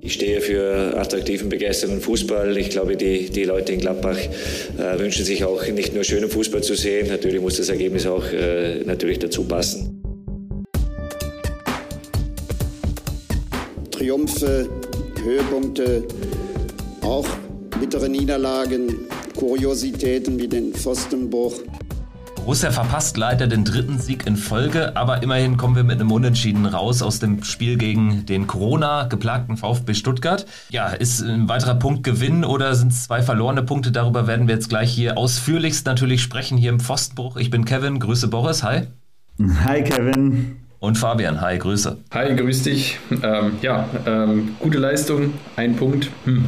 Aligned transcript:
Ich 0.00 0.14
stehe 0.14 0.40
für 0.40 0.96
attraktiven, 0.96 1.48
begeisternden 1.48 2.00
Fußball. 2.00 2.56
Ich 2.56 2.70
glaube, 2.70 2.96
die, 2.96 3.30
die 3.30 3.44
Leute 3.44 3.72
in 3.72 3.80
Gladbach 3.80 4.18
äh, 4.78 4.98
wünschen 4.98 5.24
sich 5.24 5.44
auch 5.44 5.66
nicht 5.66 5.92
nur 5.94 6.04
schönen 6.04 6.30
Fußball 6.30 6.62
zu 6.62 6.74
sehen. 6.76 7.08
Natürlich 7.08 7.40
muss 7.40 7.56
das 7.56 7.68
Ergebnis 7.68 8.06
auch 8.06 8.24
äh, 8.32 8.84
natürlich 8.84 9.18
dazu 9.18 9.44
passen. 9.44 10.02
Triumphe, 13.90 14.68
Höhepunkte, 15.24 16.04
auch 17.02 17.26
bittere 17.80 18.08
Niederlagen, 18.08 19.08
Kuriositäten 19.36 20.38
wie 20.38 20.48
den 20.48 20.72
Pfostenbruch. 20.72 21.60
Borussia 22.48 22.70
verpasst 22.70 23.18
leider 23.18 23.46
den 23.46 23.62
dritten 23.62 23.98
Sieg 23.98 24.26
in 24.26 24.38
Folge, 24.38 24.96
aber 24.96 25.22
immerhin 25.22 25.58
kommen 25.58 25.76
wir 25.76 25.84
mit 25.84 26.00
einem 26.00 26.10
Unentschieden 26.10 26.64
raus 26.64 27.02
aus 27.02 27.18
dem 27.18 27.44
Spiel 27.44 27.76
gegen 27.76 28.24
den 28.24 28.46
Corona-geplagten 28.46 29.58
VfB 29.58 29.92
Stuttgart. 29.92 30.46
Ja, 30.70 30.86
ist 30.86 31.20
ein 31.20 31.50
weiterer 31.50 31.74
Punkt 31.74 32.04
Gewinn 32.04 32.46
oder 32.46 32.74
sind 32.74 32.92
es 32.92 33.04
zwei 33.04 33.20
verlorene 33.20 33.62
Punkte? 33.62 33.92
Darüber 33.92 34.26
werden 34.26 34.48
wir 34.48 34.54
jetzt 34.54 34.70
gleich 34.70 34.90
hier 34.90 35.18
ausführlichst 35.18 35.84
natürlich 35.84 36.22
sprechen, 36.22 36.56
hier 36.56 36.70
im 36.70 36.80
Pfostenbruch. 36.80 37.36
Ich 37.36 37.50
bin 37.50 37.66
Kevin, 37.66 38.00
grüße 38.00 38.28
Boris, 38.28 38.62
hi. 38.62 38.84
Hi 39.66 39.84
Kevin. 39.84 40.56
Und 40.78 40.96
Fabian, 40.96 41.42
hi, 41.42 41.58
Grüße. 41.58 41.98
Hi, 42.14 42.34
grüß 42.34 42.62
dich. 42.62 42.98
Ähm, 43.22 43.58
ja, 43.60 43.86
ähm, 44.06 44.56
gute 44.58 44.78
Leistung, 44.78 45.34
ein 45.56 45.76
Punkt. 45.76 46.08
Hm. 46.24 46.46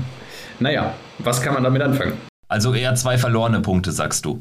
Naja, 0.61 0.95
was 1.19 1.43
kann 1.43 1.53
man 1.53 1.63
damit 1.63 1.83
anfangen? 1.83 2.15
Also 2.49 2.73
eher 2.73 2.95
zwei 2.95 3.19
verlorene 3.19 3.61
Punkte, 3.61 3.93
sagst 3.93 4.25
du. 4.25 4.39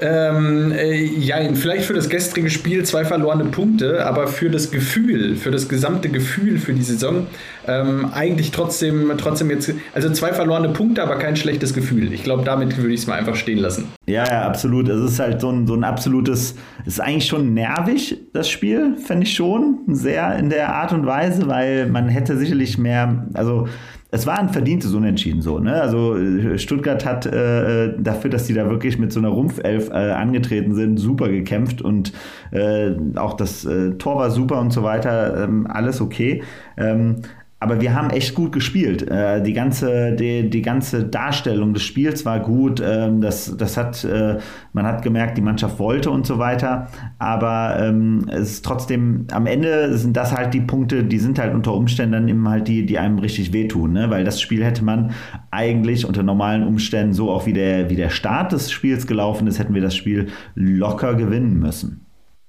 Ähm, 0.00 0.70
äh, 0.70 0.94
ja, 0.94 1.38
vielleicht 1.54 1.86
für 1.86 1.92
das 1.92 2.08
gestrige 2.08 2.50
Spiel 2.50 2.84
zwei 2.84 3.04
verlorene 3.04 3.46
Punkte, 3.46 4.06
aber 4.06 4.28
für 4.28 4.48
das 4.48 4.70
Gefühl, 4.70 5.34
für 5.34 5.50
das 5.50 5.68
gesamte 5.68 6.08
Gefühl 6.08 6.58
für 6.58 6.72
die 6.72 6.82
Saison 6.82 7.26
ähm, 7.66 8.08
eigentlich 8.12 8.52
trotzdem, 8.52 9.12
trotzdem 9.18 9.50
jetzt, 9.50 9.74
also 9.94 10.08
zwei 10.10 10.32
verlorene 10.32 10.68
Punkte, 10.68 11.02
aber 11.02 11.16
kein 11.16 11.34
schlechtes 11.34 11.74
Gefühl. 11.74 12.12
Ich 12.12 12.22
glaube, 12.22 12.44
damit 12.44 12.76
würde 12.76 12.94
ich 12.94 13.00
es 13.00 13.06
mal 13.08 13.18
einfach 13.18 13.34
stehen 13.34 13.58
lassen. 13.58 13.88
Ja, 14.06 14.24
ja, 14.24 14.42
absolut. 14.42 14.88
Es 14.88 15.00
ist 15.00 15.18
halt 15.18 15.40
so 15.40 15.50
ein, 15.50 15.66
so 15.66 15.74
ein 15.74 15.82
absolutes, 15.82 16.54
es 16.82 16.94
ist 16.94 17.00
eigentlich 17.00 17.26
schon 17.26 17.52
nervig, 17.52 18.20
das 18.32 18.48
Spiel, 18.48 18.96
fände 19.04 19.24
ich 19.24 19.34
schon, 19.34 19.80
sehr 19.88 20.38
in 20.38 20.48
der 20.48 20.76
Art 20.76 20.92
und 20.92 21.06
Weise, 21.06 21.48
weil 21.48 21.86
man 21.86 22.08
hätte 22.08 22.38
sicherlich 22.38 22.78
mehr, 22.78 23.26
also 23.34 23.66
es 24.10 24.26
war 24.26 24.38
ein 24.38 24.48
verdientes 24.48 24.94
Unentschieden 24.94 25.42
so. 25.42 25.58
Ne? 25.58 25.80
Also 25.80 26.16
äh, 26.16 26.58
Stuttgart 26.58 27.04
hat 27.04 27.26
äh, 27.26 27.86
äh, 27.86 27.94
dafür, 27.98 28.30
dass 28.30 28.46
sie 28.46 28.54
da 28.54 28.68
wirklich 28.68 28.98
mit 28.98 29.12
so 29.12 29.20
einer 29.20 29.28
Rumpfelf 29.28 29.90
äh, 29.90 30.12
angetreten 30.12 30.74
sind, 30.74 30.96
super 30.96 31.28
gekämpft 31.28 31.82
und 31.82 32.12
äh, 32.50 32.92
auch 33.16 33.34
das 33.34 33.64
äh, 33.66 33.92
Tor 33.92 34.16
war 34.16 34.30
super 34.30 34.60
und 34.60 34.72
so 34.72 34.82
weiter, 34.82 35.44
ähm, 35.44 35.66
alles 35.68 36.00
okay. 36.00 36.42
Ähm, 36.76 37.16
aber 37.60 37.80
wir 37.80 37.92
haben 37.94 38.10
echt 38.10 38.34
gut 38.34 38.52
gespielt. 38.52 39.10
Äh, 39.10 39.42
die, 39.42 39.52
ganze, 39.52 40.12
die, 40.14 40.48
die 40.48 40.62
ganze 40.62 41.04
Darstellung 41.04 41.74
des 41.74 41.82
Spiels 41.82 42.24
war 42.24 42.38
gut. 42.38 42.80
Ähm, 42.84 43.20
das, 43.20 43.56
das 43.56 43.76
hat, 43.76 44.04
äh, 44.04 44.38
man 44.72 44.86
hat 44.86 45.02
gemerkt, 45.02 45.36
die 45.36 45.42
Mannschaft 45.42 45.80
wollte 45.80 46.10
und 46.10 46.24
so 46.24 46.38
weiter. 46.38 46.86
Aber 47.18 47.76
ähm, 47.80 48.26
es 48.30 48.52
ist 48.52 48.64
trotzdem, 48.64 49.26
am 49.32 49.46
Ende 49.46 49.96
sind 49.98 50.16
das 50.16 50.36
halt 50.36 50.54
die 50.54 50.60
Punkte, 50.60 51.02
die 51.02 51.18
sind 51.18 51.40
halt 51.40 51.52
unter 51.52 51.74
Umständen 51.74 52.12
dann 52.12 52.28
eben 52.28 52.48
halt 52.48 52.68
die, 52.68 52.86
die 52.86 52.98
einem 52.98 53.18
richtig 53.18 53.52
wehtun. 53.52 53.92
Ne? 53.92 54.08
Weil 54.08 54.22
das 54.22 54.40
Spiel 54.40 54.64
hätte 54.64 54.84
man 54.84 55.10
eigentlich 55.50 56.06
unter 56.06 56.22
normalen 56.22 56.64
Umständen 56.64 57.12
so 57.12 57.28
auch 57.28 57.46
wie 57.46 57.54
der, 57.54 57.90
wie 57.90 57.96
der 57.96 58.10
Start 58.10 58.52
des 58.52 58.70
Spiels 58.70 59.08
gelaufen 59.08 59.48
ist, 59.48 59.58
hätten 59.58 59.74
wir 59.74 59.82
das 59.82 59.96
Spiel 59.96 60.28
locker 60.54 61.14
gewinnen 61.16 61.58
müssen. 61.58 62.07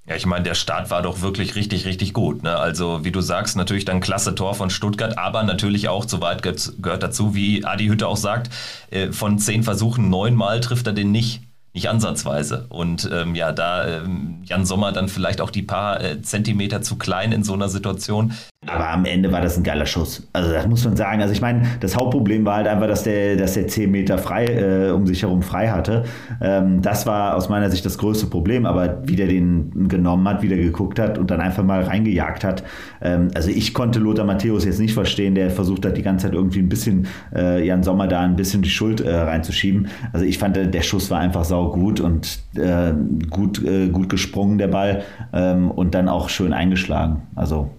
Ja, 0.09 0.15
ich 0.15 0.25
meine, 0.25 0.43
der 0.43 0.55
Start 0.55 0.89
war 0.89 1.03
doch 1.03 1.21
wirklich 1.21 1.53
richtig, 1.53 1.85
richtig 1.85 2.13
gut. 2.13 2.41
Ne? 2.41 2.57
Also, 2.57 3.05
wie 3.05 3.11
du 3.11 3.21
sagst, 3.21 3.55
natürlich 3.55 3.85
dann 3.85 3.99
klasse 3.99 4.33
Tor 4.33 4.55
von 4.55 4.71
Stuttgart, 4.71 5.19
aber 5.19 5.43
natürlich 5.43 5.87
auch, 5.87 6.09
soweit 6.09 6.41
gehört 6.41 7.03
dazu, 7.03 7.35
wie 7.35 7.63
Adi 7.63 7.85
Hütte 7.85 8.07
auch 8.07 8.17
sagt, 8.17 8.49
äh, 8.89 9.11
von 9.11 9.37
zehn 9.37 9.61
Versuchen 9.61 10.09
neunmal 10.09 10.61
trifft 10.61 10.87
er 10.87 10.93
den 10.93 11.11
nicht 11.11 11.41
nicht 11.71 11.87
ansatzweise. 11.87 12.65
Und 12.69 13.07
ähm, 13.13 13.35
ja, 13.35 13.51
da 13.51 13.87
ähm, 13.87 14.41
Jan 14.43 14.65
Sommer 14.65 14.91
dann 14.91 15.07
vielleicht 15.07 15.39
auch 15.39 15.51
die 15.51 15.61
paar 15.61 16.03
äh, 16.03 16.19
Zentimeter 16.23 16.81
zu 16.81 16.97
klein 16.97 17.31
in 17.31 17.43
so 17.43 17.53
einer 17.53 17.69
Situation. 17.69 18.33
Aber 18.67 18.89
am 18.89 19.05
Ende 19.05 19.31
war 19.31 19.39
das 19.39 19.57
ein 19.57 19.63
geiler 19.63 19.85
Schuss. 19.85 20.27
Also 20.33 20.51
das 20.51 20.67
muss 20.67 20.83
man 20.83 20.97
sagen. 20.97 21.21
Also 21.21 21.33
ich 21.33 21.39
meine, 21.39 21.61
das 21.79 21.95
Hauptproblem 21.95 22.45
war 22.45 22.57
halt 22.57 22.67
einfach, 22.67 22.87
dass 22.87 23.03
der, 23.03 23.37
dass 23.37 23.53
der 23.53 23.67
10 23.67 23.89
Meter 23.89 24.17
frei 24.17 24.45
äh, 24.45 24.91
um 24.91 25.07
sich 25.07 25.21
herum 25.21 25.41
frei 25.41 25.69
hatte. 25.69 26.03
Ähm, 26.41 26.81
das 26.81 27.07
war 27.07 27.37
aus 27.37 27.47
meiner 27.47 27.69
Sicht 27.71 27.85
das 27.85 27.97
größte 27.97 28.27
Problem. 28.27 28.65
Aber 28.65 29.07
wie 29.07 29.15
der 29.15 29.27
den 29.27 29.87
genommen 29.87 30.27
hat, 30.27 30.41
wie 30.41 30.49
der 30.49 30.57
geguckt 30.57 30.99
hat 30.99 31.17
und 31.17 31.31
dann 31.31 31.39
einfach 31.39 31.63
mal 31.63 31.83
reingejagt 31.83 32.43
hat. 32.43 32.63
Ähm, 33.01 33.29
also 33.33 33.49
ich 33.49 33.73
konnte 33.73 33.99
Lothar 33.99 34.25
Matthäus 34.25 34.65
jetzt 34.65 34.79
nicht 34.79 34.93
verstehen, 34.93 35.35
der 35.35 35.51
versucht 35.51 35.85
hat, 35.85 35.95
die 35.95 36.03
ganze 36.03 36.27
Zeit 36.27 36.35
irgendwie 36.35 36.59
ein 36.59 36.69
bisschen 36.69 37.07
äh, 37.33 37.65
Jan 37.65 37.81
Sommer 37.81 38.07
da 38.07 38.19
ein 38.19 38.35
bisschen 38.35 38.61
die 38.61 38.69
Schuld 38.69 38.99
äh, 38.99 39.15
reinzuschieben. 39.15 39.87
Also 40.11 40.25
ich 40.25 40.37
fand, 40.37 40.57
der 40.57 40.81
Schuss 40.81 41.09
war 41.09 41.19
einfach 41.19 41.45
sau 41.45 41.71
gut 41.71 42.01
und 42.01 42.39
äh, 42.55 42.91
gut, 43.29 43.63
äh, 43.63 43.87
gut 43.87 44.09
gesprungen, 44.09 44.57
der 44.57 44.67
Ball. 44.67 45.03
Ähm, 45.31 45.71
und 45.71 45.95
dann 45.95 46.09
auch 46.09 46.27
schön 46.27 46.51
eingeschlagen. 46.51 47.21
Also 47.35 47.69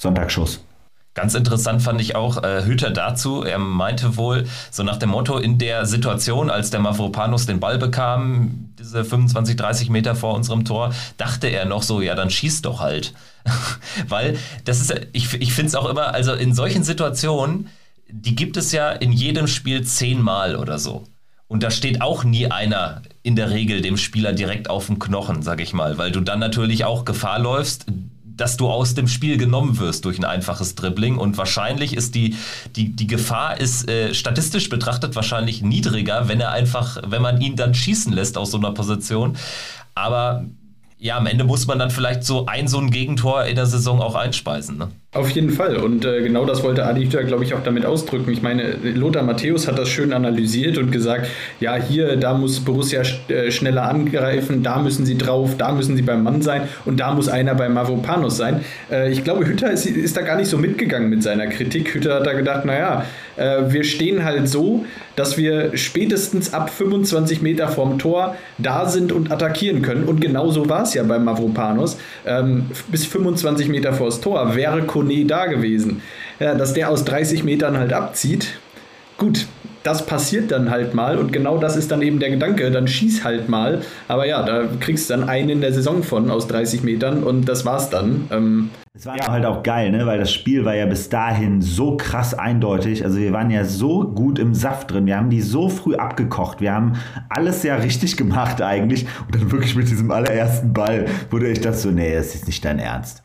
Sonntagsschuss. 0.00 0.60
Ganz 1.12 1.34
interessant 1.34 1.82
fand 1.82 2.00
ich 2.00 2.14
auch 2.14 2.42
äh, 2.42 2.64
Hüter 2.64 2.90
dazu. 2.90 3.42
Er 3.42 3.58
meinte 3.58 4.16
wohl, 4.16 4.46
so 4.70 4.84
nach 4.84 4.96
dem 4.96 5.10
Motto, 5.10 5.38
in 5.38 5.58
der 5.58 5.84
Situation, 5.84 6.50
als 6.50 6.70
der 6.70 6.80
Mavropanos 6.80 7.46
den 7.46 7.60
Ball 7.60 7.78
bekam, 7.78 8.72
diese 8.78 9.04
25, 9.04 9.56
30 9.56 9.90
Meter 9.90 10.14
vor 10.14 10.34
unserem 10.34 10.64
Tor, 10.64 10.94
dachte 11.16 11.48
er 11.48 11.64
noch 11.64 11.82
so, 11.82 12.00
ja, 12.00 12.14
dann 12.14 12.30
schießt 12.30 12.64
doch 12.64 12.80
halt. 12.80 13.12
Weil 14.08 14.38
das 14.64 14.80
ist, 14.80 15.08
ich, 15.12 15.34
ich 15.34 15.52
finde 15.52 15.68
es 15.68 15.74
auch 15.74 15.88
immer, 15.88 16.14
also 16.14 16.32
in 16.32 16.54
solchen 16.54 16.84
Situationen, 16.84 17.68
die 18.08 18.36
gibt 18.36 18.56
es 18.56 18.72
ja 18.72 18.90
in 18.90 19.12
jedem 19.12 19.48
Spiel 19.48 19.84
zehnmal 19.84 20.56
oder 20.56 20.78
so. 20.78 21.04
Und 21.48 21.64
da 21.64 21.72
steht 21.72 22.00
auch 22.00 22.22
nie 22.22 22.46
einer 22.46 23.02
in 23.24 23.34
der 23.34 23.50
Regel 23.50 23.82
dem 23.82 23.96
Spieler 23.96 24.32
direkt 24.32 24.70
auf 24.70 24.86
dem 24.86 25.00
Knochen, 25.00 25.42
sag 25.42 25.60
ich 25.60 25.72
mal, 25.72 25.98
weil 25.98 26.12
du 26.12 26.20
dann 26.20 26.38
natürlich 26.38 26.84
auch 26.84 27.04
Gefahr 27.04 27.40
läufst, 27.40 27.86
dass 28.40 28.56
du 28.56 28.68
aus 28.68 28.94
dem 28.94 29.06
Spiel 29.06 29.36
genommen 29.36 29.78
wirst 29.78 30.04
durch 30.04 30.18
ein 30.18 30.24
einfaches 30.24 30.74
Dribbling. 30.74 31.18
Und 31.18 31.36
wahrscheinlich 31.36 31.94
ist 31.94 32.14
die, 32.14 32.36
die, 32.74 32.90
die 32.96 33.06
Gefahr 33.06 33.60
ist 33.60 33.88
äh, 33.88 34.14
statistisch 34.14 34.68
betrachtet 34.68 35.14
wahrscheinlich 35.14 35.62
niedriger, 35.62 36.28
wenn 36.28 36.40
er 36.40 36.50
einfach, 36.50 36.98
wenn 37.06 37.20
man 37.20 37.40
ihn 37.40 37.56
dann 37.56 37.74
schießen 37.74 38.12
lässt 38.12 38.38
aus 38.38 38.50
so 38.50 38.58
einer 38.58 38.72
Position. 38.72 39.36
Aber 39.94 40.44
ja, 40.98 41.16
am 41.16 41.26
Ende 41.26 41.44
muss 41.44 41.66
man 41.66 41.78
dann 41.78 41.90
vielleicht 41.90 42.24
so 42.24 42.46
ein, 42.46 42.68
so 42.68 42.78
ein 42.78 42.90
Gegentor 42.90 43.44
in 43.44 43.56
der 43.56 43.66
Saison 43.66 44.00
auch 44.00 44.14
einspeisen. 44.14 44.78
Ne? 44.78 44.88
Auf 45.12 45.30
jeden 45.30 45.50
Fall. 45.50 45.78
Und 45.78 46.04
äh, 46.04 46.22
genau 46.22 46.44
das 46.44 46.62
wollte 46.62 46.86
Adi 46.86 47.02
Hütter, 47.02 47.24
glaube 47.24 47.42
ich, 47.42 47.52
auch 47.54 47.64
damit 47.64 47.84
ausdrücken. 47.84 48.30
Ich 48.30 48.42
meine, 48.42 48.76
Lothar 48.94 49.24
Matthäus 49.24 49.66
hat 49.66 49.76
das 49.76 49.88
schön 49.88 50.12
analysiert 50.12 50.78
und 50.78 50.92
gesagt, 50.92 51.26
ja, 51.58 51.74
hier, 51.74 52.14
da 52.14 52.32
muss 52.32 52.60
Borussia 52.60 53.02
äh, 53.26 53.50
schneller 53.50 53.88
angreifen, 53.88 54.62
da 54.62 54.78
müssen 54.78 55.04
sie 55.04 55.18
drauf, 55.18 55.56
da 55.58 55.72
müssen 55.72 55.96
sie 55.96 56.02
beim 56.02 56.22
Mann 56.22 56.42
sein 56.42 56.68
und 56.84 57.00
da 57.00 57.12
muss 57.12 57.28
einer 57.28 57.56
beim 57.56 57.74
Mavropanos 57.74 58.36
sein. 58.36 58.60
Äh, 58.88 59.10
ich 59.10 59.24
glaube, 59.24 59.48
Hütter 59.48 59.72
ist, 59.72 59.84
ist, 59.84 60.16
da 60.16 60.20
gar 60.20 60.36
nicht 60.36 60.48
so 60.48 60.58
mitgegangen 60.58 61.10
mit 61.10 61.24
seiner 61.24 61.48
Kritik. 61.48 61.92
Hütter 61.92 62.14
hat 62.14 62.26
da 62.28 62.34
gedacht, 62.34 62.64
naja, 62.64 63.04
äh, 63.36 63.62
wir 63.66 63.82
stehen 63.82 64.22
halt 64.22 64.48
so, 64.48 64.84
dass 65.16 65.36
wir 65.36 65.76
spätestens 65.76 66.54
ab 66.54 66.70
25 66.70 67.42
Meter 67.42 67.68
vom 67.68 67.98
Tor 67.98 68.36
da 68.58 68.88
sind 68.88 69.10
und 69.10 69.32
attackieren 69.32 69.82
können. 69.82 70.04
Und 70.04 70.20
genau 70.20 70.50
so 70.50 70.68
war 70.68 70.82
es 70.82 70.94
ja 70.94 71.02
beim 71.02 71.24
Mavropanos. 71.24 71.98
Ähm, 72.26 72.66
bis 72.88 73.06
25 73.06 73.68
Meter 73.68 73.92
vors 73.92 74.20
Tor 74.20 74.54
wäre 74.54 74.82
Kone 75.00 75.24
da 75.24 75.46
gewesen. 75.46 76.02
Ja, 76.38 76.54
dass 76.54 76.74
der 76.74 76.90
aus 76.90 77.04
30 77.04 77.44
Metern 77.44 77.76
halt 77.78 77.92
abzieht. 77.92 78.58
Gut, 79.18 79.46
das 79.82 80.06
passiert 80.06 80.50
dann 80.50 80.70
halt 80.70 80.94
mal 80.94 81.18
und 81.18 81.32
genau 81.32 81.58
das 81.58 81.76
ist 81.76 81.90
dann 81.90 82.02
eben 82.02 82.18
der 82.18 82.30
Gedanke, 82.30 82.70
dann 82.70 82.86
schieß 82.86 83.24
halt 83.24 83.48
mal. 83.48 83.82
Aber 84.08 84.26
ja, 84.26 84.42
da 84.42 84.64
kriegst 84.78 85.08
du 85.08 85.14
dann 85.14 85.28
einen 85.28 85.48
in 85.48 85.60
der 85.60 85.72
Saison 85.72 86.02
von 86.02 86.30
aus 86.30 86.46
30 86.48 86.82
Metern 86.82 87.22
und 87.22 87.48
das 87.48 87.64
war's 87.64 87.90
dann. 87.90 88.28
Ähm 88.30 88.70
es 88.92 89.06
war 89.06 89.16
ja 89.16 89.28
halt 89.28 89.46
auch 89.46 89.62
geil, 89.62 89.92
ne? 89.92 90.04
weil 90.04 90.18
das 90.18 90.32
Spiel 90.32 90.64
war 90.64 90.74
ja 90.74 90.84
bis 90.84 91.08
dahin 91.08 91.62
so 91.62 91.96
krass 91.96 92.34
eindeutig. 92.34 93.04
Also 93.04 93.18
wir 93.18 93.32
waren 93.32 93.48
ja 93.50 93.64
so 93.64 94.02
gut 94.02 94.38
im 94.38 94.52
Saft 94.52 94.90
drin. 94.90 95.06
Wir 95.06 95.16
haben 95.16 95.30
die 95.30 95.40
so 95.40 95.68
früh 95.68 95.94
abgekocht. 95.94 96.60
Wir 96.60 96.74
haben 96.74 96.94
alles 97.28 97.62
ja 97.62 97.76
richtig 97.76 98.16
gemacht 98.16 98.60
eigentlich. 98.60 99.06
Und 99.24 99.34
dann 99.36 99.52
wirklich 99.52 99.76
mit 99.76 99.88
diesem 99.88 100.10
allerersten 100.10 100.72
Ball 100.72 101.06
wurde 101.30 101.48
ich 101.48 101.60
das 101.60 101.82
so, 101.82 101.90
nee, 101.90 102.12
das 102.14 102.34
ist 102.34 102.48
nicht 102.48 102.64
dein 102.64 102.80
Ernst. 102.80 103.22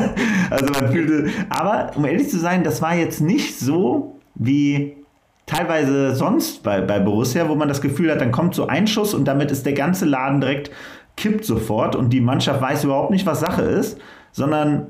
also 0.50 0.66
man 0.66 0.90
fühlte, 0.90 1.30
aber 1.48 1.92
um 1.94 2.04
ehrlich 2.04 2.28
zu 2.28 2.38
sein, 2.38 2.64
das 2.64 2.82
war 2.82 2.96
jetzt 2.96 3.20
nicht 3.20 3.58
so 3.58 4.18
wie 4.34 5.03
teilweise 5.46 6.14
sonst 6.14 6.62
bei, 6.62 6.80
bei 6.80 6.98
Borussia, 6.98 7.48
wo 7.48 7.54
man 7.54 7.68
das 7.68 7.80
Gefühl 7.80 8.10
hat, 8.10 8.20
dann 8.20 8.32
kommt 8.32 8.54
so 8.54 8.66
ein 8.66 8.86
Schuss 8.86 9.14
und 9.14 9.26
damit 9.26 9.50
ist 9.50 9.66
der 9.66 9.74
ganze 9.74 10.04
Laden 10.04 10.40
direkt 10.40 10.70
kippt 11.16 11.44
sofort 11.44 11.94
und 11.94 12.10
die 12.10 12.20
Mannschaft 12.20 12.60
weiß 12.60 12.84
überhaupt 12.84 13.10
nicht, 13.10 13.26
was 13.26 13.40
Sache 13.40 13.62
ist, 13.62 13.98
sondern 14.32 14.88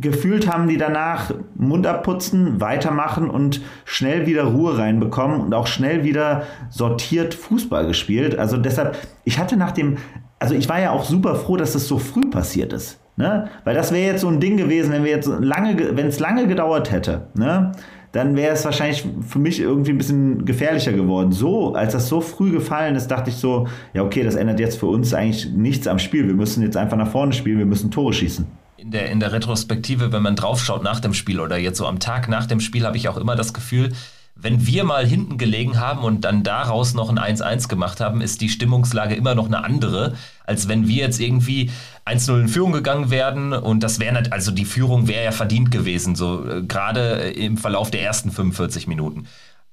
gefühlt 0.00 0.50
haben 0.50 0.66
die 0.66 0.78
danach 0.78 1.32
Mund 1.54 1.86
abputzen, 1.86 2.60
weitermachen 2.60 3.28
und 3.30 3.60
schnell 3.84 4.26
wieder 4.26 4.44
Ruhe 4.44 4.78
reinbekommen 4.78 5.40
und 5.40 5.54
auch 5.54 5.66
schnell 5.66 6.04
wieder 6.04 6.44
sortiert 6.70 7.34
Fußball 7.34 7.86
gespielt. 7.86 8.38
Also 8.38 8.56
deshalb, 8.56 8.96
ich 9.24 9.38
hatte 9.38 9.56
nach 9.56 9.72
dem, 9.72 9.98
also 10.38 10.54
ich 10.54 10.68
war 10.68 10.80
ja 10.80 10.90
auch 10.90 11.04
super 11.04 11.34
froh, 11.34 11.56
dass 11.56 11.74
das 11.74 11.86
so 11.86 11.98
früh 11.98 12.30
passiert 12.30 12.72
ist. 12.72 12.98
Ne? 13.16 13.48
Weil 13.64 13.74
das 13.74 13.92
wäre 13.92 14.12
jetzt 14.12 14.22
so 14.22 14.28
ein 14.28 14.40
Ding 14.40 14.56
gewesen, 14.56 14.92
wenn 14.92 15.04
wir 15.04 15.10
jetzt 15.10 15.28
lange, 15.28 15.96
wenn 15.96 16.06
es 16.06 16.18
lange 16.18 16.46
gedauert 16.46 16.90
hätte, 16.90 17.28
ne? 17.34 17.72
Dann 18.12 18.36
wäre 18.36 18.52
es 18.52 18.64
wahrscheinlich 18.64 19.06
für 19.26 19.38
mich 19.38 19.60
irgendwie 19.60 19.92
ein 19.92 19.98
bisschen 19.98 20.44
gefährlicher 20.44 20.92
geworden. 20.92 21.30
So, 21.32 21.74
als 21.74 21.92
das 21.92 22.08
so 22.08 22.20
früh 22.20 22.50
gefallen 22.50 22.96
ist, 22.96 23.08
dachte 23.08 23.30
ich 23.30 23.36
so, 23.36 23.68
ja 23.94 24.02
okay, 24.02 24.24
das 24.24 24.34
ändert 24.34 24.58
jetzt 24.58 24.78
für 24.78 24.86
uns 24.86 25.14
eigentlich 25.14 25.50
nichts 25.50 25.86
am 25.86 25.98
Spiel. 25.98 26.26
Wir 26.26 26.34
müssen 26.34 26.62
jetzt 26.62 26.76
einfach 26.76 26.96
nach 26.96 27.10
vorne 27.10 27.32
spielen, 27.32 27.58
wir 27.58 27.66
müssen 27.66 27.90
Tore 27.90 28.12
schießen. 28.12 28.46
In 28.76 28.90
der, 28.90 29.10
in 29.10 29.20
der 29.20 29.32
Retrospektive, 29.32 30.10
wenn 30.12 30.22
man 30.22 30.36
draufschaut 30.36 30.82
nach 30.82 31.00
dem 31.00 31.14
Spiel 31.14 31.38
oder 31.38 31.56
jetzt 31.58 31.78
so 31.78 31.86
am 31.86 32.00
Tag 32.00 32.28
nach 32.28 32.46
dem 32.46 32.60
Spiel, 32.60 32.84
habe 32.84 32.96
ich 32.96 33.08
auch 33.08 33.18
immer 33.18 33.36
das 33.36 33.52
Gefühl, 33.52 33.90
wenn 34.42 34.66
wir 34.66 34.84
mal 34.84 35.06
hinten 35.06 35.38
gelegen 35.38 35.78
haben 35.78 36.02
und 36.02 36.22
dann 36.22 36.42
daraus 36.42 36.94
noch 36.94 37.10
ein 37.10 37.18
1-1 37.18 37.68
gemacht 37.68 38.00
haben, 38.00 38.20
ist 38.20 38.40
die 38.40 38.48
Stimmungslage 38.48 39.14
immer 39.14 39.34
noch 39.34 39.46
eine 39.46 39.64
andere, 39.64 40.14
als 40.44 40.68
wenn 40.68 40.88
wir 40.88 40.96
jetzt 40.96 41.20
irgendwie 41.20 41.70
1-0 42.06 42.40
in 42.40 42.48
Führung 42.48 42.72
gegangen 42.72 43.10
werden 43.10 43.52
und 43.52 43.82
das 43.82 44.00
wäre 44.00 44.22
also 44.30 44.50
die 44.50 44.64
Führung 44.64 45.08
wäre 45.08 45.24
ja 45.24 45.32
verdient 45.32 45.70
gewesen, 45.70 46.14
so 46.14 46.44
äh, 46.48 46.62
gerade 46.62 47.30
im 47.30 47.56
Verlauf 47.56 47.90
der 47.90 48.02
ersten 48.02 48.30
45 48.30 48.86
Minuten. 48.86 49.26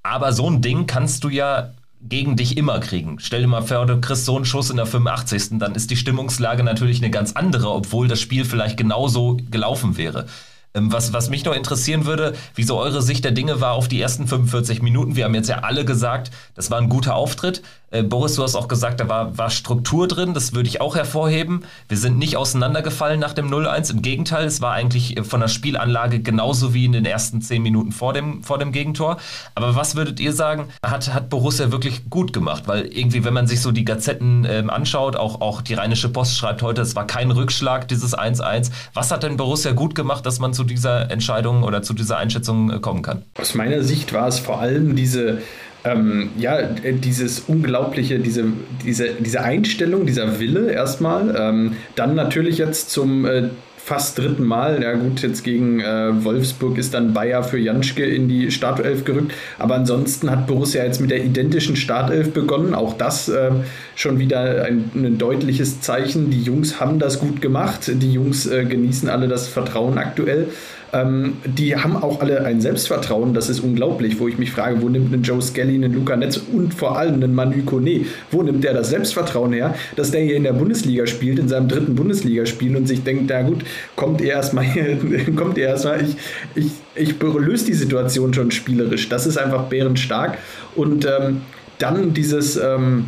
Aber 0.04 0.34
so 0.34 0.50
ein 0.50 0.62
Ding 0.62 0.88
kannst 0.88 1.24
du 1.24 1.30
ja 1.30 1.72
gegen 2.02 2.36
dich 2.36 2.58
immer 2.58 2.80
kriegen. 2.80 3.18
Stell 3.20 3.42
dir 3.42 3.48
mal 3.48 3.62
vor, 3.62 3.86
du 3.86 4.00
kriegst 4.00 4.25
so 4.25 4.36
einen 4.36 4.46
Schuss 4.46 4.70
in 4.70 4.78
der 4.78 4.86
85. 4.86 5.60
Dann 5.60 5.75
ist 5.75 5.90
die 5.90 5.98
Stimmungslage 5.98 6.63
natürlich 6.63 7.00
eine 7.00 7.10
ganz 7.10 7.34
andere, 7.34 7.72
obwohl 7.72 8.08
das 8.08 8.22
Spiel 8.22 8.46
vielleicht 8.46 8.78
genauso 8.78 9.38
gelaufen 9.50 9.98
wäre. 9.98 10.28
Ähm, 10.77 10.94
was, 10.94 11.12
was 11.13 11.29
mich 11.29 11.44
noch 11.44 11.56
interessieren 11.56 12.06
würde, 12.06 12.33
wie 12.56 12.63
so 12.63 12.77
eure 12.77 13.01
Sicht 13.01 13.25
der 13.25 13.31
Dinge 13.31 13.59
war 13.59 13.74
auf 13.74 13.88
die 13.88 14.00
ersten 14.00 14.27
45 14.27 14.81
Minuten. 14.81 15.15
Wir 15.15 15.25
haben 15.25 15.35
jetzt 15.35 15.50
ja 15.50 15.59
alle 15.59 15.83
gesagt, 15.83 16.31
das 16.56 16.71
war 16.71 16.77
ein 16.79 16.89
guter 16.89 17.15
Auftritt. 17.15 17.63
Äh, 17.89 18.03
Boris, 18.03 18.35
du 18.35 18.44
hast 18.44 18.56
auch 18.56 18.68
gesagt, 18.68 19.00
da 19.00 19.07
war, 19.07 19.38
war 19.38 19.50
Struktur 19.50 20.09
drin, 20.09 20.33
das 20.33 20.53
würde 20.53 20.68
ich 20.68 20.81
auch 20.81 20.97
hervorheben. 20.97 21.63
Wir 21.88 21.97
sind 21.97 22.18
nicht 22.18 22.35
auseinandergefallen 22.35 23.18
nach 23.19 23.31
dem 23.31 23.50
0-1. 23.50 23.91
Im 23.91 24.01
Gegenteil, 24.01 24.45
es 24.45 24.62
war 24.62 24.74
eigentlich 24.74 25.15
äh, 25.15 25.24
von 25.24 25.39
der 25.39 25.47
Spielanlage 25.47 26.19
genauso 26.19 26.74
wie 26.74 26.83
in 26.83 26.91
den 26.91 27.06
ersten 27.06 27.41
10 27.41 27.62
Minuten 27.62 27.94
vor 27.94 28.12
dem, 28.12 28.44
vor 28.44 28.57
dem 28.57 28.74
Gegentor. 28.74 29.18
Aber 29.56 29.75
was 29.75 29.95
würdet 29.95 30.19
ihr 30.19 30.33
sagen, 30.33 30.68
hat, 30.83 31.13
hat 31.13 31.29
Borussia 31.29 31.71
wirklich 31.71 32.09
gut 32.09 32.33
gemacht? 32.33 32.63
Weil 32.68 32.88
irgendwie, 32.88 33.24
wenn 33.24 33.33
man 33.33 33.47
sich 33.47 33.62
so 33.62 33.71
die 33.71 33.85
Gazetten 33.85 34.44
äh, 34.44 34.63
anschaut, 34.68 35.15
auch, 35.15 35.39
auch 35.39 35.62
die 35.62 35.74
Rheinische 35.74 36.09
Post 36.09 36.38
schreibt 36.38 36.62
heute, 36.62 36.81
es 36.81 36.95
war 36.95 37.07
kein 37.07 37.31
Rückschlag, 37.31 37.88
dieses 37.88 38.18
1-1. 38.18 38.69
Was 38.94 39.12
hat 39.12 39.24
denn 39.24 39.38
Borussia 39.38 39.71
gut 39.71 39.95
gemacht, 39.95 40.25
dass 40.25 40.39
man 40.39 40.53
zu 40.53 40.65
dieser 40.68 41.10
Entscheidung 41.10 41.64
oder 41.64 41.81
zu 41.81 41.94
dieser 41.94 42.18
Einschätzung 42.18 42.72
äh, 42.72 42.80
kommen 42.80 43.02
kann? 43.02 43.24
Aus 43.40 43.56
meiner 43.56 43.81
Sicht 43.84 44.14
war 44.14 44.28
es 44.28 44.40
vor 44.40 44.60
allem 44.62 44.96
diese 44.96 45.40
ähm, 45.84 46.31
ja, 46.38 46.64
dieses 46.64 47.42
unglaubliche, 47.42 48.19
diese, 48.19 48.46
diese, 48.84 49.10
diese 49.19 49.42
Einstellung, 49.42 50.06
dieser 50.06 50.40
Wille 50.40 50.72
erstmal, 50.72 51.36
ähm, 51.38 51.74
dann 51.96 52.16
natürlich 52.16 52.58
jetzt 52.58 52.90
zum 52.90 53.25
äh, 53.25 53.50
fast 53.88 54.18
dritten 54.18 54.44
Mal. 54.44 54.84
Ja 54.84 54.95
gut, 54.95 55.22
jetzt 55.22 55.45
gegen 55.45 55.80
äh, 55.80 56.25
Wolfsburg 56.25 56.78
ist 56.78 56.94
dann 56.94 57.13
Bayer 57.13 57.42
für 57.42 57.57
Janschke 57.57 58.04
in 58.04 58.28
die 58.28 58.51
Startelf 58.51 59.06
gerückt. 59.06 59.31
Aber 59.60 59.75
ansonsten 59.75 60.30
hat 60.30 60.45
Borussia 60.45 60.84
jetzt 60.84 61.00
mit 61.00 61.10
der 61.10 61.24
identischen 61.24 61.78
Startelf 61.78 62.34
begonnen. 62.34 62.75
Auch 62.75 62.98
das 62.98 63.30
äh, 63.30 63.50
schon 63.95 64.19
wieder 64.19 64.66
ein, 64.66 64.92
ein, 64.94 65.18
deutliches 65.18 65.80
Zeichen. 65.80 66.30
Die 66.31 66.42
Jungs 66.42 66.81
haben 66.81 67.00
das 67.00 67.22
gut 67.22 67.42
gemacht. 67.42 67.84
Die 67.88 68.12
Jungs 68.12 68.45
äh, 68.45 68.66
genießen 68.66 69.07
alle 69.07 69.30
das 69.30 69.48
Vertrauen 69.48 69.98
aktuell. 69.98 70.50
Ähm, 70.94 71.38
die 71.45 71.75
haben 71.75 71.98
auch 71.98 72.22
alle 72.22 72.45
ein 72.45 72.62
Selbstvertrauen, 72.62 73.34
das 73.34 73.50
ist 73.50 73.60
unglaublich, 73.60 74.19
wo 74.19 74.28
ich 74.28 74.38
mich 74.38 74.51
frage, 74.51 74.81
wo 74.81 74.89
nimmt 74.89 75.13
ein 75.13 75.22
Joe 75.22 75.42
Skelly, 75.42 75.75
einen 75.75 75.94
Luca 75.94 76.16
Netz 76.16 76.38
und 76.38 76.74
vor 76.74 76.98
allem 76.98 77.16
einen 77.16 77.36
Manu 77.36 77.63
Kone, 77.63 78.06
wo 78.31 78.42
nimmt 78.42 78.63
der 78.63 78.74
das 78.74 78.89
Selbstvertrauen 78.89 79.54
her, 79.54 79.75
dass 79.95 80.12
der 80.12 80.22
hier 80.22 80.36
in 80.36 80.44
der 80.44 80.54
Bundesliga 80.54 81.06
spielt, 81.06 81.39
in 81.39 81.50
seinem 81.50 81.68
dritten 81.68 81.95
Bundesligaspiel 81.95 82.75
und 82.75 82.88
sich 82.88 83.04
denkt, 83.04 83.25
na 83.28 83.42
gut, 83.42 83.63
kommt 83.95 84.22
ihr 84.22 84.31
erstmal 84.31 84.66
kommt 85.36 85.57
ihr 85.57 85.68
erstmal, 85.68 86.01
ich, 86.01 86.16
ich, 86.56 86.72
ich 86.95 87.22
löse 87.22 87.66
die 87.66 87.74
Situation 87.74 88.34
schon 88.34 88.51
spielerisch. 88.51 89.10
Das 89.10 89.28
ist 89.28 89.38
einfach 89.38 89.63
bärenstark. 89.63 90.38
Und 90.75 91.06
ähm, 91.06 91.42
dann 91.80 92.13
dieses, 92.13 92.57
ähm, 92.57 93.06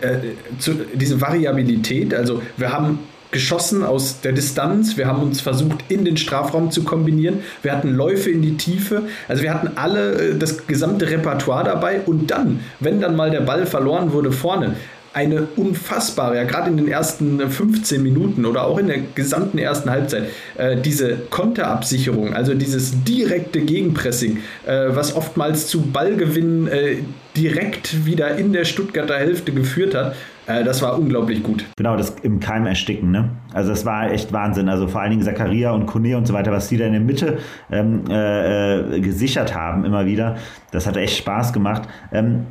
äh, 0.00 0.58
zu, 0.58 0.72
diese 0.94 1.20
Variabilität, 1.20 2.12
also 2.12 2.42
wir 2.56 2.72
haben 2.72 2.98
geschossen 3.36 3.82
aus 3.82 4.22
der 4.22 4.32
Distanz. 4.32 4.96
Wir 4.96 5.06
haben 5.06 5.22
uns 5.22 5.42
versucht, 5.42 5.84
in 5.90 6.06
den 6.06 6.16
Strafraum 6.16 6.70
zu 6.70 6.84
kombinieren. 6.84 7.40
Wir 7.60 7.72
hatten 7.72 7.94
Läufe 7.94 8.30
in 8.30 8.40
die 8.40 8.56
Tiefe. 8.56 9.02
Also 9.28 9.42
wir 9.42 9.52
hatten 9.52 9.76
alle 9.76 10.30
äh, 10.30 10.38
das 10.38 10.66
gesamte 10.66 11.10
Repertoire 11.10 11.64
dabei. 11.64 12.00
Und 12.00 12.30
dann, 12.30 12.60
wenn 12.80 12.98
dann 13.02 13.14
mal 13.14 13.30
der 13.30 13.42
Ball 13.42 13.66
verloren 13.66 14.12
wurde 14.12 14.32
vorne, 14.32 14.76
eine 15.12 15.48
unfassbare, 15.56 16.36
ja 16.36 16.44
gerade 16.44 16.70
in 16.70 16.78
den 16.78 16.88
ersten 16.88 17.40
15 17.40 18.02
Minuten 18.02 18.46
oder 18.46 18.66
auch 18.66 18.78
in 18.78 18.86
der 18.86 19.00
gesamten 19.14 19.58
ersten 19.58 19.90
Halbzeit, 19.90 20.30
äh, 20.56 20.78
diese 20.78 21.16
Konterabsicherung, 21.28 22.32
also 22.32 22.54
dieses 22.54 23.04
direkte 23.04 23.60
Gegenpressing, 23.60 24.38
äh, 24.66 24.86
was 24.88 25.14
oftmals 25.14 25.66
zu 25.66 25.82
Ballgewinnen 25.82 26.68
äh, 26.68 26.96
direkt 27.36 28.06
wieder 28.06 28.36
in 28.36 28.54
der 28.54 28.64
Stuttgarter 28.64 29.18
Hälfte 29.18 29.52
geführt 29.52 29.94
hat, 29.94 30.16
äh, 30.46 30.64
das 30.64 30.82
war 30.82 30.98
unglaublich 30.98 31.42
gut. 31.42 31.64
Genau, 31.76 31.96
das 31.96 32.10
im 32.22 32.40
Keim 32.40 32.66
ersticken, 32.66 33.10
ne? 33.10 33.30
Also 33.52 33.70
das 33.70 33.84
war 33.84 34.10
echt 34.10 34.32
Wahnsinn. 34.32 34.68
Also 34.68 34.88
vor 34.88 35.00
allen 35.00 35.10
Dingen 35.10 35.22
Zakaria 35.22 35.72
und 35.72 35.86
Kone 35.86 36.16
und 36.16 36.26
so 36.26 36.34
weiter, 36.34 36.52
was 36.52 36.68
die 36.68 36.76
da 36.76 36.86
in 36.86 36.92
der 36.92 37.00
Mitte 37.00 37.38
ähm, 37.70 38.04
äh, 38.08 38.96
äh 38.96 39.00
gesichert 39.00 39.54
haben 39.54 39.84
immer 39.84 40.06
wieder, 40.06 40.36
das 40.70 40.86
hat 40.86 40.96
echt 40.96 41.16
Spaß 41.18 41.52
gemacht. 41.52 41.88
Ähm, 42.12 42.46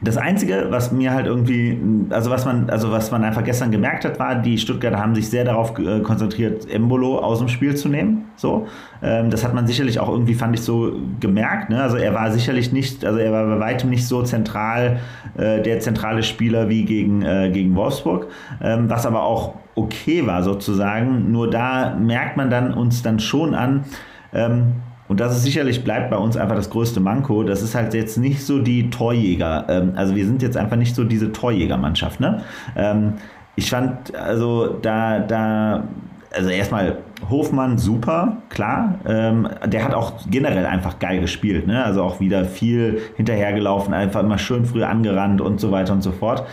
das 0.00 0.16
Einzige, 0.16 0.66
was 0.70 0.92
mir 0.92 1.12
halt 1.12 1.26
irgendwie, 1.26 1.76
also 2.10 2.30
was 2.30 2.44
man, 2.44 2.70
also 2.70 2.92
was 2.92 3.10
man 3.10 3.24
einfach 3.24 3.42
gestern 3.42 3.72
gemerkt 3.72 4.04
hat, 4.04 4.20
war, 4.20 4.36
die 4.36 4.56
Stuttgarter 4.56 4.98
haben 4.98 5.16
sich 5.16 5.28
sehr 5.28 5.44
darauf 5.44 5.76
äh, 5.76 6.00
konzentriert, 6.00 6.70
Embolo 6.70 7.18
aus 7.18 7.40
dem 7.40 7.48
Spiel 7.48 7.74
zu 7.74 7.88
nehmen. 7.88 8.26
So, 8.36 8.68
ähm, 9.02 9.28
das 9.30 9.42
hat 9.42 9.54
man 9.54 9.66
sicherlich 9.66 9.98
auch 9.98 10.08
irgendwie, 10.08 10.34
fand 10.34 10.54
ich 10.54 10.62
so 10.62 10.92
gemerkt. 11.18 11.70
Ne? 11.70 11.82
Also 11.82 11.96
er 11.96 12.14
war 12.14 12.30
sicherlich 12.30 12.72
nicht, 12.72 13.04
also 13.04 13.18
er 13.18 13.32
war 13.32 13.44
bei 13.46 13.58
weitem 13.58 13.90
nicht 13.90 14.06
so 14.06 14.22
zentral 14.22 15.00
äh, 15.36 15.62
der 15.62 15.80
zentrale 15.80 16.22
Spieler 16.22 16.68
wie 16.68 16.84
gegen 16.84 17.22
äh, 17.22 17.50
gegen 17.52 17.74
Wolfsburg, 17.74 18.28
ähm, 18.62 18.88
was 18.88 19.04
aber 19.04 19.24
auch 19.24 19.54
okay 19.74 20.24
war 20.28 20.44
sozusagen. 20.44 21.32
Nur 21.32 21.50
da 21.50 21.96
merkt 21.96 22.36
man 22.36 22.50
dann 22.50 22.72
uns 22.72 23.02
dann 23.02 23.18
schon 23.18 23.56
an. 23.56 23.84
Ähm, 24.32 24.74
und 25.08 25.20
das 25.20 25.36
ist 25.36 25.42
sicherlich 25.42 25.82
bleibt 25.82 26.10
bei 26.10 26.16
uns 26.16 26.36
einfach 26.36 26.54
das 26.54 26.70
größte 26.70 27.00
Manko. 27.00 27.42
Das 27.42 27.62
ist 27.62 27.74
halt 27.74 27.94
jetzt 27.94 28.18
nicht 28.18 28.44
so 28.44 28.58
die 28.60 28.90
Torjäger. 28.90 29.64
Ähm, 29.68 29.92
also 29.96 30.14
wir 30.14 30.26
sind 30.26 30.42
jetzt 30.42 30.56
einfach 30.56 30.76
nicht 30.76 30.94
so 30.94 31.04
diese 31.04 31.32
Torjägermannschaft. 31.32 32.20
Ne? 32.20 32.42
Ähm, 32.76 33.14
ich 33.56 33.70
fand, 33.70 34.14
also 34.14 34.78
da, 34.80 35.18
da, 35.18 35.84
also 36.32 36.50
erstmal 36.50 36.98
Hofmann 37.28 37.78
super, 37.78 38.36
klar. 38.50 38.96
Ähm, 39.06 39.48
der 39.66 39.82
hat 39.84 39.94
auch 39.94 40.12
generell 40.30 40.66
einfach 40.66 40.98
geil 40.98 41.20
gespielt. 41.20 41.66
Ne? 41.66 41.82
Also 41.82 42.02
auch 42.02 42.20
wieder 42.20 42.44
viel 42.44 43.00
hinterhergelaufen, 43.16 43.94
einfach 43.94 44.20
immer 44.20 44.38
schön 44.38 44.66
früh 44.66 44.84
angerannt 44.84 45.40
und 45.40 45.58
so 45.58 45.72
weiter 45.72 45.94
und 45.94 46.02
so 46.02 46.12
fort. 46.12 46.44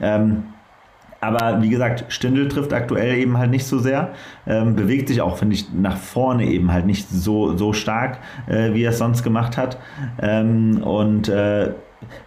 Ähm, 0.00 0.44
aber 1.22 1.62
wie 1.62 1.70
gesagt, 1.70 2.06
Stindl 2.08 2.48
trifft 2.48 2.72
aktuell 2.72 3.16
eben 3.16 3.38
halt 3.38 3.50
nicht 3.50 3.64
so 3.64 3.78
sehr. 3.78 4.10
Ähm, 4.44 4.74
bewegt 4.74 5.08
sich 5.08 5.20
auch, 5.20 5.36
finde 5.36 5.54
ich, 5.54 5.72
nach 5.72 5.96
vorne 5.96 6.46
eben 6.46 6.72
halt 6.72 6.84
nicht 6.84 7.08
so, 7.08 7.56
so 7.56 7.72
stark, 7.72 8.18
äh, 8.48 8.74
wie 8.74 8.82
er 8.82 8.90
es 8.90 8.98
sonst 8.98 9.22
gemacht 9.22 9.56
hat. 9.56 9.78
Ähm, 10.20 10.82
und 10.82 11.28
äh, 11.28 11.70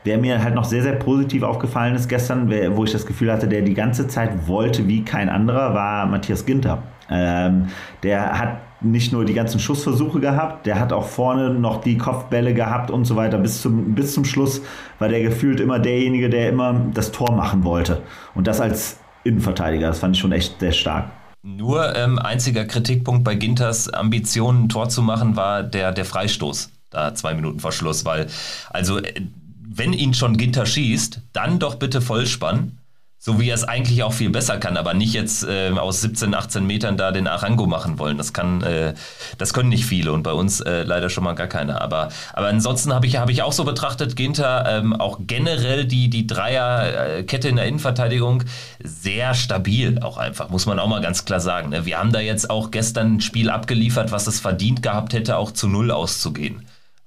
Wer 0.03 0.17
mir 0.17 0.43
halt 0.43 0.55
noch 0.55 0.65
sehr, 0.65 0.83
sehr 0.83 0.93
positiv 0.93 1.43
aufgefallen 1.43 1.95
ist 1.95 2.07
gestern, 2.07 2.49
wo 2.75 2.83
ich 2.83 2.91
das 2.91 3.05
Gefühl 3.05 3.31
hatte, 3.31 3.47
der 3.47 3.61
die 3.61 3.73
ganze 3.73 4.07
Zeit 4.07 4.47
wollte 4.47 4.87
wie 4.87 5.03
kein 5.03 5.29
anderer, 5.29 5.73
war 5.73 6.05
Matthias 6.05 6.45
Ginter. 6.45 6.83
Ähm, 7.09 7.67
der 8.03 8.39
hat 8.39 8.57
nicht 8.81 9.11
nur 9.11 9.25
die 9.25 9.33
ganzen 9.33 9.59
Schussversuche 9.59 10.19
gehabt, 10.19 10.65
der 10.65 10.79
hat 10.79 10.93
auch 10.93 11.05
vorne 11.05 11.49
noch 11.51 11.81
die 11.81 11.97
Kopfbälle 11.97 12.53
gehabt 12.53 12.91
und 12.91 13.05
so 13.05 13.15
weiter. 13.15 13.37
Bis 13.37 13.61
zum, 13.61 13.95
bis 13.95 14.13
zum 14.13 14.25
Schluss 14.25 14.61
war 14.99 15.07
der 15.07 15.21
gefühlt 15.21 15.59
immer 15.59 15.79
derjenige, 15.79 16.29
der 16.29 16.49
immer 16.49 16.81
das 16.93 17.11
Tor 17.11 17.31
machen 17.31 17.63
wollte. 17.63 18.01
Und 18.33 18.47
das 18.47 18.61
als 18.61 18.99
Innenverteidiger. 19.23 19.87
Das 19.87 19.99
fand 19.99 20.15
ich 20.15 20.21
schon 20.21 20.31
echt 20.31 20.59
sehr 20.59 20.71
stark. 20.71 21.11
Nur 21.41 21.95
ähm, 21.95 22.17
einziger 22.17 22.65
Kritikpunkt 22.65 23.23
bei 23.23 23.35
Ginters 23.35 23.89
Ambitionen, 23.89 24.63
ein 24.63 24.69
Tor 24.69 24.89
zu 24.89 25.01
machen, 25.01 25.35
war 25.35 25.63
der, 25.63 25.91
der 25.91 26.05
Freistoß. 26.05 26.71
Da 26.89 27.13
zwei 27.13 27.33
Minuten 27.33 27.59
vor 27.59 27.71
Schluss, 27.71 28.05
weil, 28.05 28.27
also, 28.69 28.99
äh, 28.99 29.21
wenn 29.77 29.93
ihn 29.93 30.13
schon 30.13 30.37
Ginter 30.37 30.65
schießt, 30.65 31.21
dann 31.33 31.59
doch 31.59 31.75
bitte 31.75 32.01
Vollspann 32.01 32.79
so 33.25 33.39
wie 33.39 33.49
er 33.49 33.55
es 33.55 33.63
eigentlich 33.63 34.03
auch 34.03 34.13
viel 34.13 34.29
besser 34.29 34.59
kann, 34.59 34.77
aber 34.77 34.93
nicht 34.93 35.13
jetzt 35.13 35.43
äh, 35.43 35.71
aus 35.71 36.01
17, 36.01 36.35
18 36.35 36.63
Metern 36.67 36.95
da 36.95 37.11
den 37.11 37.25
Arango 37.25 37.65
machen 37.65 37.97
wollen. 37.97 38.19
Das 38.19 38.33
kann, 38.33 38.61
äh, 38.61 38.93
das 39.39 39.51
können 39.51 39.69
nicht 39.69 39.85
viele 39.85 40.11
und 40.11 40.21
bei 40.21 40.31
uns 40.31 40.59
äh, 40.59 40.83
leider 40.83 41.09
schon 41.09 41.23
mal 41.23 41.33
gar 41.33 41.47
keiner. 41.47 41.81
Aber, 41.81 42.09
aber 42.33 42.47
ansonsten 42.49 42.93
habe 42.93 43.07
ich, 43.07 43.17
hab 43.17 43.31
ich 43.31 43.41
auch 43.41 43.51
so 43.51 43.63
betrachtet, 43.63 44.15
Ginter, 44.15 44.65
ähm, 44.67 44.93
auch 44.93 45.21
generell 45.25 45.85
die, 45.85 46.07
die 46.07 46.27
Dreierkette 46.27 47.49
in 47.49 47.55
der 47.55 47.65
Innenverteidigung 47.65 48.43
sehr 48.83 49.33
stabil, 49.33 49.97
auch 50.03 50.17
einfach, 50.17 50.49
muss 50.49 50.67
man 50.67 50.77
auch 50.77 50.87
mal 50.87 51.01
ganz 51.01 51.25
klar 51.25 51.39
sagen. 51.39 51.69
Ne? 51.69 51.87
Wir 51.87 51.97
haben 51.97 52.11
da 52.11 52.19
jetzt 52.19 52.51
auch 52.51 52.69
gestern 52.69 53.15
ein 53.15 53.21
Spiel 53.21 53.49
abgeliefert, 53.49 54.11
was 54.11 54.27
es 54.27 54.39
verdient 54.39 54.83
gehabt 54.83 55.13
hätte, 55.13 55.37
auch 55.37 55.49
zu 55.49 55.67
Null 55.67 55.89
auszugehen. 55.89 56.61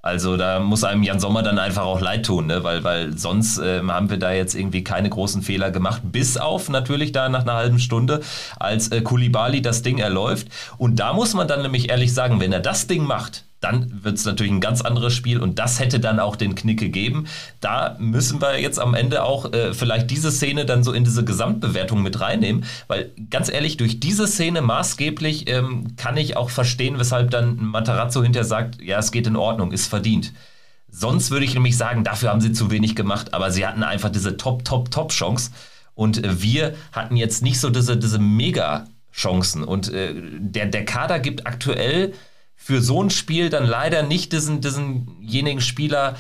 Also 0.09 0.39
da 0.39 0.59
muss 0.59 0.85
einem 0.85 1.03
Jan 1.03 1.21
Sommer 1.21 1.43
dann 1.43 1.59
einfach 1.59 1.85
auch 1.85 2.01
leid 2.01 2.25
tun, 2.25 2.47
ne? 2.47 2.65
weil, 2.65 2.83
weil 2.83 3.19
sonst 3.19 3.59
äh, 3.59 3.83
haben 3.87 4.09
wir 4.09 4.17
da 4.17 4.33
jetzt 4.33 4.55
irgendwie 4.55 4.83
keine 4.83 5.11
großen 5.11 5.43
Fehler 5.43 5.71
gemacht, 5.71 6.01
bis 6.03 6.39
auf 6.39 6.71
natürlich 6.71 7.13
da 7.13 7.29
nach 7.29 7.43
einer 7.43 7.53
halben 7.53 7.79
Stunde, 7.79 8.23
als 8.59 8.89
äh, 8.89 9.03
Kulibali 9.03 9.61
das 9.61 9.83
Ding 9.83 9.99
erläuft. 9.99 10.49
Und 10.79 10.99
da 10.99 11.13
muss 11.13 11.35
man 11.35 11.47
dann 11.47 11.61
nämlich 11.61 11.91
ehrlich 11.91 12.15
sagen, 12.15 12.41
wenn 12.41 12.53
er 12.53 12.61
das 12.61 12.87
Ding 12.87 13.05
macht, 13.05 13.45
dann 13.61 14.05
wird 14.05 14.17
es 14.17 14.25
natürlich 14.25 14.53
ein 14.53 14.61
ganz 14.61 14.83
anderes 14.83 15.13
Spiel 15.15 15.41
und 15.41 15.59
das 15.59 15.81
hätte 15.81 15.99
dann 15.99 16.21
auch 16.21 16.37
den 16.37 16.55
Knick 16.55 16.79
gegeben. 16.79 17.27
Da 17.61 17.97
müssen 17.99 18.41
wir 18.41 18.61
jetzt 18.61 18.79
am 18.79 18.95
Ende 18.95 19.25
auch 19.25 19.53
äh, 19.53 19.75
vielleicht 19.75 20.11
diese 20.11 20.31
Szene 20.31 20.65
dann 20.65 20.85
so 20.85 20.93
in 20.93 21.05
diese 21.05 21.25
Gesamtbewertung 21.25 22.03
mit 22.03 22.21
reinnehmen, 22.21 22.65
weil 22.87 23.11
ganz 23.31 23.51
ehrlich, 23.51 23.77
durch 23.77 23.99
diese 23.99 24.29
Szene 24.29 24.63
maßgeblich 24.63 25.49
ähm, 25.51 25.97
kann 25.97 26.17
ich 26.17 26.37
auch 26.37 26.51
verstehen, 26.51 26.99
weshalb 26.99 27.31
dann 27.31 27.57
Matarazzo 27.57 28.23
hinterher 28.23 28.47
sagt, 28.47 28.81
ja, 28.81 28.99
es 28.99 29.11
geht 29.11 29.27
in 29.27 29.37
Ordnung, 29.37 29.73
ist 29.73 29.87
verdient. 29.87 30.33
Sonst 30.91 31.31
würde 31.31 31.45
ich 31.45 31.55
nämlich 31.55 31.77
sagen, 31.77 32.05
dafür 32.05 32.31
haben 32.31 32.41
sie 32.41 32.53
zu 32.53 32.71
wenig 32.71 32.95
gemacht, 32.95 33.35
aber 33.35 33.51
sie 33.51 33.67
hatten 33.67 33.83
einfach 33.83 34.11
diese 34.11 34.37
Top, 34.37 34.65
Top, 34.65 34.91
Top-Chance 34.91 35.51
und 35.95 36.25
äh, 36.25 36.41
wir 36.41 36.75
hatten 36.93 37.17
jetzt 37.17 37.43
nicht 37.43 37.59
so 37.59 37.71
diese, 37.71 37.97
diese 37.97 38.21
Mega-Chancen 38.21 39.65
und 39.65 39.93
äh, 39.93 40.15
der, 40.39 40.67
der 40.67 40.85
Kader 40.85 41.19
gibt 41.19 41.45
aktuell 41.45 42.15
für 42.61 42.83
so 42.83 43.03
ein 43.03 43.09
Spiel 43.09 43.49
dann 43.49 43.65
leider 43.65 44.03
nicht 44.03 44.33
diesen, 44.33 44.61
diesenjenigen 44.61 45.63
Spieler 45.63 46.17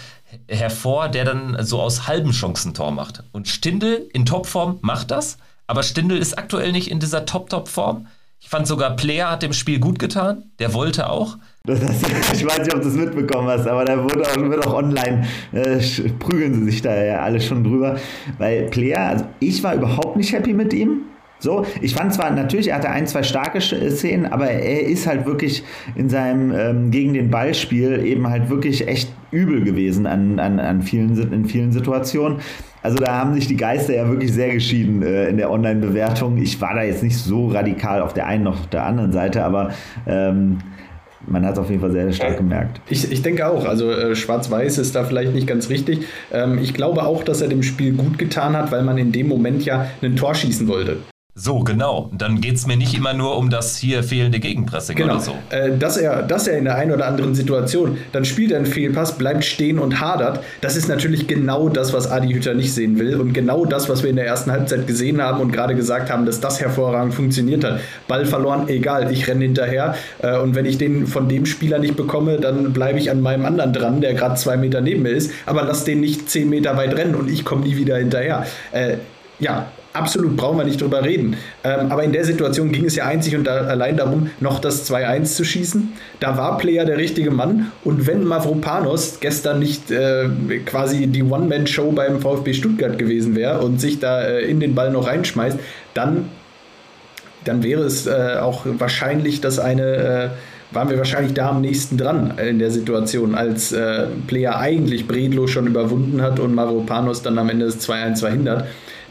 hervor, 0.48 1.08
der 1.08 1.24
dann 1.24 1.56
so 1.60 1.80
aus 1.80 2.06
halben 2.06 2.30
Chancen 2.30 2.72
Tor 2.72 2.92
macht. 2.92 3.24
Und 3.32 3.48
Stindel 3.48 4.08
in 4.14 4.24
Topform 4.24 4.78
macht 4.80 5.10
das, 5.10 5.36
aber 5.66 5.82
Stindel 5.82 6.16
ist 6.16 6.38
aktuell 6.38 6.72
nicht 6.72 6.90
in 6.90 7.00
dieser 7.00 7.26
Top-Top-Form. 7.26 8.06
Ich 8.40 8.48
fand 8.48 8.68
sogar 8.68 8.94
Player 8.94 9.32
hat 9.32 9.42
dem 9.42 9.52
Spiel 9.52 9.80
gut 9.80 9.98
getan, 9.98 10.44
der 10.58 10.72
wollte 10.72 11.10
auch. 11.10 11.36
Das, 11.68 11.82
ich 11.82 12.46
weiß 12.46 12.60
nicht, 12.60 12.74
ob 12.74 12.80
du 12.80 12.88
es 12.88 12.94
mitbekommen 12.94 13.46
hast, 13.46 13.66
aber 13.66 13.84
da 13.84 14.02
wurde 14.02 14.22
auch, 14.22 14.36
wird 14.36 14.66
auch 14.66 14.72
online, 14.72 15.26
äh, 15.52 15.78
prügeln 16.18 16.54
sie 16.54 16.64
sich 16.64 16.80
da 16.80 17.04
ja 17.04 17.20
alle 17.20 17.42
schon 17.42 17.62
drüber. 17.62 17.98
Weil 18.38 18.70
Player, 18.70 19.00
also 19.00 19.26
ich 19.38 19.62
war 19.62 19.74
überhaupt 19.74 20.16
nicht 20.16 20.32
happy 20.32 20.54
mit 20.54 20.72
ihm. 20.72 21.02
So, 21.40 21.64
ich 21.80 21.94
fand 21.94 22.12
zwar 22.12 22.30
natürlich, 22.30 22.68
er 22.68 22.76
hatte 22.76 22.90
ein, 22.90 23.06
zwei 23.06 23.22
starke 23.22 23.58
äh, 23.58 23.90
Szenen, 23.90 24.26
aber 24.26 24.50
er 24.50 24.86
ist 24.86 25.06
halt 25.06 25.24
wirklich 25.24 25.62
in 25.94 26.08
seinem 26.08 26.52
ähm, 26.52 26.90
gegen 26.90 27.14
den 27.14 27.30
Ballspiel 27.30 28.04
eben 28.04 28.28
halt 28.28 28.50
wirklich 28.50 28.88
echt 28.88 29.12
übel 29.30 29.62
gewesen 29.62 30.06
an, 30.06 30.40
an, 30.40 30.58
an 30.58 30.82
vielen, 30.82 31.16
in 31.32 31.44
vielen 31.44 31.70
Situationen. 31.70 32.38
Also 32.82 32.98
da 32.98 33.18
haben 33.18 33.34
sich 33.34 33.46
die 33.46 33.56
Geister 33.56 33.94
ja 33.94 34.08
wirklich 34.08 34.32
sehr 34.32 34.52
geschieden 34.52 35.02
äh, 35.02 35.28
in 35.28 35.36
der 35.36 35.50
Online-Bewertung. 35.50 36.38
Ich 36.38 36.60
war 36.60 36.74
da 36.74 36.82
jetzt 36.82 37.02
nicht 37.02 37.16
so 37.16 37.48
radikal 37.48 38.02
auf 38.02 38.14
der 38.14 38.26
einen 38.26 38.44
noch 38.44 38.60
auf 38.60 38.66
der 38.68 38.84
anderen 38.84 39.12
Seite, 39.12 39.44
aber 39.44 39.72
ähm, 40.06 40.58
man 41.26 41.44
hat 41.44 41.54
es 41.54 41.58
auf 41.58 41.68
jeden 41.68 41.80
Fall 41.80 41.92
sehr 41.92 42.10
stark 42.12 42.36
gemerkt. 42.36 42.80
Ich, 42.88 43.10
ich 43.10 43.22
denke 43.22 43.46
auch, 43.46 43.64
also 43.64 43.90
äh, 43.90 44.16
Schwarz-Weiß 44.16 44.78
ist 44.78 44.94
da 44.94 45.04
vielleicht 45.04 45.34
nicht 45.34 45.46
ganz 45.46 45.68
richtig. 45.68 46.06
Ähm, 46.32 46.58
ich 46.58 46.74
glaube 46.74 47.04
auch, 47.04 47.22
dass 47.22 47.42
er 47.42 47.48
dem 47.48 47.62
Spiel 47.62 47.92
gut 47.92 48.18
getan 48.18 48.56
hat, 48.56 48.72
weil 48.72 48.82
man 48.82 48.98
in 48.98 49.12
dem 49.12 49.28
Moment 49.28 49.64
ja 49.64 49.86
ein 50.02 50.16
Tor 50.16 50.34
schießen 50.34 50.66
wollte. 50.68 50.98
So, 51.40 51.60
genau. 51.60 52.10
Dann 52.12 52.40
geht 52.40 52.56
es 52.56 52.66
mir 52.66 52.76
nicht 52.76 52.94
immer 52.94 53.14
nur 53.14 53.38
um 53.38 53.48
das 53.48 53.76
hier 53.76 54.02
fehlende 54.02 54.40
Gegenpressing 54.40 54.96
genau. 54.96 55.14
oder 55.14 55.22
so. 55.22 55.34
Äh, 55.50 55.78
dass, 55.78 55.96
er, 55.96 56.22
dass 56.22 56.48
er 56.48 56.58
in 56.58 56.64
der 56.64 56.74
einen 56.74 56.90
oder 56.90 57.06
anderen 57.06 57.36
Situation, 57.36 57.96
dann 58.10 58.24
spielt 58.24 58.50
er 58.50 58.56
einen 58.56 58.66
Fehlpass, 58.66 59.16
bleibt 59.16 59.44
stehen 59.44 59.78
und 59.78 60.00
hadert. 60.00 60.40
Das 60.62 60.74
ist 60.74 60.88
natürlich 60.88 61.28
genau 61.28 61.68
das, 61.68 61.92
was 61.92 62.10
Adi 62.10 62.32
Hütter 62.32 62.54
nicht 62.54 62.74
sehen 62.74 62.98
will. 62.98 63.20
Und 63.20 63.34
genau 63.34 63.66
das, 63.66 63.88
was 63.88 64.02
wir 64.02 64.10
in 64.10 64.16
der 64.16 64.26
ersten 64.26 64.50
Halbzeit 64.50 64.88
gesehen 64.88 65.22
haben 65.22 65.40
und 65.40 65.52
gerade 65.52 65.76
gesagt 65.76 66.10
haben, 66.10 66.26
dass 66.26 66.40
das 66.40 66.60
hervorragend 66.60 67.14
funktioniert 67.14 67.62
hat. 67.62 67.78
Ball 68.08 68.26
verloren, 68.26 68.66
egal, 68.66 69.12
ich 69.12 69.28
renne 69.28 69.44
hinterher. 69.44 69.94
Äh, 70.20 70.38
und 70.38 70.56
wenn 70.56 70.66
ich 70.66 70.76
den 70.76 71.06
von 71.06 71.28
dem 71.28 71.46
Spieler 71.46 71.78
nicht 71.78 71.94
bekomme, 71.94 72.40
dann 72.40 72.72
bleibe 72.72 72.98
ich 72.98 73.12
an 73.12 73.20
meinem 73.20 73.46
anderen 73.46 73.72
dran, 73.72 74.00
der 74.00 74.14
gerade 74.14 74.34
zwei 74.34 74.56
Meter 74.56 74.80
neben 74.80 75.02
mir 75.02 75.10
ist. 75.12 75.30
Aber 75.46 75.62
lass 75.62 75.84
den 75.84 76.00
nicht 76.00 76.28
zehn 76.28 76.50
Meter 76.50 76.76
weit 76.76 76.96
rennen 76.96 77.14
und 77.14 77.30
ich 77.30 77.44
komme 77.44 77.62
nie 77.62 77.76
wieder 77.76 77.96
hinterher. 77.96 78.44
Äh, 78.72 78.96
ja, 79.38 79.68
absolut 79.92 80.36
brauchen 80.36 80.58
wir 80.58 80.64
nicht 80.64 80.80
drüber 80.80 81.04
reden. 81.04 81.36
Ähm, 81.64 81.90
aber 81.90 82.04
in 82.04 82.12
der 82.12 82.24
Situation 82.24 82.72
ging 82.72 82.84
es 82.84 82.96
ja 82.96 83.06
einzig 83.06 83.36
und 83.36 83.44
da, 83.44 83.62
allein 83.62 83.96
darum, 83.96 84.30
noch 84.40 84.58
das 84.60 84.90
2-1 84.90 85.24
zu 85.34 85.44
schießen. 85.44 85.92
Da 86.20 86.36
war 86.36 86.58
Player 86.58 86.84
der 86.84 86.98
richtige 86.98 87.30
Mann. 87.30 87.72
Und 87.84 88.06
wenn 88.06 88.24
Mavropanos 88.24 89.20
gestern 89.20 89.58
nicht 89.58 89.90
äh, 89.90 90.28
quasi 90.66 91.06
die 91.06 91.22
One-Man-Show 91.22 91.92
beim 91.92 92.20
VfB 92.20 92.54
Stuttgart 92.54 92.98
gewesen 92.98 93.34
wäre 93.34 93.60
und 93.60 93.80
sich 93.80 93.98
da 94.00 94.22
äh, 94.22 94.42
in 94.42 94.60
den 94.60 94.74
Ball 94.74 94.90
noch 94.90 95.06
reinschmeißt, 95.06 95.58
dann, 95.94 96.28
dann 97.44 97.62
wäre 97.62 97.82
es 97.82 98.06
äh, 98.06 98.36
auch 98.40 98.62
wahrscheinlich, 98.64 99.40
dass 99.40 99.58
eine 99.58 99.82
äh, 99.82 100.28
waren 100.70 100.90
wir 100.90 100.98
wahrscheinlich 100.98 101.32
da 101.32 101.48
am 101.48 101.62
nächsten 101.62 101.96
dran 101.96 102.34
in 102.38 102.58
der 102.58 102.70
Situation, 102.70 103.34
als 103.34 103.72
äh, 103.72 104.06
Player 104.26 104.58
eigentlich 104.58 105.08
Bredlo 105.08 105.46
schon 105.46 105.66
überwunden 105.66 106.20
hat 106.20 106.40
und 106.40 106.54
Mavropanos 106.54 107.22
dann 107.22 107.38
am 107.38 107.48
Ende 107.48 107.66
das 107.66 107.88
2-1 107.88 108.20
verhindert. 108.20 108.66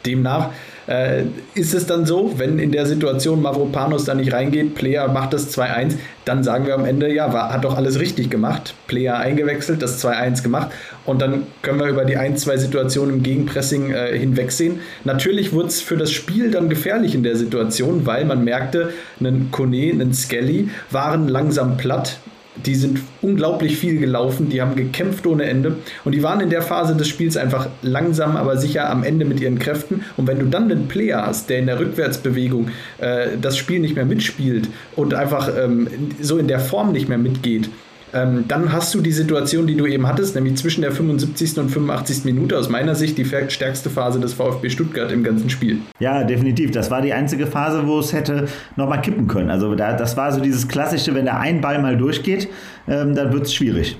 Demnach 0.05 0.51
äh, 0.87 1.23
ist 1.53 1.73
es 1.73 1.85
dann 1.85 2.05
so, 2.05 2.33
wenn 2.37 2.59
in 2.59 2.71
der 2.71 2.85
Situation 2.85 3.41
Mavropanos 3.41 4.05
da 4.05 4.15
nicht 4.15 4.33
reingeht, 4.33 4.75
Player 4.75 5.07
macht 5.07 5.33
das 5.33 5.55
2-1, 5.57 5.95
dann 6.25 6.43
sagen 6.43 6.65
wir 6.65 6.75
am 6.75 6.85
Ende, 6.85 7.13
ja, 7.13 7.31
war, 7.33 7.51
hat 7.51 7.65
doch 7.65 7.75
alles 7.75 7.99
richtig 7.99 8.29
gemacht. 8.29 8.73
Player 8.87 9.17
eingewechselt, 9.17 9.81
das 9.81 10.03
2-1 10.03 10.43
gemacht 10.43 10.71
und 11.05 11.21
dann 11.21 11.43
können 11.61 11.79
wir 11.79 11.87
über 11.87 12.05
die 12.05 12.17
ein, 12.17 12.37
zwei 12.37 12.57
Situationen 12.57 13.17
im 13.17 13.23
Gegenpressing 13.23 13.91
äh, 13.91 14.17
hinwegsehen. 14.17 14.79
Natürlich 15.03 15.53
wurde 15.53 15.67
es 15.67 15.81
für 15.81 15.97
das 15.97 16.11
Spiel 16.11 16.51
dann 16.51 16.69
gefährlich 16.69 17.15
in 17.15 17.23
der 17.23 17.35
Situation, 17.35 18.05
weil 18.05 18.25
man 18.25 18.43
merkte, 18.43 18.91
einen 19.19 19.51
Kone, 19.51 19.91
einen 19.91 20.13
Skelly 20.13 20.69
waren 20.89 21.27
langsam 21.27 21.77
platt 21.77 22.17
die 22.65 22.75
sind 22.75 22.99
unglaublich 23.21 23.77
viel 23.77 23.99
gelaufen, 23.99 24.49
die 24.49 24.61
haben 24.61 24.75
gekämpft 24.75 25.25
ohne 25.27 25.45
Ende 25.45 25.77
und 26.03 26.13
die 26.13 26.23
waren 26.23 26.39
in 26.39 26.49
der 26.49 26.61
Phase 26.61 26.95
des 26.95 27.07
Spiels 27.07 27.37
einfach 27.37 27.67
langsam, 27.81 28.35
aber 28.35 28.57
sicher 28.57 28.89
am 28.89 29.03
Ende 29.03 29.25
mit 29.25 29.39
ihren 29.39 29.59
Kräften. 29.59 30.03
Und 30.17 30.27
wenn 30.27 30.39
du 30.39 30.45
dann 30.45 30.63
einen 30.71 30.87
Player 30.87 31.25
hast, 31.25 31.49
der 31.49 31.59
in 31.59 31.67
der 31.67 31.79
Rückwärtsbewegung 31.79 32.69
äh, 32.99 33.29
das 33.41 33.57
Spiel 33.57 33.79
nicht 33.79 33.95
mehr 33.95 34.05
mitspielt 34.05 34.69
und 34.95 35.13
einfach 35.13 35.49
ähm, 35.57 35.87
so 36.21 36.37
in 36.37 36.47
der 36.47 36.59
Form 36.59 36.91
nicht 36.91 37.09
mehr 37.09 37.17
mitgeht, 37.17 37.69
ähm, 38.13 38.45
dann 38.47 38.71
hast 38.71 38.93
du 38.93 39.01
die 39.01 39.11
Situation, 39.11 39.67
die 39.67 39.75
du 39.75 39.85
eben 39.85 40.07
hattest, 40.07 40.35
nämlich 40.35 40.55
zwischen 40.55 40.81
der 40.81 40.91
75. 40.91 41.57
und 41.57 41.69
85. 41.69 42.25
Minute 42.25 42.57
aus 42.57 42.69
meiner 42.69 42.95
Sicht 42.95 43.17
die 43.17 43.25
stärkste 43.25 43.89
Phase 43.89 44.19
des 44.19 44.33
VfB 44.33 44.69
Stuttgart 44.69 45.11
im 45.11 45.23
ganzen 45.23 45.49
Spiel. 45.49 45.79
Ja, 45.99 46.23
definitiv. 46.23 46.71
Das 46.71 46.89
war 46.89 47.01
die 47.01 47.13
einzige 47.13 47.47
Phase, 47.47 47.85
wo 47.85 47.99
es 47.99 48.13
hätte 48.13 48.47
nochmal 48.75 49.01
kippen 49.01 49.27
können. 49.27 49.49
Also 49.49 49.75
da, 49.75 49.93
das 49.93 50.15
war 50.15 50.31
so 50.31 50.39
dieses 50.39 50.67
klassische, 50.67 51.15
wenn 51.15 51.25
der 51.25 51.39
ein 51.39 51.61
Ball 51.61 51.81
mal 51.81 51.97
durchgeht, 51.97 52.47
ähm, 52.87 53.15
dann 53.15 53.33
wird 53.33 53.45
es 53.45 53.53
schwierig. 53.53 53.97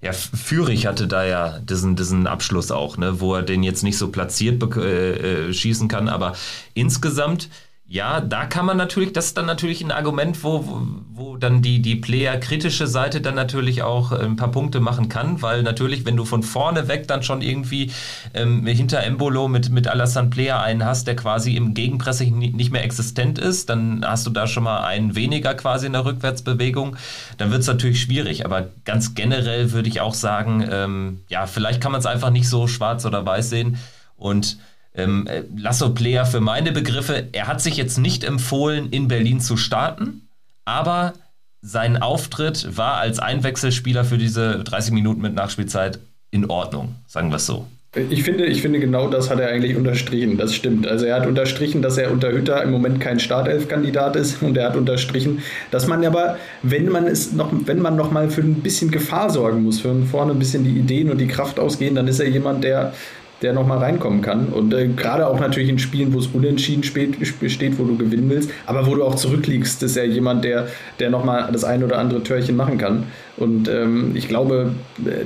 Ja, 0.00 0.12
Fürich 0.12 0.86
hatte 0.86 1.08
da 1.08 1.24
ja 1.24 1.58
diesen, 1.58 1.96
diesen 1.96 2.28
Abschluss 2.28 2.70
auch, 2.70 2.98
ne, 2.98 3.20
wo 3.20 3.34
er 3.34 3.42
den 3.42 3.64
jetzt 3.64 3.82
nicht 3.82 3.98
so 3.98 4.08
platziert 4.12 4.62
äh, 4.76 5.48
äh, 5.48 5.52
schießen 5.52 5.88
kann, 5.88 6.08
aber 6.08 6.34
insgesamt 6.74 7.48
ja, 7.90 8.20
da 8.20 8.44
kann 8.44 8.66
man 8.66 8.76
natürlich, 8.76 9.14
das 9.14 9.28
ist 9.28 9.38
dann 9.38 9.46
natürlich 9.46 9.82
ein 9.82 9.92
Argument, 9.92 10.44
wo, 10.44 10.82
wo, 11.14 11.38
dann 11.38 11.62
die, 11.62 11.80
die 11.80 11.96
Player-kritische 11.96 12.86
Seite 12.86 13.22
dann 13.22 13.34
natürlich 13.34 13.82
auch 13.82 14.12
äh, 14.12 14.16
ein 14.16 14.36
paar 14.36 14.50
Punkte 14.50 14.78
machen 14.80 15.08
kann, 15.08 15.40
weil 15.40 15.62
natürlich, 15.62 16.04
wenn 16.04 16.14
du 16.14 16.26
von 16.26 16.42
vorne 16.42 16.86
weg 16.88 17.08
dann 17.08 17.22
schon 17.22 17.40
irgendwie 17.40 17.90
ähm, 18.34 18.66
hinter 18.66 19.02
Embolo 19.02 19.48
mit, 19.48 19.70
mit 19.70 19.88
Alassane 19.88 20.28
Player 20.28 20.60
einen 20.60 20.84
hast, 20.84 21.06
der 21.06 21.16
quasi 21.16 21.56
im 21.56 21.72
Gegenpressing 21.72 22.38
nicht 22.38 22.70
mehr 22.70 22.84
existent 22.84 23.38
ist, 23.38 23.70
dann 23.70 24.04
hast 24.06 24.26
du 24.26 24.30
da 24.30 24.46
schon 24.46 24.64
mal 24.64 24.84
einen 24.84 25.16
weniger 25.16 25.54
quasi 25.54 25.86
in 25.86 25.94
der 25.94 26.04
Rückwärtsbewegung, 26.04 26.96
dann 27.38 27.50
wird 27.50 27.62
es 27.62 27.68
natürlich 27.68 28.02
schwierig. 28.02 28.44
Aber 28.44 28.68
ganz 28.84 29.14
generell 29.14 29.72
würde 29.72 29.88
ich 29.88 30.02
auch 30.02 30.14
sagen, 30.14 30.62
ähm, 30.70 31.20
ja, 31.28 31.46
vielleicht 31.46 31.80
kann 31.80 31.92
man 31.92 32.00
es 32.00 32.06
einfach 32.06 32.28
nicht 32.28 32.50
so 32.50 32.66
schwarz 32.66 33.06
oder 33.06 33.24
weiß 33.24 33.48
sehen 33.48 33.78
und 34.18 34.58
ähm, 34.98 35.26
äh, 35.26 35.42
Lasso 35.56 35.90
Player 35.94 36.26
für 36.26 36.40
meine 36.40 36.72
Begriffe, 36.72 37.28
er 37.32 37.46
hat 37.46 37.60
sich 37.62 37.76
jetzt 37.76 37.98
nicht 37.98 38.24
empfohlen, 38.24 38.90
in 38.90 39.08
Berlin 39.08 39.40
zu 39.40 39.56
starten, 39.56 40.28
aber 40.64 41.14
sein 41.62 42.00
Auftritt 42.00 42.76
war 42.76 42.96
als 42.96 43.18
Einwechselspieler 43.18 44.04
für 44.04 44.18
diese 44.18 44.62
30 44.64 44.92
Minuten 44.92 45.22
mit 45.22 45.34
Nachspielzeit 45.34 45.98
in 46.30 46.50
Ordnung, 46.50 46.94
sagen 47.06 47.30
wir 47.30 47.36
es 47.36 47.46
so. 47.46 47.66
Ich 48.10 48.22
finde, 48.22 48.44
ich 48.44 48.60
finde, 48.60 48.80
genau 48.80 49.08
das 49.08 49.30
hat 49.30 49.40
er 49.40 49.48
eigentlich 49.48 49.74
unterstrichen. 49.74 50.36
Das 50.36 50.54
stimmt. 50.54 50.86
Also 50.86 51.06
er 51.06 51.16
hat 51.16 51.26
unterstrichen, 51.26 51.80
dass 51.80 51.96
er 51.96 52.12
unter 52.12 52.30
Hütter 52.30 52.62
im 52.62 52.70
Moment 52.70 53.00
kein 53.00 53.18
Startelf-Kandidat 53.18 54.14
ist 54.14 54.42
und 54.42 54.58
er 54.58 54.68
hat 54.68 54.76
unterstrichen, 54.76 55.42
dass 55.70 55.86
man 55.86 56.04
aber, 56.04 56.36
wenn 56.62 56.90
man 56.90 57.06
es 57.06 57.32
noch, 57.32 57.50
wenn 57.64 57.80
man 57.80 57.96
noch 57.96 58.10
mal 58.10 58.28
für 58.28 58.42
ein 58.42 58.56
bisschen 58.56 58.90
Gefahr 58.90 59.30
sorgen 59.30 59.62
muss, 59.62 59.80
für 59.80 59.94
vorne 60.04 60.32
ein 60.32 60.38
bisschen 60.38 60.64
die 60.64 60.78
Ideen 60.78 61.10
und 61.10 61.16
die 61.16 61.28
Kraft 61.28 61.58
ausgehen, 61.58 61.94
dann 61.94 62.08
ist 62.08 62.20
er 62.20 62.28
jemand, 62.28 62.62
der 62.62 62.92
der 63.42 63.52
nochmal 63.52 63.78
reinkommen 63.78 64.22
kann. 64.22 64.48
Und 64.48 64.74
äh, 64.74 64.88
gerade 64.88 65.26
auch 65.26 65.38
natürlich 65.38 65.68
in 65.68 65.78
Spielen, 65.78 66.12
wo 66.12 66.18
es 66.18 66.26
unentschieden 66.26 66.82
steht, 66.82 67.78
wo 67.78 67.84
du 67.84 67.96
gewinnen 67.96 68.28
willst, 68.28 68.50
aber 68.66 68.86
wo 68.86 68.94
du 68.94 69.04
auch 69.04 69.14
zurückliegst, 69.14 69.82
ist 69.82 69.96
er 69.96 70.04
jemand, 70.06 70.44
der, 70.44 70.68
der 70.98 71.10
nochmal 71.10 71.48
das 71.52 71.64
ein 71.64 71.84
oder 71.84 71.98
andere 71.98 72.22
Törchen 72.22 72.56
machen 72.56 72.78
kann. 72.78 73.04
Und 73.36 73.68
ähm, 73.68 74.12
ich 74.14 74.26
glaube, 74.26 74.72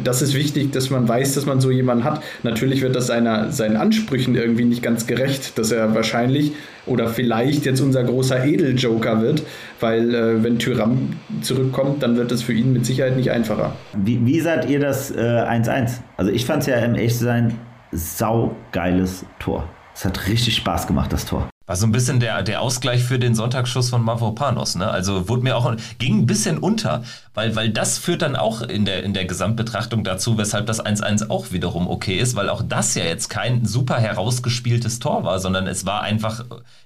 das 0.04 0.20
ist 0.20 0.34
wichtig, 0.34 0.70
dass 0.72 0.90
man 0.90 1.08
weiß, 1.08 1.34
dass 1.34 1.46
man 1.46 1.60
so 1.62 1.70
jemanden 1.70 2.04
hat. 2.04 2.22
Natürlich 2.42 2.82
wird 2.82 2.94
das 2.94 3.06
seiner, 3.06 3.50
seinen 3.50 3.76
Ansprüchen 3.76 4.34
irgendwie 4.34 4.66
nicht 4.66 4.82
ganz 4.82 5.06
gerecht, 5.06 5.58
dass 5.58 5.72
er 5.72 5.94
wahrscheinlich 5.94 6.52
oder 6.84 7.08
vielleicht 7.08 7.64
jetzt 7.64 7.80
unser 7.80 8.04
großer 8.04 8.44
Edeljoker 8.44 9.22
wird, 9.22 9.42
weil 9.80 10.14
äh, 10.14 10.44
wenn 10.44 10.58
Tyram 10.58 11.14
zurückkommt, 11.40 12.02
dann 12.02 12.16
wird 12.16 12.32
es 12.32 12.42
für 12.42 12.52
ihn 12.52 12.72
mit 12.72 12.84
Sicherheit 12.84 13.16
nicht 13.16 13.30
einfacher. 13.30 13.72
Wie, 13.96 14.24
wie 14.26 14.40
seid 14.40 14.68
ihr 14.68 14.80
das 14.80 15.14
1-1? 15.14 15.16
Äh, 15.16 15.86
also 16.18 16.30
ich 16.30 16.44
fand 16.44 16.62
es 16.62 16.66
ja 16.66 16.76
im 16.76 16.94
Echtsein 16.96 17.54
saugeiles 17.92 19.24
Tor. 19.38 19.68
Es 19.94 20.04
hat 20.04 20.26
richtig 20.26 20.56
Spaß 20.56 20.86
gemacht, 20.86 21.12
das 21.12 21.26
Tor. 21.26 21.48
War 21.66 21.76
so 21.76 21.86
ein 21.86 21.92
bisschen 21.92 22.18
der, 22.18 22.42
der 22.42 22.60
Ausgleich 22.60 23.04
für 23.04 23.18
den 23.18 23.34
Sonntagsschuss 23.34 23.90
von 23.90 24.02
Mavropanos, 24.02 24.74
ne? 24.74 24.90
Also 24.90 25.28
wurde 25.28 25.44
mir 25.44 25.56
auch, 25.56 25.76
ging 25.98 26.18
ein 26.18 26.26
bisschen 26.26 26.58
unter, 26.58 27.04
weil, 27.34 27.54
weil 27.54 27.70
das 27.70 27.98
führt 27.98 28.22
dann 28.22 28.34
auch 28.34 28.62
in 28.62 28.84
der, 28.84 29.04
in 29.04 29.14
der 29.14 29.26
Gesamtbetrachtung 29.26 30.02
dazu, 30.02 30.38
weshalb 30.38 30.66
das 30.66 30.84
1-1 30.84 31.30
auch 31.30 31.52
wiederum 31.52 31.88
okay 31.88 32.18
ist, 32.18 32.34
weil 32.34 32.48
auch 32.48 32.62
das 32.66 32.94
ja 32.94 33.04
jetzt 33.04 33.28
kein 33.28 33.64
super 33.64 33.98
herausgespieltes 33.98 34.98
Tor 34.98 35.22
war, 35.22 35.38
sondern 35.38 35.68
es 35.68 35.86
war 35.86 36.02
einfach 36.02 36.44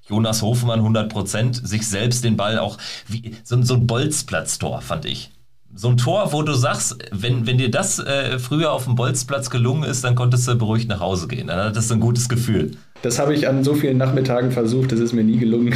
Jonas 0.08 0.42
Hofmann 0.42 0.80
100 0.80 1.10
Prozent, 1.10 1.66
sich 1.66 1.88
selbst 1.88 2.22
den 2.22 2.36
Ball 2.36 2.58
auch, 2.58 2.76
wie, 3.08 3.34
so, 3.44 3.60
so 3.62 3.74
ein 3.74 3.86
Bolzplatztor, 3.86 4.82
fand 4.82 5.06
ich 5.06 5.30
so 5.76 5.88
ein 5.88 5.98
Tor, 5.98 6.32
wo 6.32 6.42
du 6.42 6.54
sagst, 6.54 6.96
wenn, 7.12 7.46
wenn 7.46 7.58
dir 7.58 7.70
das 7.70 7.98
äh, 7.98 8.38
früher 8.38 8.72
auf 8.72 8.84
dem 8.84 8.94
Bolzplatz 8.94 9.50
gelungen 9.50 9.84
ist, 9.84 10.02
dann 10.02 10.14
konntest 10.14 10.48
du 10.48 10.54
beruhigt 10.56 10.88
nach 10.88 11.00
Hause 11.00 11.28
gehen. 11.28 11.48
Dann 11.48 11.58
hattest 11.58 11.90
du 11.90 11.94
ein 11.94 12.00
gutes 12.00 12.28
Gefühl. 12.28 12.72
Das 13.02 13.18
habe 13.18 13.34
ich 13.34 13.46
an 13.46 13.62
so 13.62 13.74
vielen 13.74 13.98
Nachmittagen 13.98 14.50
versucht, 14.50 14.90
das 14.90 15.00
ist 15.00 15.12
mir 15.12 15.22
nie 15.22 15.36
gelungen. 15.36 15.74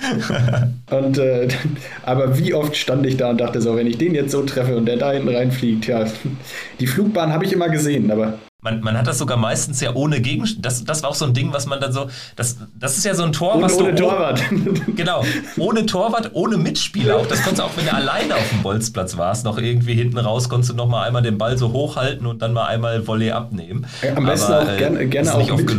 und 0.90 1.18
äh, 1.18 1.48
aber 2.02 2.38
wie 2.38 2.54
oft 2.54 2.76
stand 2.76 3.06
ich 3.06 3.16
da 3.16 3.30
und 3.30 3.40
dachte 3.40 3.60
so, 3.60 3.76
wenn 3.76 3.86
ich 3.86 3.98
den 3.98 4.14
jetzt 4.14 4.32
so 4.32 4.42
treffe 4.42 4.76
und 4.76 4.86
der 4.86 4.96
da 4.96 5.12
hinten 5.12 5.34
reinfliegt, 5.34 5.86
ja, 5.86 6.06
die 6.78 6.86
Flugbahn 6.86 7.32
habe 7.32 7.44
ich 7.44 7.52
immer 7.52 7.68
gesehen, 7.68 8.10
aber 8.10 8.38
man, 8.62 8.80
man 8.80 8.98
hat 8.98 9.06
das 9.06 9.18
sogar 9.18 9.38
meistens 9.38 9.80
ja 9.80 9.94
ohne 9.94 10.20
Gegenstand. 10.20 10.64
Das, 10.64 10.84
das 10.84 11.02
war 11.02 11.10
auch 11.10 11.14
so 11.14 11.24
ein 11.24 11.32
Ding, 11.32 11.52
was 11.52 11.66
man 11.66 11.80
dann 11.80 11.92
so. 11.92 12.08
Das, 12.36 12.58
das 12.78 12.98
ist 12.98 13.04
ja 13.04 13.14
so 13.14 13.22
ein 13.22 13.32
Tor, 13.32 13.54
ohne, 13.54 13.64
was 13.64 13.76
du. 13.76 13.84
Ohne 13.84 13.94
Torwart. 13.94 14.42
Genau. 14.96 15.24
Ohne 15.56 15.86
Torwart, 15.86 16.30
ohne 16.34 16.58
Mitspieler. 16.58 17.16
Auch 17.16 17.26
das 17.26 17.42
konntest 17.42 17.60
du 17.60 17.62
auch, 17.64 17.76
wenn 17.76 17.86
du 17.86 17.94
alleine 17.94 18.34
auf 18.34 18.48
dem 18.50 18.62
Bolzplatz 18.62 19.16
warst, 19.16 19.44
noch 19.44 19.56
irgendwie 19.56 19.94
hinten 19.94 20.18
raus, 20.18 20.48
konntest 20.48 20.72
du 20.72 20.76
noch 20.76 20.88
mal 20.88 21.06
einmal 21.06 21.22
den 21.22 21.38
Ball 21.38 21.56
so 21.56 21.72
hochhalten 21.72 22.26
und 22.26 22.42
dann 22.42 22.52
mal 22.52 22.66
einmal 22.66 23.06
Volley 23.06 23.30
abnehmen. 23.30 23.86
Am 24.14 24.26
besten 24.26 24.52
Aber, 24.52 24.72
auch 24.72 24.76
gerne, 24.76 25.06
gerne 25.06 25.34
auch 25.34 25.56
mit, 25.56 25.70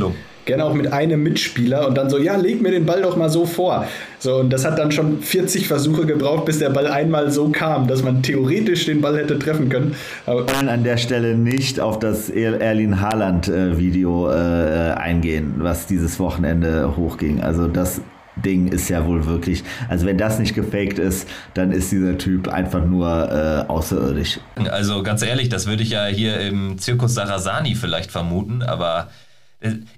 gerne 0.45 0.65
auch 0.65 0.73
mit 0.73 0.91
einem 0.91 1.23
Mitspieler 1.23 1.87
und 1.87 1.97
dann 1.97 2.09
so, 2.09 2.17
ja, 2.17 2.35
leg 2.35 2.61
mir 2.61 2.71
den 2.71 2.85
Ball 2.85 3.01
doch 3.01 3.17
mal 3.17 3.29
so 3.29 3.45
vor. 3.45 3.85
So, 4.19 4.37
und 4.37 4.51
das 4.51 4.65
hat 4.65 4.77
dann 4.77 4.91
schon 4.91 5.21
40 5.21 5.67
Versuche 5.67 6.05
gebraucht, 6.05 6.45
bis 6.45 6.59
der 6.59 6.69
Ball 6.69 6.87
einmal 6.87 7.31
so 7.31 7.49
kam, 7.49 7.87
dass 7.87 8.03
man 8.03 8.21
theoretisch 8.21 8.85
den 8.85 9.01
Ball 9.01 9.17
hätte 9.17 9.39
treffen 9.39 9.69
können. 9.69 9.95
Aber 10.25 10.45
an 10.55 10.83
der 10.83 10.97
Stelle 10.97 11.35
nicht 11.35 11.79
auf 11.79 11.99
das 11.99 12.29
Erlin 12.29 13.01
Haaland-Video 13.01 14.29
äh, 14.29 14.93
eingehen, 14.93 15.55
was 15.57 15.87
dieses 15.87 16.19
Wochenende 16.19 16.95
hochging. 16.97 17.41
Also 17.41 17.67
das 17.67 18.01
Ding 18.35 18.67
ist 18.67 18.89
ja 18.89 19.05
wohl 19.05 19.25
wirklich, 19.25 19.63
also 19.89 20.05
wenn 20.05 20.17
das 20.17 20.39
nicht 20.39 20.55
gefaked 20.55 20.99
ist, 20.99 21.27
dann 21.53 21.71
ist 21.71 21.91
dieser 21.91 22.17
Typ 22.17 22.47
einfach 22.47 22.85
nur 22.85 23.07
äh, 23.07 23.69
außerirdisch. 23.69 24.39
Also 24.69 25.03
ganz 25.03 25.21
ehrlich, 25.21 25.49
das 25.49 25.67
würde 25.67 25.83
ich 25.83 25.91
ja 25.91 26.05
hier 26.05 26.39
im 26.39 26.77
Zirkus 26.77 27.13
Sarasani 27.13 27.75
vielleicht 27.75 28.11
vermuten, 28.11 28.61
aber 28.63 29.09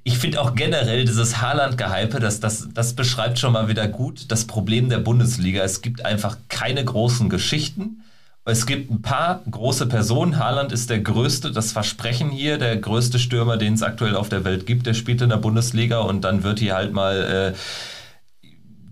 ich 0.03 0.17
finde 0.17 0.41
auch 0.41 0.55
generell 0.55 1.05
dieses 1.05 1.41
Haaland-Gehype, 1.41 2.19
das, 2.19 2.39
das, 2.39 2.67
das 2.73 2.93
beschreibt 2.93 3.39
schon 3.39 3.53
mal 3.53 3.69
wieder 3.69 3.87
gut 3.87 4.25
das 4.29 4.45
Problem 4.45 4.89
der 4.89 4.99
Bundesliga. 4.99 5.63
Es 5.63 5.81
gibt 5.81 6.05
einfach 6.05 6.37
keine 6.49 6.83
großen 6.83 7.29
Geschichten. 7.29 8.03
Es 8.45 8.65
gibt 8.65 8.91
ein 8.91 9.01
paar 9.01 9.41
große 9.49 9.85
Personen. 9.85 10.37
Haaland 10.37 10.73
ist 10.73 10.89
der 10.89 10.99
größte, 10.99 11.51
das 11.51 11.71
Versprechen 11.71 12.29
hier, 12.29 12.57
der 12.57 12.75
größte 12.75 13.17
Stürmer, 13.17 13.55
den 13.55 13.75
es 13.75 13.83
aktuell 13.83 14.17
auf 14.17 14.27
der 14.27 14.43
Welt 14.43 14.65
gibt. 14.65 14.85
Der 14.85 14.93
spielt 14.93 15.21
in 15.21 15.29
der 15.29 15.37
Bundesliga 15.37 15.99
und 15.99 16.25
dann 16.25 16.43
wird 16.43 16.59
hier 16.59 16.75
halt 16.75 16.91
mal 16.91 17.53
äh, 17.53 17.57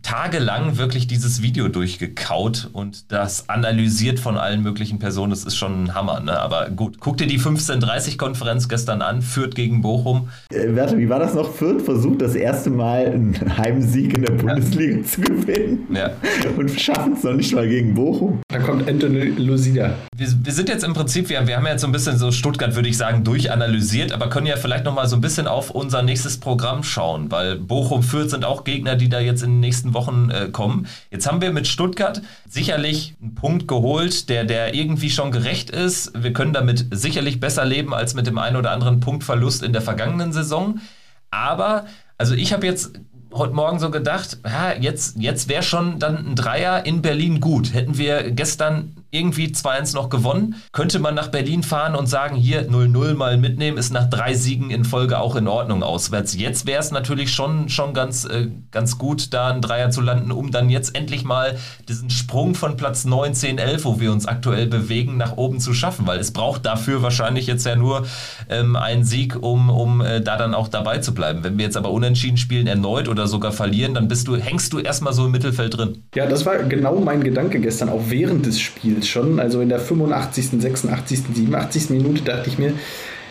tagelang 0.04 0.78
wirklich 0.78 1.08
dieses 1.08 1.42
Video 1.42 1.68
durchgekaut 1.68 2.70
und 2.74 3.12
das 3.12 3.50
analysiert 3.50 4.20
von 4.20 4.38
allen 4.38 4.64
möglichen 4.64 5.00
Personen. 5.00 5.32
Das 5.32 5.44
ist 5.44 5.56
schon 5.56 5.84
ein 5.84 5.96
Hammer. 5.96 6.20
Ne? 6.20 6.40
Aber 6.40 6.70
gut, 6.70 7.00
guck 7.00 7.18
dir 7.18 7.28
die 7.28 7.40
15.30-Konferenz 7.40 8.68
gestern 8.68 9.02
an, 9.02 9.22
Fürth 9.22 9.56
gegen 9.56 9.82
Bochum. 9.82 10.30
Äh, 10.52 10.76
warte, 10.76 10.98
wie 10.98 11.10
war 11.10 11.20
das 11.20 11.34
noch? 11.34 11.54
Fürth 11.54 11.84
versucht 11.84 12.22
das 12.22 12.36
erste 12.36 12.70
Mal 12.70 13.06
einen 13.08 13.58
Heimsieg 13.58 14.14
in 14.14 14.24
der 14.24 14.34
Bundesliga 14.34 14.98
ja. 14.98 15.04
zu 15.04 15.22
gewinnen 15.22 15.88
ja. 15.94 16.12
und 16.58 16.70
schaffen 16.80 17.14
es 17.14 17.24
noch 17.24 17.34
nicht 17.34 17.54
mal 17.54 17.68
gegen 17.68 17.94
Bochum. 17.94 18.42
Da 18.52 18.60
kommt 18.60 18.90
Anthony 18.90 19.30
Lucida. 19.38 19.96
Wir, 20.14 20.28
wir, 20.44 20.52
sind 20.52 20.68
jetzt 20.68 20.84
im 20.84 20.94
Prinzip, 20.94 21.30
wir, 21.30 21.48
wir 21.48 21.56
haben 21.56 21.66
jetzt 21.68 21.82
so 21.82 21.88
ein 21.88 21.94
bisschen 21.94 22.18
so 22.18 22.34
Stuttgart, 22.34 22.76
würde 22.76 22.90
ich 22.90 22.98
sagen, 22.98 23.24
durchanalysiert, 23.24 24.12
aber 24.12 24.30
können 24.30 24.46
ja 24.46 24.58
vielleicht 24.58 24.84
noch 24.84 24.94
mal 24.94 25.08
so 25.08 25.16
ein 25.16 25.22
bisschen 25.22 25.48
auf 25.48 25.70
unser 25.70 26.04
nächstes 26.04 26.38
Programm 26.38 26.84
schauen, 26.84 27.32
weil 27.32 27.56
Bochum, 27.56 28.04
Fürth 28.04 28.30
sind 28.30 28.44
auch 28.44 28.66
Gegner, 28.66 28.98
die 28.98 29.08
da 29.08 29.22
jetzt 29.22 29.42
in 29.42 29.52
den 29.52 29.60
nächsten 29.62 29.94
Wochen 29.94 30.30
äh, 30.32 30.50
kommen. 30.52 30.88
Jetzt 31.12 31.28
haben 31.28 31.40
wir 31.40 31.54
mit 31.54 31.66
Stuttgart 31.66 32.22
sicherlich 32.50 33.16
einen 33.22 33.36
Punkt 33.36 33.70
geholt, 33.70 34.28
der, 34.28 34.44
der 34.44 34.74
irgendwie 34.74 35.10
schon 35.10 35.32
gerecht 35.32 35.70
ist. 35.70 36.12
Wir 36.22 36.34
können 36.34 36.52
damit 36.52 36.88
sicherlich 36.92 37.40
besser 37.40 37.64
leben 37.64 37.94
als 37.94 38.16
mit 38.16 38.28
dem 38.28 38.38
einen 38.38 38.58
oder 38.58 38.72
anderen 38.72 39.00
Punktverlust 39.00 39.64
in 39.64 39.72
der 39.72 39.82
vergangenen 39.82 40.34
Saison. 40.34 40.82
Aber, 41.30 41.86
also 42.18 42.34
ich 42.34 42.52
habe 42.52 42.66
jetzt 42.66 43.00
heute 43.34 43.54
Morgen 43.54 43.80
so 43.80 43.92
gedacht, 43.92 44.40
ja, 44.46 44.74
jetzt, 44.74 45.18
jetzt 45.18 45.50
wäre 45.50 45.64
schon 45.64 46.00
dann 46.00 46.18
ein 46.18 46.36
Dreier 46.36 46.86
in 46.86 47.02
Berlin 47.02 47.40
gut. 47.40 47.74
Hätten 47.74 47.98
wir 47.98 48.32
gestern 48.32 48.96
irgendwie 49.12 49.48
2-1 49.48 49.94
noch 49.94 50.10
gewonnen, 50.10 50.56
könnte 50.72 51.00
man 51.00 51.14
nach 51.16 51.28
Berlin 51.28 51.64
fahren 51.64 51.96
und 51.96 52.08
sagen, 52.08 52.36
hier 52.36 52.70
0-0 52.70 53.14
mal 53.14 53.38
mitnehmen, 53.38 53.78
ist 53.78 53.92
nach 53.92 54.10
drei 54.10 54.34
Siegen 54.34 54.72
in 54.72 54.86
Folge 54.86 55.20
auch 55.20 55.36
in 55.36 55.48
Ordnung 55.48 55.84
auswärts. 55.84 56.36
Jetzt 56.36 56.66
wäre 56.66 56.80
es 56.80 56.92
natürlich 56.92 57.34
schon, 57.34 57.70
schon 57.70 57.94
ganz, 57.94 58.26
äh, 58.26 58.48
ganz 58.72 58.98
gut, 58.98 59.34
da 59.34 59.50
einen 59.50 59.62
Dreier 59.62 59.90
zu 59.90 60.02
landen, 60.02 60.32
um 60.32 60.52
dann 60.52 60.70
jetzt 60.70 60.96
endlich 60.96 61.24
mal 61.26 61.58
diesen 61.90 62.10
Sprung 62.10 62.56
von 62.56 62.78
Platz 62.78 63.06
9, 63.06 63.34
10, 63.34 63.58
11, 63.58 63.86
wo 63.86 64.00
wir 64.00 64.12
uns 64.12 64.26
aktuell 64.26 64.68
bewegen, 64.68 65.18
nach 65.18 65.38
oben 65.38 65.60
zu 65.60 65.74
schaffen, 65.74 66.08
weil 66.08 66.20
es 66.20 66.32
braucht 66.32 66.66
dafür 66.66 67.02
wahrscheinlich 67.02 67.48
jetzt 67.48 67.66
ja 67.66 67.76
nur 67.76 68.06
ähm, 68.50 68.76
einen 68.76 69.04
Sieg, 69.04 69.36
um, 69.42 69.70
um 69.70 70.02
äh, 70.02 70.22
da 70.22 70.38
dann 70.38 70.54
auch 70.54 70.70
dabei 70.70 71.00
zu 71.00 71.14
bleiben. 71.14 71.44
Wenn 71.44 71.58
wir 71.58 71.66
jetzt 71.66 71.78
aber 71.78 71.92
unentschieden 71.92 72.38
spielen, 72.38 72.68
erneut 72.68 73.10
oder 73.10 73.28
sogar 73.28 73.52
verlieren, 73.52 73.94
dann 73.94 74.08
bist 74.08 74.28
du, 74.28 74.38
hängst 74.38 74.72
du 74.72 74.80
erstmal 74.80 75.14
so 75.14 75.26
im 75.26 75.32
Mittelfeld 75.32 75.78
drin. 75.78 76.04
Ja, 76.16 76.26
das 76.26 76.46
war 76.46 76.58
genau 76.64 77.00
mein 77.00 77.24
Gedanke 77.24 77.60
gestern, 77.60 77.90
auch 77.90 78.04
während 78.08 78.46
des 78.46 78.60
Spiels 78.60 79.01
Spiels 79.02 79.08
schon. 79.08 79.40
Also 79.40 79.62
in 79.62 79.70
der 79.70 79.80
85., 79.80 80.62
86., 80.62 81.24
87. 81.34 81.90
Minute 81.90 82.24
dachte 82.24 82.50
ich 82.50 82.58
mir, 82.58 82.74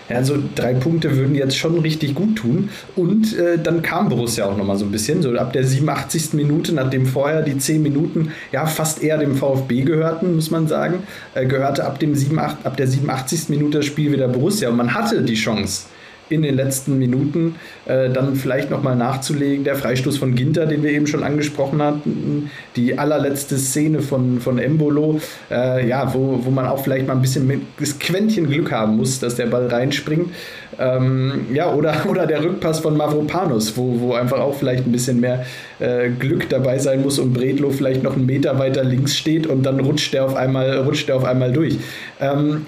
also 0.09 0.37
drei 0.57 0.75
Punkte 0.75 1.17
würden 1.17 1.37
jetzt 1.37 1.57
schon 1.57 1.79
richtig 1.79 2.15
gut 2.15 2.37
tun. 2.37 2.71
Und 2.97 3.37
äh, 3.39 3.59
dann 3.59 3.83
kam 3.83 4.09
Borussia 4.09 4.45
auch 4.45 4.57
nochmal 4.57 4.77
so 4.77 4.85
ein 4.85 4.91
bisschen. 4.91 5.23
So 5.23 5.33
ab 5.37 5.53
der 5.53 5.65
87. 5.65 6.33
Minute, 6.33 6.75
nachdem 6.75 7.07
vorher 7.07 7.43
die 7.43 7.57
10 7.57 7.83
Minuten 7.83 8.33
ja 8.51 8.67
fast 8.67 9.03
eher 9.03 9.19
dem 9.19 9.37
VfB 9.37 9.83
gehörten, 9.83 10.35
muss 10.35 10.51
man 10.51 10.67
sagen, 10.67 11.05
äh, 11.35 11.47
gehörte 11.47 11.85
ab, 11.85 12.01
dem 12.01 12.15
7, 12.15 12.39
8, 12.39 12.67
ab 12.67 12.77
der 12.77 12.89
87. 12.89 13.51
Minute 13.51 13.79
das 13.79 13.87
Spiel 13.87 14.11
wieder 14.13 14.27
Borussia. 14.27 14.69
Und 14.69 14.77
man 14.77 14.95
hatte 14.95 15.23
die 15.23 15.35
Chance 15.35 15.85
in 16.31 16.43
den 16.43 16.57
letzten 16.57 16.99
Minuten 16.99 17.57
äh, 17.87 18.11
dann 18.11 18.37
vielleicht 18.37 18.71
nochmal 18.71 18.97
nachzulegen. 18.97 19.65
Der 19.65 19.77
Freistoß 19.77 20.17
von 20.17 20.35
Ginter, 20.35 20.67
den 20.67 20.83
wir 20.83 20.91
eben 20.91 21.07
schon 21.07 21.23
angesprochen 21.23 21.83
hatten, 21.83 22.51
die 22.77 22.99
allerletzte 22.99 23.59
Szene 23.59 24.01
von, 24.01 24.41
von 24.41 24.59
Embolo, 24.59 25.21
äh, 25.51 25.87
ja, 25.87 26.15
wo, 26.15 26.41
wo 26.43 26.51
man 26.51 26.67
auch 26.67 26.83
vielleicht 26.83 27.07
mal 27.07 27.15
ein 27.15 27.23
bisschen 27.23 27.47
mit 27.47 27.61
das 27.79 27.99
Quäntchen 27.99 28.49
Glück 28.49 28.71
haben 28.71 28.97
muss, 28.97 29.19
dass 29.19 29.35
der 29.35 29.47
Ball 29.47 29.67
reinspringt. 29.67 30.31
Ähm, 30.79 31.47
ja, 31.53 31.73
oder, 31.73 31.95
oder 32.09 32.27
der 32.27 32.43
Rückpass 32.43 32.81
von 32.81 32.97
Mavropanos, 32.97 33.77
wo, 33.77 34.01
wo 34.01 34.15
einfach 34.15 34.39
auch 34.39 34.55
vielleicht 34.55 34.87
ein 34.87 34.93
bisschen 34.93 35.21
mehr 35.21 35.45
äh, 35.79 36.11
Glück 36.11 36.49
dabei 36.49 36.79
sein 36.79 37.03
muss 37.03 37.19
und 37.19 37.33
Bredlo 37.33 37.71
vielleicht 37.71 38.03
noch 38.03 38.17
einen 38.17 38.27
Meter 38.27 38.59
weiter 38.59 38.85
links 38.85 39.17
steht 39.17 39.47
und 39.47 39.65
dann 39.65 39.81
rutscht 39.81 40.15
der 40.15 40.25
auf 40.25 40.37
einmal, 40.37 40.79
rutscht 40.79 41.09
der 41.09 41.17
auf 41.17 41.25
einmal 41.25 41.53
durch. 41.53 41.77
Ähm, 42.21 42.67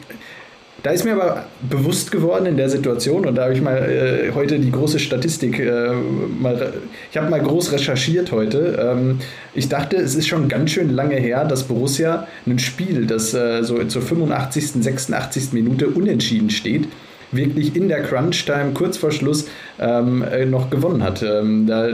da 0.82 0.90
ist 0.90 1.04
mir 1.04 1.12
aber 1.12 1.44
bewusst 1.68 2.10
geworden 2.10 2.46
in 2.46 2.56
der 2.56 2.68
Situation, 2.68 3.26
und 3.26 3.36
da 3.36 3.44
habe 3.44 3.54
ich 3.54 3.60
mal 3.60 3.76
äh, 3.76 4.32
heute 4.34 4.58
die 4.58 4.72
große 4.72 4.98
Statistik, 4.98 5.60
äh, 5.60 5.92
mal, 6.40 6.72
ich 7.10 7.16
habe 7.16 7.30
mal 7.30 7.40
groß 7.40 7.72
recherchiert 7.72 8.32
heute. 8.32 8.78
Ähm, 8.80 9.18
ich 9.54 9.68
dachte, 9.68 9.96
es 9.96 10.14
ist 10.16 10.26
schon 10.26 10.48
ganz 10.48 10.72
schön 10.72 10.90
lange 10.90 11.16
her, 11.16 11.44
dass 11.44 11.64
Borussia 11.64 12.26
ein 12.46 12.58
Spiel, 12.58 13.06
das 13.06 13.32
äh, 13.32 13.62
so 13.62 13.84
zur 13.84 14.02
85., 14.02 14.82
86. 14.82 15.52
Minute 15.52 15.88
unentschieden 15.88 16.50
steht, 16.50 16.88
wirklich 17.30 17.76
in 17.76 17.88
der 17.88 18.02
Crunch-Time 18.02 18.72
kurz 18.74 18.96
vor 18.96 19.12
Schluss 19.12 19.46
ähm, 19.78 20.22
äh, 20.22 20.46
noch 20.46 20.68
gewonnen 20.68 21.04
hat. 21.04 21.22
Ähm, 21.22 21.66
da 21.66 21.90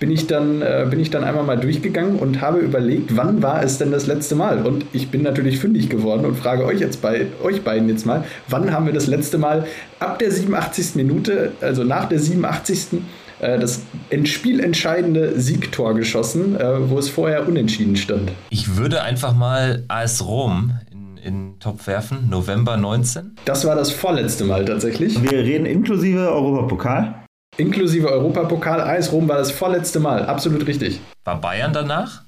bin 0.00 0.10
ich 0.10 0.26
dann, 0.26 0.62
äh, 0.62 0.86
bin 0.90 0.98
ich 0.98 1.10
dann 1.10 1.22
einmal 1.22 1.44
mal 1.44 1.58
durchgegangen 1.58 2.16
und 2.16 2.40
habe 2.40 2.58
überlegt, 2.58 3.16
wann 3.16 3.42
war 3.42 3.62
es 3.62 3.78
denn 3.78 3.92
das 3.92 4.06
letzte 4.06 4.34
Mal? 4.34 4.66
Und 4.66 4.86
ich 4.92 5.10
bin 5.10 5.22
natürlich 5.22 5.58
fündig 5.58 5.88
geworden 5.90 6.24
und 6.24 6.36
frage 6.36 6.64
euch 6.64 6.80
jetzt 6.80 7.02
bei 7.02 7.26
euch 7.42 7.62
beiden 7.62 7.88
jetzt 7.88 8.06
mal, 8.06 8.24
wann 8.48 8.72
haben 8.72 8.86
wir 8.86 8.94
das 8.94 9.06
letzte 9.06 9.38
Mal 9.38 9.66
ab 10.00 10.18
der 10.18 10.32
87. 10.32 10.96
Minute, 10.96 11.52
also 11.60 11.84
nach 11.84 12.06
der 12.06 12.18
87. 12.18 13.02
Äh, 13.40 13.58
das 13.58 13.82
spielentscheidende 14.24 15.38
Siegtor 15.38 15.94
geschossen, 15.94 16.58
äh, 16.58 16.90
wo 16.90 16.98
es 16.98 17.10
vorher 17.10 17.46
unentschieden 17.46 17.96
stand. 17.96 18.32
Ich 18.48 18.76
würde 18.76 19.02
einfach 19.02 19.34
mal 19.34 19.84
AS 19.88 20.26
Rom 20.26 20.72
in 21.22 21.58
Topf 21.60 21.86
werfen, 21.86 22.30
November 22.30 22.78
19. 22.78 23.36
Das 23.44 23.66
war 23.66 23.76
das 23.76 23.90
vorletzte 23.90 24.44
Mal 24.44 24.64
tatsächlich. 24.64 25.22
Wir 25.22 25.40
reden 25.40 25.66
inklusive 25.66 26.32
Europapokal. 26.32 27.19
Inklusive 27.56 28.10
Europapokal, 28.10 28.80
AS 28.80 29.12
Rom 29.12 29.28
war 29.28 29.36
das 29.36 29.50
vorletzte 29.50 30.00
Mal, 30.00 30.24
absolut 30.24 30.66
richtig. 30.66 31.00
War 31.24 31.40
Bayern 31.40 31.72
danach? 31.72 32.22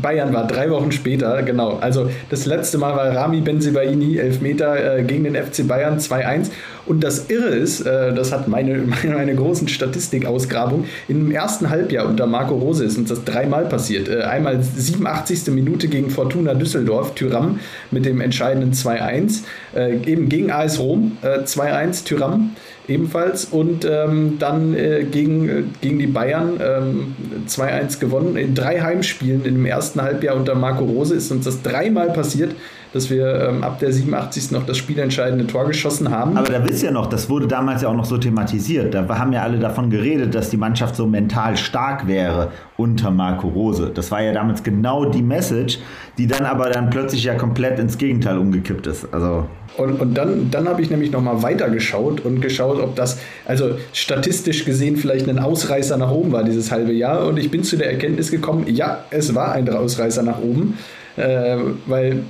Bayern 0.00 0.32
war 0.32 0.46
drei 0.46 0.70
Wochen 0.70 0.92
später, 0.92 1.42
genau. 1.42 1.78
Also 1.80 2.10
das 2.30 2.46
letzte 2.46 2.78
Mal 2.78 2.94
war 2.96 3.14
Rami 3.14 3.40
Benzibaini, 3.40 4.16
Elfmeter 4.16 4.98
äh, 4.98 5.02
gegen 5.02 5.24
den 5.24 5.34
FC 5.34 5.66
Bayern 5.66 5.98
2-1. 5.98 6.50
Und 6.86 7.02
das 7.02 7.30
Irre 7.30 7.48
ist, 7.48 7.80
äh, 7.80 8.14
das 8.14 8.32
hat 8.32 8.48
meine, 8.48 8.78
meine, 9.02 9.16
meine 9.16 9.34
großen 9.34 9.68
Statistikausgrabung, 9.68 10.84
im 11.08 11.30
ersten 11.30 11.70
Halbjahr 11.70 12.06
unter 12.06 12.26
Marco 12.26 12.54
Rose 12.54 12.84
ist 12.84 12.96
uns 12.96 13.08
das 13.08 13.24
dreimal 13.24 13.66
passiert. 13.66 14.08
Äh, 14.08 14.22
einmal 14.22 14.62
87. 14.62 15.48
Minute 15.48 15.88
gegen 15.88 16.10
Fortuna 16.10 16.54
Düsseldorf, 16.54 17.14
Tyram 17.14 17.58
mit 17.90 18.04
dem 18.04 18.20
entscheidenden 18.20 18.72
2-1. 18.72 19.42
Äh, 19.74 19.96
eben 20.06 20.28
gegen 20.28 20.50
AS 20.50 20.78
Rom, 20.78 21.18
äh, 21.22 21.40
2-1 21.40 22.04
Tyram 22.04 22.54
ebenfalls. 22.88 23.46
Und 23.46 23.84
ähm, 23.84 24.36
dann 24.38 24.74
äh, 24.74 25.04
gegen, 25.04 25.48
äh, 25.48 25.62
gegen 25.80 25.98
die 25.98 26.06
Bayern 26.06 26.60
ähm, 26.60 27.16
2-1 27.46 28.00
gewonnen. 28.00 28.36
In 28.36 28.54
drei 28.54 28.80
Heimspielen 28.80 29.44
im 29.44 29.64
ersten 29.64 30.02
Halbjahr 30.02 30.36
unter 30.36 30.54
Marco 30.54 30.84
Rose 30.84 31.14
ist 31.14 31.30
uns 31.30 31.44
das 31.44 31.62
dreimal 31.62 32.12
passiert 32.12 32.54
dass 32.92 33.08
wir 33.08 33.48
ähm, 33.48 33.64
ab 33.64 33.78
der 33.78 33.92
87. 33.92 34.50
noch 34.50 34.66
das 34.66 34.76
spielentscheidende 34.76 35.46
Tor 35.46 35.66
geschossen 35.66 36.10
haben. 36.10 36.36
Aber 36.36 36.48
da 36.48 36.64
wisst 36.64 36.82
ihr 36.82 36.90
noch, 36.90 37.06
das 37.06 37.30
wurde 37.30 37.46
damals 37.46 37.82
ja 37.82 37.88
auch 37.88 37.96
noch 37.96 38.04
so 38.04 38.18
thematisiert. 38.18 38.94
Da 38.94 39.08
haben 39.08 39.32
ja 39.32 39.42
alle 39.42 39.58
davon 39.58 39.90
geredet, 39.90 40.34
dass 40.34 40.50
die 40.50 40.56
Mannschaft 40.56 40.96
so 40.96 41.06
mental 41.06 41.56
stark 41.56 42.06
wäre 42.06 42.50
unter 42.76 43.10
Marco 43.10 43.48
Rose. 43.48 43.90
Das 43.92 44.10
war 44.10 44.22
ja 44.22 44.32
damals 44.32 44.62
genau 44.62 45.06
die 45.06 45.22
Message, 45.22 45.78
die 46.18 46.26
dann 46.26 46.44
aber 46.44 46.68
dann 46.70 46.90
plötzlich 46.90 47.24
ja 47.24 47.34
komplett 47.34 47.78
ins 47.78 47.96
Gegenteil 47.96 48.38
umgekippt 48.38 48.86
ist. 48.86 49.12
Also 49.12 49.46
und, 49.76 50.00
und 50.00 50.14
dann, 50.14 50.50
dann 50.50 50.68
habe 50.68 50.82
ich 50.82 50.90
nämlich 50.90 51.10
nochmal 51.10 51.42
weitergeschaut 51.42 52.20
und 52.20 52.40
geschaut, 52.40 52.80
ob 52.80 52.96
das, 52.96 53.18
also 53.46 53.76
statistisch 53.92 54.64
gesehen, 54.64 54.96
vielleicht 54.96 55.28
ein 55.28 55.38
Ausreißer 55.38 55.96
nach 55.96 56.10
oben 56.10 56.32
war 56.32 56.44
dieses 56.44 56.70
halbe 56.70 56.92
Jahr. 56.92 57.26
Und 57.26 57.38
ich 57.38 57.50
bin 57.50 57.64
zu 57.64 57.76
der 57.76 57.90
Erkenntnis 57.90 58.30
gekommen, 58.30 58.66
ja, 58.68 59.04
es 59.10 59.34
war 59.34 59.52
ein 59.52 59.68
Ausreißer 59.68 60.22
nach 60.22 60.40
oben. 60.40 60.78
Äh, 61.16 61.56
weil 61.86 62.24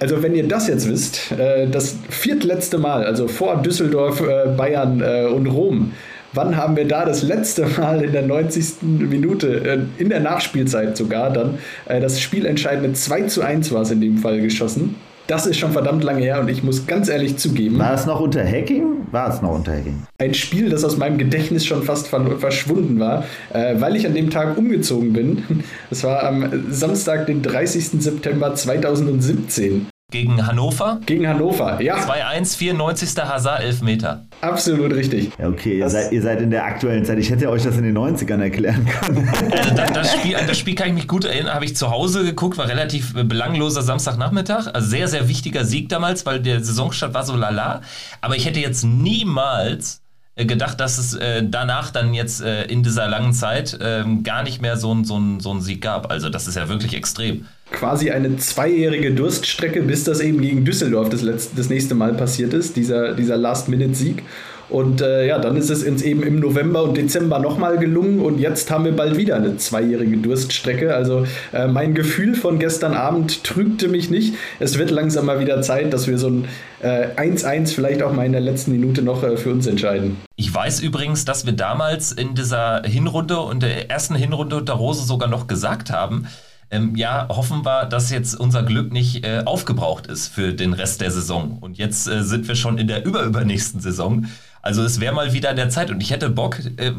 also 0.00 0.22
wenn 0.22 0.34
ihr 0.34 0.46
das 0.46 0.68
jetzt 0.68 0.88
wisst, 0.88 1.32
äh, 1.32 1.66
das 1.68 1.96
viertletzte 2.08 2.78
Mal, 2.78 3.04
also 3.04 3.28
vor 3.28 3.62
Düsseldorf, 3.62 4.20
äh, 4.20 4.48
Bayern 4.56 5.00
äh, 5.00 5.26
und 5.26 5.46
Rom, 5.46 5.92
wann 6.32 6.56
haben 6.56 6.76
wir 6.76 6.86
da 6.86 7.04
das 7.04 7.22
letzte 7.22 7.66
Mal 7.78 8.04
in 8.04 8.12
der 8.12 8.22
90. 8.22 8.82
Minute, 8.82 9.86
in 9.96 10.10
der 10.10 10.20
Nachspielzeit 10.20 10.96
sogar 10.96 11.32
dann, 11.32 11.58
das 11.86 12.20
spielentscheidende 12.20 12.92
2 12.92 13.22
zu 13.22 13.40
1 13.40 13.72
war 13.72 13.82
es 13.82 13.90
in 13.90 14.02
dem 14.02 14.18
Fall 14.18 14.42
geschossen? 14.42 14.96
Das 15.26 15.44
ist 15.44 15.58
schon 15.58 15.72
verdammt 15.72 16.04
lange 16.04 16.20
her 16.20 16.40
und 16.40 16.48
ich 16.48 16.62
muss 16.62 16.86
ganz 16.86 17.08
ehrlich 17.08 17.36
zugeben. 17.36 17.78
War 17.78 17.94
es 17.94 18.06
noch 18.06 18.20
unter 18.20 18.44
Hacking? 18.44 19.06
War 19.10 19.28
es 19.28 19.42
noch 19.42 19.56
unter 19.56 19.72
Hacking? 19.72 20.04
Ein 20.18 20.34
Spiel, 20.34 20.70
das 20.70 20.84
aus 20.84 20.96
meinem 20.98 21.18
Gedächtnis 21.18 21.66
schon 21.66 21.82
fast 21.82 22.06
verschwunden 22.06 23.00
war, 23.00 23.24
äh, 23.52 23.74
weil 23.80 23.96
ich 23.96 24.06
an 24.06 24.14
dem 24.14 24.30
Tag 24.30 24.56
umgezogen 24.56 25.12
bin. 25.12 25.42
Es 25.90 26.04
war 26.04 26.22
am 26.24 26.64
Samstag, 26.70 27.26
den 27.26 27.42
30. 27.42 28.02
September 28.02 28.54
2017. 28.54 29.86
Gegen 30.12 30.46
Hannover? 30.46 31.00
Gegen 31.04 31.26
Hannover, 31.26 31.82
ja. 31.82 31.96
2-1, 31.96 32.56
94. 32.56 33.24
Hazard, 33.24 33.60
11 33.64 33.82
Meter. 33.82 34.24
Absolut 34.40 34.94
richtig. 34.94 35.32
Ja, 35.36 35.48
okay, 35.48 35.80
ihr 35.80 35.90
seid, 35.90 36.12
ihr 36.12 36.22
seid, 36.22 36.40
in 36.40 36.52
der 36.52 36.64
aktuellen 36.64 37.04
Zeit. 37.04 37.18
Ich 37.18 37.28
hätte 37.28 37.50
euch 37.50 37.64
das 37.64 37.76
in 37.76 37.82
den 37.82 37.98
90ern 37.98 38.40
erklären 38.40 38.86
können. 38.86 39.28
Also 39.50 39.92
das, 39.92 40.12
Spiel, 40.12 40.36
das 40.46 40.56
Spiel 40.58 40.76
kann 40.76 40.88
ich 40.90 40.94
mich 40.94 41.08
gut 41.08 41.24
erinnern, 41.24 41.52
habe 41.52 41.64
ich 41.64 41.74
zu 41.74 41.90
Hause 41.90 42.22
geguckt, 42.22 42.56
war 42.56 42.68
relativ 42.68 43.14
belangloser 43.14 43.82
Samstagnachmittag. 43.82 44.68
Also 44.72 44.88
sehr, 44.88 45.08
sehr 45.08 45.28
wichtiger 45.28 45.64
Sieg 45.64 45.88
damals, 45.88 46.24
weil 46.24 46.40
der 46.40 46.62
Saisonstart 46.62 47.12
war 47.12 47.24
so 47.24 47.34
lala. 47.34 47.80
Aber 48.20 48.36
ich 48.36 48.46
hätte 48.46 48.60
jetzt 48.60 48.84
niemals 48.84 50.02
äh, 50.36 50.46
gedacht, 50.46 50.78
dass 50.78 50.98
es 50.98 51.14
äh, 51.14 51.42
danach 51.44 51.90
dann 51.90 52.14
jetzt 52.14 52.42
äh, 52.42 52.62
in 52.66 52.84
dieser 52.84 53.08
langen 53.08 53.32
Zeit 53.32 53.74
äh, 53.80 54.04
gar 54.22 54.44
nicht 54.44 54.62
mehr 54.62 54.76
so, 54.76 55.02
so, 55.02 55.20
so 55.40 55.50
einen 55.50 55.62
Sieg 55.62 55.82
gab. 55.82 56.12
Also 56.12 56.28
das 56.28 56.46
ist 56.46 56.54
ja 56.54 56.68
wirklich 56.68 56.94
extrem 56.94 57.46
quasi 57.70 58.10
eine 58.10 58.36
zweijährige 58.36 59.12
Durststrecke, 59.12 59.82
bis 59.82 60.04
das 60.04 60.20
eben 60.20 60.40
gegen 60.40 60.64
Düsseldorf 60.64 61.08
das, 61.08 61.22
letzte, 61.22 61.56
das 61.56 61.68
nächste 61.68 61.94
Mal 61.94 62.14
passiert 62.14 62.54
ist, 62.54 62.76
dieser, 62.76 63.14
dieser 63.14 63.36
Last-Minute-Sieg. 63.36 64.22
Und 64.68 65.00
äh, 65.00 65.26
ja, 65.28 65.38
dann 65.38 65.56
ist 65.56 65.70
es 65.70 65.84
uns 65.84 66.02
eben 66.02 66.22
im 66.24 66.40
November 66.40 66.82
und 66.82 66.96
Dezember 66.96 67.38
nochmal 67.38 67.78
gelungen 67.78 68.20
und 68.20 68.40
jetzt 68.40 68.70
haben 68.70 68.84
wir 68.84 68.96
bald 68.96 69.16
wieder 69.16 69.36
eine 69.36 69.56
zweijährige 69.56 70.16
Durststrecke. 70.16 70.94
Also 70.94 71.24
äh, 71.52 71.68
mein 71.68 71.94
Gefühl 71.94 72.34
von 72.34 72.58
gestern 72.58 72.94
Abend 72.94 73.44
trügte 73.44 73.88
mich 73.88 74.10
nicht. 74.10 74.34
Es 74.58 74.76
wird 74.76 74.90
langsam 74.90 75.26
mal 75.26 75.38
wieder 75.38 75.62
Zeit, 75.62 75.92
dass 75.92 76.08
wir 76.08 76.18
so 76.18 76.28
ein 76.28 76.48
1-1 76.82 77.46
äh, 77.46 77.66
vielleicht 77.66 78.02
auch 78.02 78.12
mal 78.12 78.26
in 78.26 78.32
der 78.32 78.40
letzten 78.40 78.72
Minute 78.72 79.02
noch 79.02 79.22
äh, 79.22 79.36
für 79.36 79.52
uns 79.52 79.66
entscheiden. 79.66 80.16
Ich 80.34 80.52
weiß 80.52 80.80
übrigens, 80.80 81.24
dass 81.24 81.46
wir 81.46 81.52
damals 81.52 82.10
in 82.10 82.34
dieser 82.34 82.82
Hinrunde 82.84 83.38
und 83.38 83.62
der 83.62 83.88
ersten 83.88 84.16
Hinrunde 84.16 84.56
unter 84.56 84.74
Rose 84.74 85.06
sogar 85.06 85.28
noch 85.28 85.46
gesagt 85.46 85.90
haben, 85.90 86.26
ähm, 86.70 86.96
ja, 86.96 87.28
hoffen 87.28 87.64
wir, 87.64 87.86
dass 87.86 88.10
jetzt 88.10 88.34
unser 88.34 88.62
Glück 88.62 88.92
nicht 88.92 89.24
äh, 89.24 89.42
aufgebraucht 89.44 90.06
ist 90.06 90.28
für 90.28 90.52
den 90.52 90.72
Rest 90.72 91.00
der 91.00 91.10
Saison. 91.10 91.58
Und 91.60 91.78
jetzt 91.78 92.08
äh, 92.08 92.22
sind 92.24 92.48
wir 92.48 92.56
schon 92.56 92.78
in 92.78 92.88
der 92.88 93.04
überübernächsten 93.06 93.80
Saison. 93.80 94.26
Also 94.62 94.82
es 94.82 95.00
wäre 95.00 95.14
mal 95.14 95.32
wieder 95.32 95.50
an 95.50 95.56
der 95.56 95.70
Zeit. 95.70 95.90
Und 95.90 96.00
ich 96.00 96.10
hätte 96.10 96.28
Bock, 96.30 96.58
äh, 96.76 96.92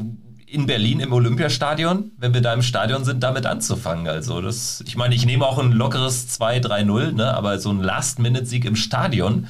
in 0.49 0.65
Berlin 0.65 1.01
im 1.01 1.11
Olympiastadion, 1.11 2.11
wenn 2.17 2.33
wir 2.33 2.41
da 2.41 2.53
im 2.53 2.61
Stadion 2.61 3.03
sind, 3.03 3.21
damit 3.21 3.45
anzufangen. 3.45 4.07
Also 4.07 4.41
das, 4.41 4.81
ich 4.87 4.95
meine, 4.95 5.13
ich 5.13 5.25
nehme 5.25 5.45
auch 5.45 5.59
ein 5.59 5.73
lockeres 5.73 6.39
2-3-0, 6.39 7.11
ne? 7.11 7.33
aber 7.33 7.59
so 7.59 7.69
ein 7.69 7.81
Last-Minute-Sieg 7.81 8.63
im 8.63 8.77
Stadion 8.77 9.47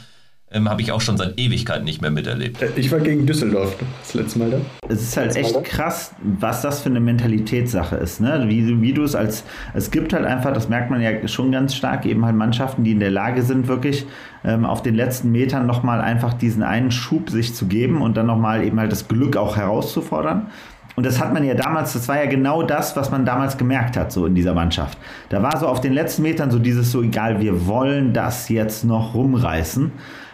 ähm, 0.49 0.69
habe 0.69 0.81
ich 0.81 0.93
auch 0.93 1.01
schon 1.01 1.17
seit 1.17 1.37
Ewigkeiten 1.37 1.83
nicht 1.83 2.01
mehr 2.01 2.11
miterlebt. 2.11 2.61
Äh, 2.61 2.69
ich 2.77 2.89
war 2.91 2.99
gegen 2.99 3.25
Düsseldorf 3.25 3.75
das 4.01 4.13
letzte 4.13 4.39
Mal 4.39 4.51
da. 4.51 4.57
Es 4.87 5.01
ist 5.01 5.17
halt 5.17 5.35
echt 5.35 5.61
krass, 5.65 6.13
was 6.21 6.61
das 6.61 6.81
für 6.81 6.89
eine 6.89 7.01
Mentalitätssache 7.01 7.97
ist. 7.97 8.21
Ne? 8.21 8.45
Wie, 8.47 8.81
wie 8.81 8.93
du 8.93 9.03
es 9.03 9.13
als, 9.13 9.43
es 9.73 9.91
gibt 9.91 10.13
halt 10.13 10.25
einfach, 10.25 10.53
das 10.53 10.69
merkt 10.69 10.89
man 10.89 11.01
ja 11.01 11.27
schon 11.27 11.51
ganz 11.51 11.75
stark, 11.75 12.05
eben 12.05 12.25
halt 12.25 12.35
Mannschaften, 12.35 12.85
die 12.85 12.91
in 12.91 13.01
der 13.01 13.11
Lage 13.11 13.41
sind, 13.41 13.67
wirklich 13.67 14.05
ähm, 14.45 14.65
auf 14.65 14.81
den 14.81 14.95
letzten 14.95 15.31
Metern 15.31 15.65
nochmal 15.65 15.99
einfach 15.99 16.33
diesen 16.33 16.63
einen 16.63 16.91
Schub 16.91 17.29
sich 17.29 17.53
zu 17.53 17.65
geben 17.65 18.01
und 18.01 18.15
dann 18.15 18.27
nochmal 18.27 18.63
eben 18.63 18.79
halt 18.79 18.91
das 18.91 19.09
Glück 19.09 19.35
auch 19.35 19.57
herauszufordern. 19.57 20.47
Und 20.95 21.05
das 21.05 21.19
hat 21.19 21.31
man 21.31 21.43
ja 21.43 21.53
damals, 21.53 21.93
das 21.93 22.07
war 22.07 22.17
ja 22.17 22.25
genau 22.25 22.63
das, 22.63 22.95
was 22.95 23.11
man 23.11 23.23
damals 23.23 23.57
gemerkt 23.57 23.95
hat, 23.97 24.11
so 24.11 24.25
in 24.25 24.33
dieser 24.33 24.55
Mannschaft. 24.55 24.97
Da 25.29 25.43
war 25.43 25.55
so 25.57 25.67
auf 25.67 25.79
den 25.79 25.93
letzten 25.93 26.23
Metern 26.23 26.49
so 26.49 26.57
dieses 26.57 26.91
so, 26.91 27.03
egal, 27.03 27.39
wir 27.39 27.67
wollen 27.67 28.13
das 28.13 28.49
jetzt 28.49 28.83
noch 28.83 29.13
rumreißen. 29.13 29.91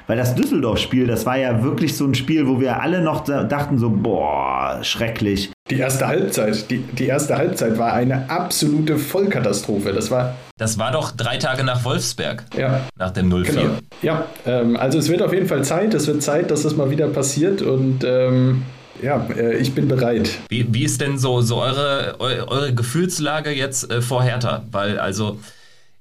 Weil 0.08 0.18
das 0.18 0.36
Düsseldorf-Spiel, 0.36 1.08
das 1.08 1.26
war 1.26 1.38
ja 1.38 1.64
wirklich 1.64 1.96
so 1.96 2.06
ein 2.06 2.14
Spiel, 2.14 2.48
wo 2.48 2.60
wir 2.60 2.82
alle 2.82 3.02
noch 3.02 3.24
dachten 3.24 3.78
so, 3.78 3.90
boah, 3.90 4.80
schrecklich. 4.82 5.52
Die 5.70 5.80
erste 5.80 6.08
Halbzeit, 6.08 6.70
die, 6.70 6.80
die 6.80 7.08
erste 7.08 7.38
Halbzeit 7.38 7.78
war 7.78 7.94
eine 7.94 8.30
absolute 8.30 8.98
Vollkatastrophe. 8.98 9.94
Das 9.94 10.12
war. 10.12 10.36
Das 10.58 10.78
war 10.78 10.92
doch 10.92 11.12
drei 11.12 11.38
Tage 11.38 11.64
nach 11.64 11.84
Wolfsberg. 11.86 12.44
Ja. 12.58 12.82
Nach 12.98 13.12
dem 13.12 13.32
0-4. 13.32 13.44
Genau. 13.46 13.64
Ja, 14.02 14.26
ähm, 14.46 14.76
also 14.76 14.98
es 15.00 15.10
wird 15.10 15.22
auf 15.22 15.34
jeden 15.34 15.48
Fall 15.48 15.64
Zeit. 15.64 15.94
Es 15.94 16.08
wird 16.08 16.22
Zeit, 16.22 16.52
dass 16.52 16.64
das 16.64 16.76
mal 16.76 16.90
wieder 16.90 17.08
passiert 17.08 17.62
und 17.62 18.04
ähm, 18.04 18.64
ja, 19.02 19.26
äh, 19.36 19.56
ich 19.56 19.74
bin 19.74 19.88
bereit. 19.88 20.30
Wie, 20.50 20.68
wie 20.72 20.84
ist 20.84 21.02
denn 21.02 21.18
so, 21.18 21.42
so 21.42 21.62
eure, 21.62 22.18
eure 22.20 22.74
Gefühlslage 22.74 23.52
jetzt 23.52 23.90
äh, 23.90 24.02
vor 24.02 24.22
Hertha? 24.24 24.64
Weil 24.72 25.00
also 25.00 25.40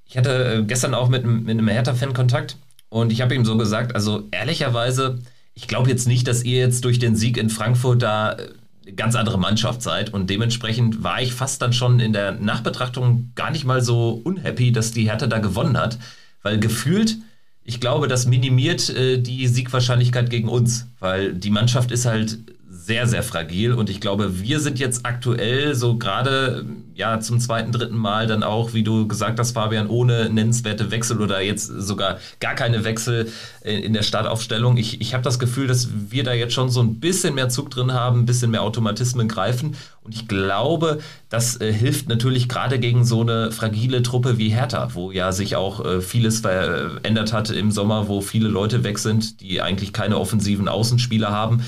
ich 0.07 0.17
hatte 0.17 0.59
äh, 0.59 0.63
gestern 0.63 0.93
auch 0.93 1.09
mit, 1.09 1.25
mit 1.25 1.49
einem 1.49 1.67
Hertha-Fan 1.67 2.13
Kontakt 2.13 2.57
und 2.93 3.11
ich 3.11 3.21
habe 3.21 3.33
ihm 3.33 3.43
so 3.43 3.57
gesagt, 3.57 3.95
also 3.95 4.27
ehrlicherweise, 4.29 5.17
ich 5.55 5.67
glaube 5.67 5.89
jetzt 5.89 6.07
nicht, 6.07 6.27
dass 6.27 6.43
ihr 6.43 6.59
jetzt 6.59 6.85
durch 6.85 6.99
den 6.99 7.15
Sieg 7.15 7.37
in 7.37 7.49
Frankfurt 7.49 8.03
da 8.03 8.29
eine 8.29 8.43
äh, 8.85 8.91
ganz 8.91 9.15
andere 9.15 9.39
Mannschaft 9.39 9.81
seid. 9.81 10.13
Und 10.13 10.29
dementsprechend 10.29 11.01
war 11.01 11.19
ich 11.19 11.33
fast 11.33 11.59
dann 11.63 11.73
schon 11.73 11.99
in 11.99 12.13
der 12.13 12.33
Nachbetrachtung 12.33 13.31
gar 13.33 13.49
nicht 13.49 13.65
mal 13.65 13.81
so 13.81 14.21
unhappy, 14.23 14.71
dass 14.71 14.91
die 14.91 15.09
Hertha 15.09 15.25
da 15.25 15.39
gewonnen 15.39 15.75
hat. 15.75 15.97
Weil 16.43 16.59
gefühlt, 16.59 17.17
ich 17.63 17.79
glaube, 17.79 18.07
das 18.07 18.27
minimiert 18.27 18.91
äh, 18.91 19.17
die 19.17 19.47
Siegwahrscheinlichkeit 19.47 20.29
gegen 20.29 20.47
uns. 20.47 20.85
Weil 20.99 21.33
die 21.33 21.49
Mannschaft 21.49 21.89
ist 21.91 22.05
halt 22.05 22.37
sehr, 22.85 23.07
sehr 23.07 23.23
fragil. 23.23 23.73
Und 23.73 23.89
ich 23.89 24.01
glaube, 24.01 24.41
wir 24.41 24.59
sind 24.59 24.77
jetzt 24.77 25.05
aktuell 25.05 25.73
so 25.73 25.97
gerade 25.97 26.65
ja 26.95 27.19
zum 27.21 27.39
zweiten, 27.39 27.71
dritten 27.71 27.95
Mal 27.95 28.27
dann 28.27 28.43
auch, 28.43 28.73
wie 28.73 28.83
du 28.83 29.07
gesagt 29.07 29.39
hast, 29.39 29.53
Fabian, 29.53 29.87
ohne 29.87 30.29
nennenswerte 30.29 30.91
Wechsel 30.91 31.21
oder 31.21 31.41
jetzt 31.41 31.67
sogar 31.67 32.19
gar 32.41 32.55
keine 32.55 32.83
Wechsel 32.83 33.31
in 33.61 33.93
der 33.93 34.03
Startaufstellung. 34.03 34.75
Ich, 34.75 34.99
ich 34.99 35.13
habe 35.13 35.23
das 35.23 35.39
Gefühl, 35.39 35.67
dass 35.67 35.89
wir 36.09 36.25
da 36.25 36.33
jetzt 36.33 36.53
schon 36.53 36.69
so 36.69 36.81
ein 36.81 36.99
bisschen 36.99 37.35
mehr 37.35 37.47
Zug 37.47 37.69
drin 37.71 37.93
haben, 37.93 38.21
ein 38.21 38.25
bisschen 38.25 38.51
mehr 38.51 38.63
Automatismen 38.63 39.29
greifen. 39.29 39.77
Und 40.03 40.13
ich 40.13 40.27
glaube, 40.27 40.99
das 41.29 41.61
äh, 41.61 41.71
hilft 41.71 42.09
natürlich 42.09 42.49
gerade 42.49 42.79
gegen 42.79 43.05
so 43.05 43.21
eine 43.21 43.53
fragile 43.53 44.03
Truppe 44.03 44.37
wie 44.37 44.49
Hertha, 44.49 44.93
wo 44.93 45.11
ja 45.11 45.31
sich 45.31 45.55
auch 45.55 45.85
äh, 45.85 46.01
vieles 46.01 46.41
verändert 46.41 47.31
hat 47.31 47.49
im 47.49 47.71
Sommer, 47.71 48.09
wo 48.09 48.19
viele 48.19 48.49
Leute 48.49 48.83
weg 48.83 48.99
sind, 48.99 49.39
die 49.39 49.61
eigentlich 49.61 49.93
keine 49.93 50.17
offensiven 50.17 50.67
Außenspieler 50.67 51.31
haben. 51.31 51.63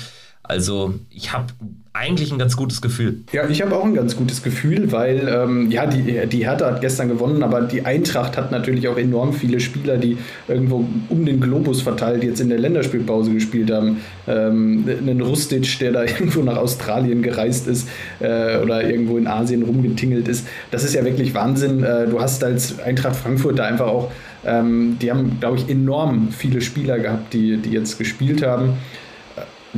Also 0.48 0.94
ich 1.10 1.32
habe 1.32 1.46
eigentlich 1.92 2.30
ein 2.30 2.38
ganz 2.38 2.56
gutes 2.56 2.82
Gefühl. 2.82 3.20
Ja, 3.32 3.48
ich 3.48 3.62
habe 3.62 3.74
auch 3.74 3.84
ein 3.84 3.94
ganz 3.94 4.16
gutes 4.16 4.42
Gefühl, 4.42 4.92
weil 4.92 5.28
ähm, 5.28 5.70
ja, 5.70 5.86
die, 5.86 6.26
die 6.26 6.44
Hertha 6.44 6.66
hat 6.66 6.80
gestern 6.80 7.08
gewonnen, 7.08 7.42
aber 7.42 7.62
die 7.62 7.86
Eintracht 7.86 8.36
hat 8.36 8.52
natürlich 8.52 8.86
auch 8.88 8.98
enorm 8.98 9.32
viele 9.32 9.60
Spieler, 9.60 9.96
die 9.96 10.18
irgendwo 10.46 10.84
um 11.08 11.24
den 11.24 11.40
Globus 11.40 11.80
verteilt 11.80 12.22
jetzt 12.22 12.40
in 12.40 12.50
der 12.50 12.58
Länderspielpause 12.58 13.32
gespielt 13.32 13.70
haben. 13.70 14.02
Ähm, 14.28 14.84
einen 14.86 15.22
Rustic, 15.22 15.78
der 15.78 15.92
da 15.92 16.02
irgendwo 16.04 16.42
nach 16.42 16.58
Australien 16.58 17.22
gereist 17.22 17.66
ist 17.66 17.88
äh, 18.20 18.58
oder 18.58 18.88
irgendwo 18.88 19.16
in 19.16 19.26
Asien 19.26 19.62
rumgetingelt 19.62 20.28
ist. 20.28 20.46
Das 20.70 20.84
ist 20.84 20.94
ja 20.94 21.04
wirklich 21.04 21.32
Wahnsinn. 21.32 21.82
Äh, 21.82 22.08
du 22.08 22.20
hast 22.20 22.44
als 22.44 22.78
Eintracht 22.78 23.16
Frankfurt 23.16 23.58
da 23.58 23.64
einfach 23.64 23.86
auch, 23.86 24.12
ähm, 24.44 24.98
die 25.00 25.10
haben, 25.10 25.38
glaube 25.40 25.56
ich, 25.56 25.68
enorm 25.68 26.28
viele 26.30 26.60
Spieler 26.60 26.98
gehabt, 26.98 27.32
die, 27.32 27.56
die 27.56 27.70
jetzt 27.70 27.98
gespielt 27.98 28.42
haben. 28.42 28.74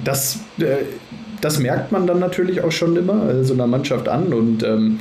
Das, 0.05 0.41
äh, 0.59 0.85
das 1.41 1.59
merkt 1.59 1.93
man 1.93 2.07
dann 2.07 2.19
natürlich 2.19 2.63
auch 2.63 2.73
schon 2.73 2.97
immer 2.97 3.29
äh, 3.29 3.45
so 3.45 3.55
einer 3.55 3.67
Mannschaft 3.67 4.09
an. 4.09 4.33
Und 4.33 4.63
ähm, 4.63 5.01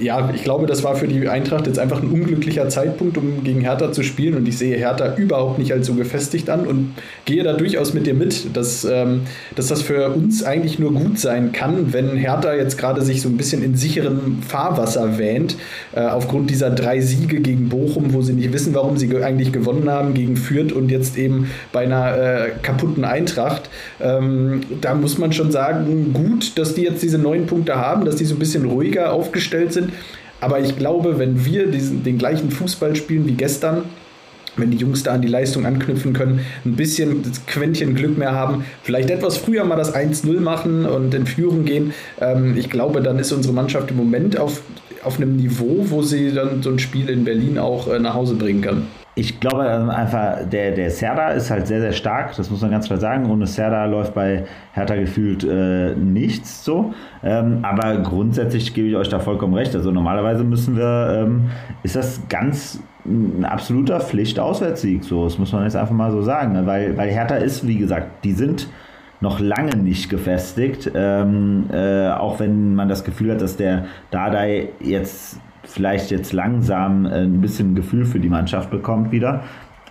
ja, 0.00 0.30
ich 0.34 0.44
glaube, 0.44 0.66
das 0.66 0.84
war 0.84 0.96
für 0.96 1.08
die 1.08 1.28
Eintracht 1.28 1.66
jetzt 1.66 1.78
einfach 1.78 2.02
ein 2.02 2.10
unglücklicher 2.10 2.68
Zeitpunkt, 2.68 3.16
um 3.16 3.44
gegen 3.44 3.60
Hertha 3.60 3.92
zu 3.92 4.02
spielen. 4.02 4.34
Und 4.34 4.46
ich 4.48 4.58
sehe 4.58 4.76
Hertha 4.76 5.14
überhaupt 5.16 5.58
nicht 5.58 5.72
als 5.72 5.86
so 5.86 5.94
gefestigt 5.94 6.50
an 6.50 6.66
und 6.66 6.94
gehe 7.24 7.42
da 7.42 7.52
durchaus 7.54 7.94
mit 7.94 8.06
dir 8.06 8.14
mit, 8.14 8.56
dass, 8.56 8.84
ähm, 8.84 9.22
dass 9.56 9.68
das 9.68 9.82
für 9.82 10.10
uns 10.10 10.44
eigentlich 10.44 10.78
nur 10.78 10.92
gut 10.92 11.18
sein 11.18 11.52
kann, 11.52 11.92
wenn 11.92 12.16
Hertha 12.16 12.54
jetzt 12.54 12.76
gerade 12.78 13.02
sich 13.02 13.22
so 13.22 13.28
ein 13.28 13.36
bisschen 13.36 13.62
in 13.62 13.76
sicherem 13.76 14.42
Fahrwasser 14.42 15.18
wähnt, 15.18 15.56
äh, 15.94 16.00
aufgrund 16.00 16.50
dieser 16.50 16.70
drei 16.70 17.00
Siege 17.00 17.40
gegen 17.40 17.68
Bochum, 17.68 18.12
wo 18.12 18.22
sie 18.22 18.32
nicht 18.32 18.52
wissen, 18.52 18.74
warum 18.74 18.96
sie 18.96 19.08
eigentlich 19.22 19.52
gewonnen 19.52 19.88
haben, 19.88 20.14
gegen 20.14 20.36
Fürth 20.36 20.72
und 20.72 20.90
jetzt 20.90 21.16
eben 21.16 21.50
bei 21.72 21.80
einer 21.80 22.16
äh, 22.16 22.50
kaputten 22.62 23.04
Eintracht. 23.04 23.70
Ähm, 24.00 24.62
da 24.80 24.94
muss 24.94 25.18
man 25.18 25.32
schon 25.32 25.50
sagen, 25.50 25.77
gut, 26.12 26.58
dass 26.58 26.74
die 26.74 26.82
jetzt 26.82 27.02
diese 27.02 27.18
neun 27.18 27.46
Punkte 27.46 27.76
haben, 27.76 28.04
dass 28.04 28.16
die 28.16 28.24
so 28.24 28.34
ein 28.34 28.38
bisschen 28.38 28.64
ruhiger 28.64 29.12
aufgestellt 29.12 29.72
sind. 29.72 29.92
Aber 30.40 30.60
ich 30.60 30.76
glaube, 30.76 31.18
wenn 31.18 31.44
wir 31.44 31.66
diesen, 31.66 32.04
den 32.04 32.18
gleichen 32.18 32.50
Fußball 32.50 32.94
spielen 32.94 33.26
wie 33.26 33.32
gestern, 33.32 33.84
wenn 34.56 34.70
die 34.70 34.76
Jungs 34.76 35.02
da 35.02 35.12
an 35.12 35.22
die 35.22 35.28
Leistung 35.28 35.66
anknüpfen 35.66 36.12
können, 36.12 36.40
ein 36.64 36.76
bisschen 36.76 37.22
das 37.22 37.46
Quäntchen 37.46 37.94
Glück 37.94 38.18
mehr 38.18 38.32
haben, 38.32 38.64
vielleicht 38.82 39.10
etwas 39.10 39.36
früher 39.36 39.64
mal 39.64 39.76
das 39.76 39.94
1-0 39.94 40.40
machen 40.40 40.84
und 40.84 41.14
in 41.14 41.26
Führung 41.26 41.64
gehen. 41.64 41.92
Ähm, 42.20 42.56
ich 42.56 42.70
glaube, 42.70 43.02
dann 43.02 43.18
ist 43.18 43.32
unsere 43.32 43.54
Mannschaft 43.54 43.90
im 43.90 43.96
Moment 43.96 44.38
auf, 44.38 44.62
auf 45.04 45.16
einem 45.16 45.36
Niveau, 45.36 45.84
wo 45.88 46.02
sie 46.02 46.32
dann 46.32 46.62
so 46.62 46.70
ein 46.70 46.78
Spiel 46.78 47.08
in 47.08 47.24
Berlin 47.24 47.58
auch 47.58 47.88
äh, 47.88 47.98
nach 47.98 48.14
Hause 48.14 48.34
bringen 48.34 48.60
kann. 48.60 48.86
Ich 49.14 49.40
glaube 49.40 49.66
ähm, 49.66 49.90
einfach, 49.90 50.48
der, 50.48 50.70
der 50.70 50.92
Serda 50.92 51.30
ist 51.30 51.50
halt 51.50 51.66
sehr, 51.66 51.80
sehr 51.80 51.92
stark, 51.92 52.36
das 52.36 52.50
muss 52.50 52.60
man 52.60 52.70
ganz 52.70 52.86
klar 52.86 53.00
sagen. 53.00 53.28
Ohne 53.28 53.48
Serda 53.48 53.84
läuft 53.86 54.14
bei 54.14 54.44
Hertha 54.72 54.94
gefühlt 54.94 55.42
äh, 55.42 55.96
nichts 55.96 56.64
so. 56.64 56.94
Ähm, 57.24 57.58
aber 57.62 57.96
grundsätzlich 57.98 58.74
gebe 58.74 58.86
ich 58.86 58.96
euch 58.96 59.08
da 59.08 59.18
vollkommen 59.18 59.54
recht. 59.54 59.74
Also 59.74 59.90
normalerweise 59.90 60.44
müssen 60.44 60.76
wir, 60.76 61.24
ähm, 61.24 61.50
ist 61.82 61.96
das 61.96 62.20
ganz 62.28 62.80
ein 63.04 63.44
absoluter 63.44 63.98
Pflicht-Auswärtssieg. 63.98 65.02
So, 65.02 65.24
das 65.24 65.36
muss 65.36 65.52
man 65.52 65.64
jetzt 65.64 65.74
einfach 65.74 65.94
mal 65.94 66.12
so 66.12 66.22
sagen. 66.22 66.52
Ne? 66.52 66.66
Weil, 66.66 66.96
weil 66.96 67.08
Hertha 67.08 67.36
ist, 67.36 67.66
wie 67.66 67.78
gesagt, 67.78 68.24
die 68.24 68.34
sind 68.34 68.68
noch 69.20 69.40
lange 69.40 69.76
nicht 69.76 70.10
gefestigt. 70.10 70.90
Ähm, 70.94 71.66
äh, 71.72 72.08
auch 72.08 72.40
wenn 72.40 72.74
man 72.74 72.88
das 72.88 73.04
Gefühl 73.04 73.32
hat, 73.32 73.40
dass 73.40 73.56
der 73.56 73.86
Dardai 74.10 74.70
jetzt 74.80 75.40
vielleicht 75.64 76.10
jetzt 76.10 76.32
langsam 76.32 77.06
äh, 77.06 77.22
ein 77.22 77.40
bisschen 77.40 77.74
Gefühl 77.74 78.04
für 78.04 78.20
die 78.20 78.28
Mannschaft 78.28 78.70
bekommt 78.70 79.12
wieder. 79.12 79.42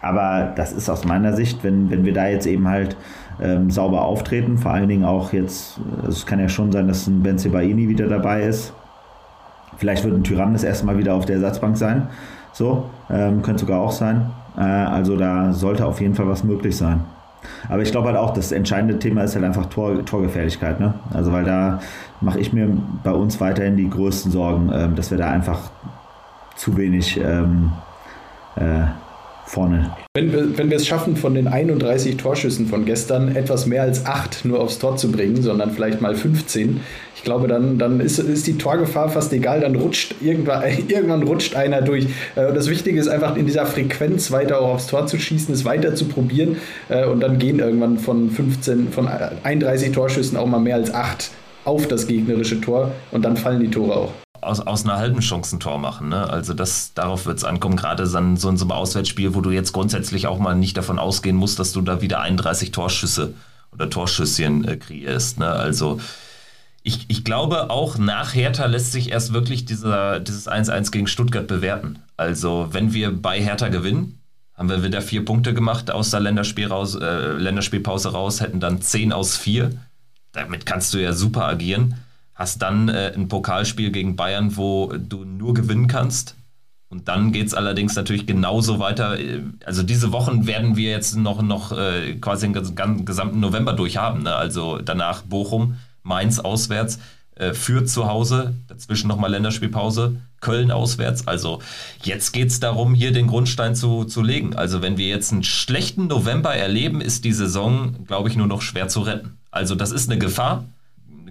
Aber 0.01 0.53
das 0.55 0.73
ist 0.73 0.89
aus 0.89 1.05
meiner 1.05 1.33
Sicht, 1.33 1.63
wenn, 1.63 1.89
wenn 1.89 2.05
wir 2.05 2.13
da 2.13 2.27
jetzt 2.27 2.45
eben 2.45 2.67
halt 2.67 2.95
ähm, 3.41 3.69
sauber 3.69 4.03
auftreten, 4.03 4.57
vor 4.57 4.71
allen 4.71 4.87
Dingen 4.87 5.05
auch 5.05 5.33
jetzt, 5.33 5.79
es 6.07 6.25
kann 6.25 6.39
ja 6.39 6.49
schon 6.49 6.71
sein, 6.71 6.87
dass 6.87 7.07
ein 7.07 7.23
Benzebaini 7.23 7.89
wieder 7.89 8.07
dabei 8.07 8.43
ist. 8.43 8.73
Vielleicht 9.77 10.03
wird 10.03 10.15
ein 10.15 10.23
Tyrann 10.23 10.53
das 10.53 10.63
erste 10.63 10.85
Mal 10.85 10.97
wieder 10.97 11.13
auf 11.13 11.25
der 11.25 11.35
Ersatzbank 11.35 11.77
sein. 11.77 12.07
So, 12.53 12.89
ähm, 13.09 13.41
könnte 13.41 13.61
sogar 13.61 13.81
auch 13.81 13.91
sein. 13.91 14.31
Äh, 14.57 14.61
also 14.61 15.17
da 15.17 15.53
sollte 15.53 15.85
auf 15.85 16.01
jeden 16.01 16.15
Fall 16.15 16.27
was 16.27 16.43
möglich 16.43 16.75
sein. 16.75 17.01
Aber 17.69 17.81
ich 17.81 17.91
glaube 17.91 18.07
halt 18.07 18.17
auch, 18.17 18.33
das 18.33 18.51
entscheidende 18.51 18.99
Thema 18.99 19.23
ist 19.23 19.35
halt 19.35 19.45
einfach 19.45 19.67
Tor, 19.67 20.03
Torgefährlichkeit. 20.05 20.79
Ne? 20.79 20.93
Also 21.13 21.31
weil 21.31 21.43
da 21.43 21.79
mache 22.21 22.39
ich 22.39 22.53
mir 22.53 22.69
bei 23.03 23.11
uns 23.11 23.39
weiterhin 23.39 23.77
die 23.77 23.89
größten 23.89 24.31
Sorgen, 24.31 24.71
ähm, 24.73 24.95
dass 24.95 25.11
wir 25.11 25.17
da 25.17 25.29
einfach 25.29 25.71
zu 26.55 26.77
wenig 26.77 27.19
ähm, 27.19 27.71
äh, 28.55 28.85
vorne. 29.47 29.95
Wenn 30.13 30.31
wir, 30.31 30.57
wenn 30.57 30.69
wir 30.69 30.77
es 30.77 30.85
schaffen, 30.85 31.15
von 31.15 31.33
den 31.33 31.47
31 31.47 32.17
Torschüssen 32.17 32.67
von 32.67 32.85
gestern 32.85 33.35
etwas 33.35 33.65
mehr 33.65 33.83
als 33.83 34.05
8 34.05 34.45
nur 34.45 34.59
aufs 34.59 34.77
Tor 34.79 34.97
zu 34.97 35.11
bringen, 35.11 35.41
sondern 35.41 35.71
vielleicht 35.71 36.01
mal 36.01 36.15
15, 36.15 36.81
ich 37.15 37.23
glaube, 37.23 37.47
dann, 37.47 37.79
dann 37.79 37.99
ist, 37.99 38.19
ist 38.19 38.45
die 38.45 38.57
Torgefahr 38.57 39.09
fast 39.09 39.33
egal, 39.33 39.61
dann 39.61 39.75
rutscht 39.75 40.15
irgendwann, 40.21 40.63
irgendwann 40.87 41.23
rutscht 41.23 41.55
einer 41.55 41.81
durch. 41.81 42.07
Äh, 42.35 42.47
und 42.47 42.55
das 42.55 42.69
Wichtige 42.69 42.99
ist 42.99 43.07
einfach 43.07 43.35
in 43.35 43.45
dieser 43.45 43.65
Frequenz 43.65 44.31
weiter 44.31 44.59
auch 44.59 44.75
aufs 44.75 44.87
Tor 44.87 45.07
zu 45.07 45.17
schießen, 45.17 45.53
es 45.53 45.65
weiter 45.65 45.95
zu 45.95 46.05
probieren 46.05 46.57
äh, 46.89 47.05
und 47.05 47.21
dann 47.21 47.39
gehen 47.39 47.59
irgendwann 47.59 47.97
von 47.97 48.29
15, 48.29 48.91
von 48.91 49.07
31 49.07 49.93
Torschüssen 49.93 50.37
auch 50.37 50.47
mal 50.47 50.59
mehr 50.59 50.75
als 50.75 50.93
8 50.93 51.31
auf 51.63 51.87
das 51.87 52.07
gegnerische 52.07 52.61
Tor 52.61 52.91
und 53.11 53.25
dann 53.25 53.35
fallen 53.37 53.59
die 53.59 53.69
Tore 53.69 53.95
auch 53.95 54.11
aus, 54.47 54.61
aus 54.61 54.85
einer 54.85 54.97
halben 54.97 55.19
Chance 55.19 55.55
ein 55.55 55.59
Tor 55.59 55.77
machen. 55.77 56.09
Ne? 56.09 56.29
Also 56.29 56.53
das, 56.53 56.93
darauf 56.93 57.25
wird 57.25 57.37
es 57.37 57.43
ankommen, 57.43 57.75
gerade 57.75 58.07
so 58.07 58.17
in 58.17 58.37
so 58.37 58.49
einem 58.49 58.71
Auswärtsspiel, 58.71 59.35
wo 59.35 59.41
du 59.41 59.51
jetzt 59.51 59.73
grundsätzlich 59.73 60.27
auch 60.27 60.39
mal 60.39 60.55
nicht 60.55 60.77
davon 60.77 60.97
ausgehen 60.97 61.35
musst, 61.35 61.59
dass 61.59 61.73
du 61.73 61.81
da 61.81 62.01
wieder 62.01 62.21
31 62.21 62.71
Torschüsse 62.71 63.33
oder 63.71 63.89
Torschüsschen 63.89 64.67
äh, 64.67 64.77
kreierst. 64.77 65.39
Ne? 65.39 65.47
Also 65.47 65.99
ich, 66.83 67.05
ich 67.09 67.23
glaube, 67.23 67.69
auch 67.69 67.97
nach 67.97 68.33
Hertha 68.33 68.65
lässt 68.65 68.93
sich 68.93 69.11
erst 69.11 69.33
wirklich 69.33 69.65
dieser, 69.65 70.19
dieses 70.21 70.47
1-1 70.47 70.91
gegen 70.91 71.07
Stuttgart 71.07 71.47
bewerten. 71.47 71.99
Also 72.15 72.69
wenn 72.71 72.93
wir 72.93 73.11
bei 73.11 73.41
Hertha 73.41 73.67
gewinnen, 73.67 74.21
haben 74.55 74.69
wir 74.69 74.83
wieder 74.83 75.01
vier 75.01 75.23
Punkte 75.23 75.53
gemacht 75.53 75.91
aus 75.91 76.09
der 76.09 76.21
Länderspiel 76.21 76.67
raus, 76.67 76.95
äh, 76.95 77.33
Länderspielpause 77.33 78.13
raus, 78.13 78.41
hätten 78.41 78.59
dann 78.59 78.81
10 78.81 79.13
aus 79.13 79.37
4. 79.37 79.71
Damit 80.31 80.65
kannst 80.65 80.93
du 80.93 80.97
ja 80.97 81.13
super 81.13 81.45
agieren 81.45 81.95
hast 82.37 82.61
dann 82.61 82.87
äh, 82.87 83.11
ein 83.15 83.27
Pokalspiel 83.27 83.91
gegen 83.91 84.15
Bayern, 84.15 84.55
wo 84.55 84.93
du 84.95 85.25
nur 85.25 85.53
gewinnen 85.55 85.87
kannst. 85.87 86.35
Und 86.89 87.09
dann 87.09 87.33
geht 87.33 87.47
es 87.47 87.53
allerdings 87.53 87.95
natürlich 87.95 88.27
genauso 88.27 88.79
weiter. 88.79 89.17
Also 89.65 89.83
diese 89.83 90.13
Wochen 90.13 90.47
werden 90.47 90.77
wir 90.77 90.89
jetzt 90.89 91.17
noch, 91.17 91.41
noch 91.41 91.77
äh, 91.77 92.13
quasi 92.15 92.49
den 92.49 93.05
gesamten 93.05 93.39
November 93.41 93.73
durchhaben. 93.73 94.23
Ne? 94.23 94.33
Also 94.33 94.77
danach 94.77 95.23
Bochum, 95.23 95.77
Mainz 96.03 96.39
auswärts, 96.39 96.99
äh, 97.35 97.53
Fürth 97.53 97.89
zu 97.89 98.07
Hause, 98.07 98.53
dazwischen 98.67 99.09
nochmal 99.09 99.31
Länderspielpause, 99.31 100.15
Köln 100.39 100.71
auswärts. 100.71 101.27
Also 101.27 101.59
jetzt 102.03 102.31
geht 102.31 102.49
es 102.49 102.61
darum, 102.61 102.93
hier 102.93 103.11
den 103.11 103.27
Grundstein 103.27 103.75
zu, 103.75 104.05
zu 104.05 104.21
legen. 104.21 104.55
Also 104.55 104.81
wenn 104.81 104.97
wir 104.97 105.07
jetzt 105.07 105.33
einen 105.33 105.43
schlechten 105.43 106.07
November 106.07 106.55
erleben, 106.55 107.01
ist 107.01 107.25
die 107.25 107.33
Saison, 107.33 108.05
glaube 108.05 108.29
ich, 108.29 108.37
nur 108.37 108.47
noch 108.47 108.61
schwer 108.61 108.87
zu 108.87 109.01
retten. 109.01 109.37
Also 109.51 109.75
das 109.75 109.91
ist 109.91 110.09
eine 110.09 110.19
Gefahr 110.19 110.63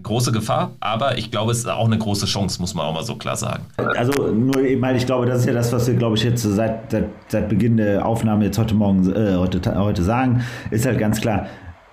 große 0.07 0.33
Gefahr, 0.33 0.73
aber 0.81 1.19
ich 1.19 1.31
glaube, 1.31 1.53
es 1.53 1.59
ist 1.59 1.69
auch 1.69 1.87
eine 1.87 1.99
große 1.99 2.27
Chance, 2.27 2.61
muss 2.61 2.75
man 2.75 2.87
auch 2.87 2.95
mal 2.95 3.03
so 3.03 3.17
klar 3.17 3.37
sagen. 3.37 3.65
Also 3.77 4.33
nur 4.33 4.59
eben, 4.63 4.81
weil 4.81 4.97
ich 4.97 5.05
glaube, 5.05 5.27
das 5.27 5.41
ist 5.41 5.47
ja 5.47 5.53
das, 5.53 5.73
was 5.73 5.87
wir, 5.87 5.95
glaube 5.95 6.17
ich, 6.17 6.23
jetzt 6.23 6.43
seit, 6.43 6.91
seit, 6.91 7.09
seit 7.29 7.49
Beginn 7.49 7.77
der 7.77 8.07
Aufnahme 8.07 8.45
jetzt 8.45 8.59
heute 8.59 8.75
Morgen, 8.75 9.13
äh, 9.13 9.35
heute, 9.35 9.61
heute 9.77 10.03
sagen, 10.03 10.43
ist 10.71 10.87
halt 10.87 10.99
ganz 10.99 11.21
klar, 11.21 11.47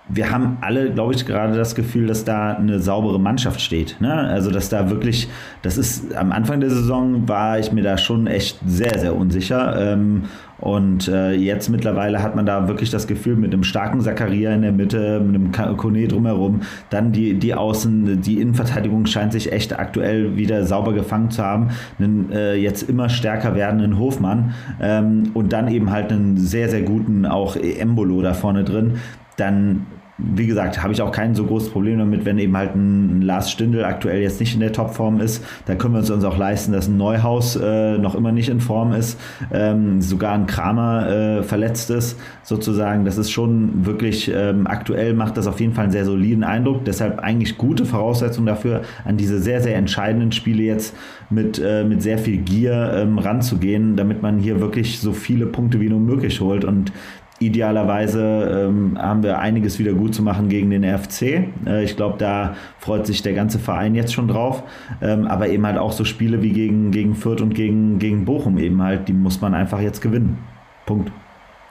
wir 0.08 0.30
haben 0.30 0.58
alle, 0.60 0.92
glaube 0.92 1.14
ich, 1.14 1.24
gerade 1.24 1.56
das 1.56 1.74
Gefühl, 1.74 2.06
dass 2.06 2.24
da 2.24 2.52
eine 2.52 2.78
saubere 2.78 3.18
Mannschaft 3.18 3.60
steht. 3.60 3.96
Ne? 4.00 4.12
Also, 4.12 4.50
dass 4.50 4.68
da 4.68 4.90
wirklich, 4.90 5.28
das 5.62 5.78
ist, 5.78 6.14
am 6.14 6.30
Anfang 6.30 6.60
der 6.60 6.68
Saison 6.68 7.26
war 7.26 7.58
ich 7.58 7.72
mir 7.72 7.82
da 7.82 7.96
schon 7.96 8.26
echt 8.26 8.58
sehr, 8.66 8.98
sehr 8.98 9.16
unsicher. 9.16 9.92
Ähm, 9.92 10.24
und 10.64 11.08
äh, 11.08 11.32
jetzt 11.32 11.68
mittlerweile 11.68 12.22
hat 12.22 12.34
man 12.34 12.46
da 12.46 12.68
wirklich 12.68 12.90
das 12.90 13.06
Gefühl, 13.06 13.36
mit 13.36 13.52
einem 13.52 13.64
starken 13.64 14.00
Zakaria 14.00 14.54
in 14.54 14.62
der 14.62 14.72
Mitte, 14.72 15.20
mit 15.20 15.58
einem 15.58 15.76
Kone 15.76 16.08
drumherum, 16.08 16.62
dann 16.88 17.12
die, 17.12 17.34
die 17.34 17.52
Außen, 17.52 18.22
die 18.22 18.40
Innenverteidigung 18.40 19.04
scheint 19.04 19.34
sich 19.34 19.52
echt 19.52 19.78
aktuell 19.78 20.38
wieder 20.38 20.64
sauber 20.64 20.94
gefangen 20.94 21.30
zu 21.30 21.44
haben. 21.44 21.68
Einen 21.98 22.32
äh, 22.32 22.54
jetzt 22.54 22.88
immer 22.88 23.10
stärker 23.10 23.54
werdenden 23.54 23.98
Hofmann 23.98 24.54
ähm, 24.80 25.32
und 25.34 25.52
dann 25.52 25.68
eben 25.68 25.90
halt 25.90 26.10
einen 26.10 26.38
sehr, 26.38 26.70
sehr 26.70 26.80
guten 26.80 27.26
auch 27.26 27.56
Embolo 27.56 28.22
da 28.22 28.32
vorne 28.32 28.64
drin. 28.64 28.94
Dann 29.36 29.84
wie 30.16 30.46
gesagt, 30.46 30.80
habe 30.80 30.92
ich 30.92 31.02
auch 31.02 31.10
kein 31.10 31.34
so 31.34 31.44
großes 31.44 31.70
Problem 31.70 31.98
damit, 31.98 32.24
wenn 32.24 32.38
eben 32.38 32.56
halt 32.56 32.76
ein 32.76 33.20
Lars 33.20 33.50
Stindl 33.50 33.84
aktuell 33.84 34.22
jetzt 34.22 34.38
nicht 34.38 34.54
in 34.54 34.60
der 34.60 34.72
Topform 34.72 35.20
ist. 35.20 35.44
Da 35.66 35.74
können 35.74 35.94
wir 35.94 35.98
uns, 35.98 36.10
uns 36.10 36.22
auch 36.22 36.38
leisten, 36.38 36.72
dass 36.72 36.86
ein 36.86 36.96
Neuhaus 36.96 37.56
äh, 37.56 37.98
noch 37.98 38.14
immer 38.14 38.30
nicht 38.30 38.48
in 38.48 38.60
Form 38.60 38.92
ist, 38.92 39.18
ähm, 39.52 40.00
sogar 40.00 40.34
ein 40.34 40.46
Kramer 40.46 41.08
äh, 41.08 41.42
verletzt 41.42 41.90
ist, 41.90 42.16
sozusagen. 42.44 43.04
Das 43.04 43.18
ist 43.18 43.32
schon 43.32 43.86
wirklich 43.86 44.30
ähm, 44.32 44.68
aktuell 44.68 45.14
macht 45.14 45.36
das 45.36 45.48
auf 45.48 45.58
jeden 45.58 45.74
Fall 45.74 45.84
einen 45.84 45.92
sehr 45.92 46.04
soliden 46.04 46.44
Eindruck. 46.44 46.84
Deshalb 46.84 47.18
eigentlich 47.18 47.58
gute 47.58 47.84
Voraussetzungen 47.84 48.46
dafür, 48.46 48.82
an 49.04 49.16
diese 49.16 49.40
sehr, 49.40 49.60
sehr 49.62 49.74
entscheidenden 49.74 50.30
Spiele 50.30 50.62
jetzt 50.62 50.94
mit, 51.28 51.60
äh, 51.62 51.82
mit 51.82 52.02
sehr 52.02 52.18
viel 52.18 52.36
Gier 52.38 52.92
ähm, 52.94 53.18
ranzugehen, 53.18 53.96
damit 53.96 54.22
man 54.22 54.38
hier 54.38 54.60
wirklich 54.60 55.00
so 55.00 55.12
viele 55.12 55.46
Punkte 55.46 55.80
wie 55.80 55.88
nur 55.88 56.00
möglich 56.00 56.40
holt. 56.40 56.64
Und 56.64 56.92
Idealerweise 57.40 58.66
ähm, 58.68 58.96
haben 58.96 59.22
wir 59.22 59.38
einiges 59.38 59.78
wieder 59.78 59.92
gut 59.92 60.14
zu 60.14 60.22
machen 60.22 60.48
gegen 60.48 60.70
den 60.70 60.84
RFC. 60.84 61.48
Äh, 61.66 61.84
ich 61.84 61.96
glaube, 61.96 62.16
da 62.18 62.54
freut 62.78 63.06
sich 63.06 63.22
der 63.22 63.34
ganze 63.34 63.58
Verein 63.58 63.94
jetzt 63.94 64.14
schon 64.14 64.28
drauf. 64.28 64.62
Ähm, 65.02 65.26
aber 65.26 65.48
eben 65.48 65.66
halt 65.66 65.76
auch 65.76 65.92
so 65.92 66.04
Spiele 66.04 66.42
wie 66.42 66.52
gegen, 66.52 66.90
gegen 66.92 67.14
Fürth 67.14 67.40
und 67.40 67.54
gegen, 67.54 67.98
gegen 67.98 68.24
Bochum 68.24 68.58
eben 68.58 68.80
halt, 68.80 69.08
die 69.08 69.12
muss 69.12 69.40
man 69.40 69.54
einfach 69.54 69.80
jetzt 69.80 70.00
gewinnen. 70.00 70.38
Punkt. 70.86 71.10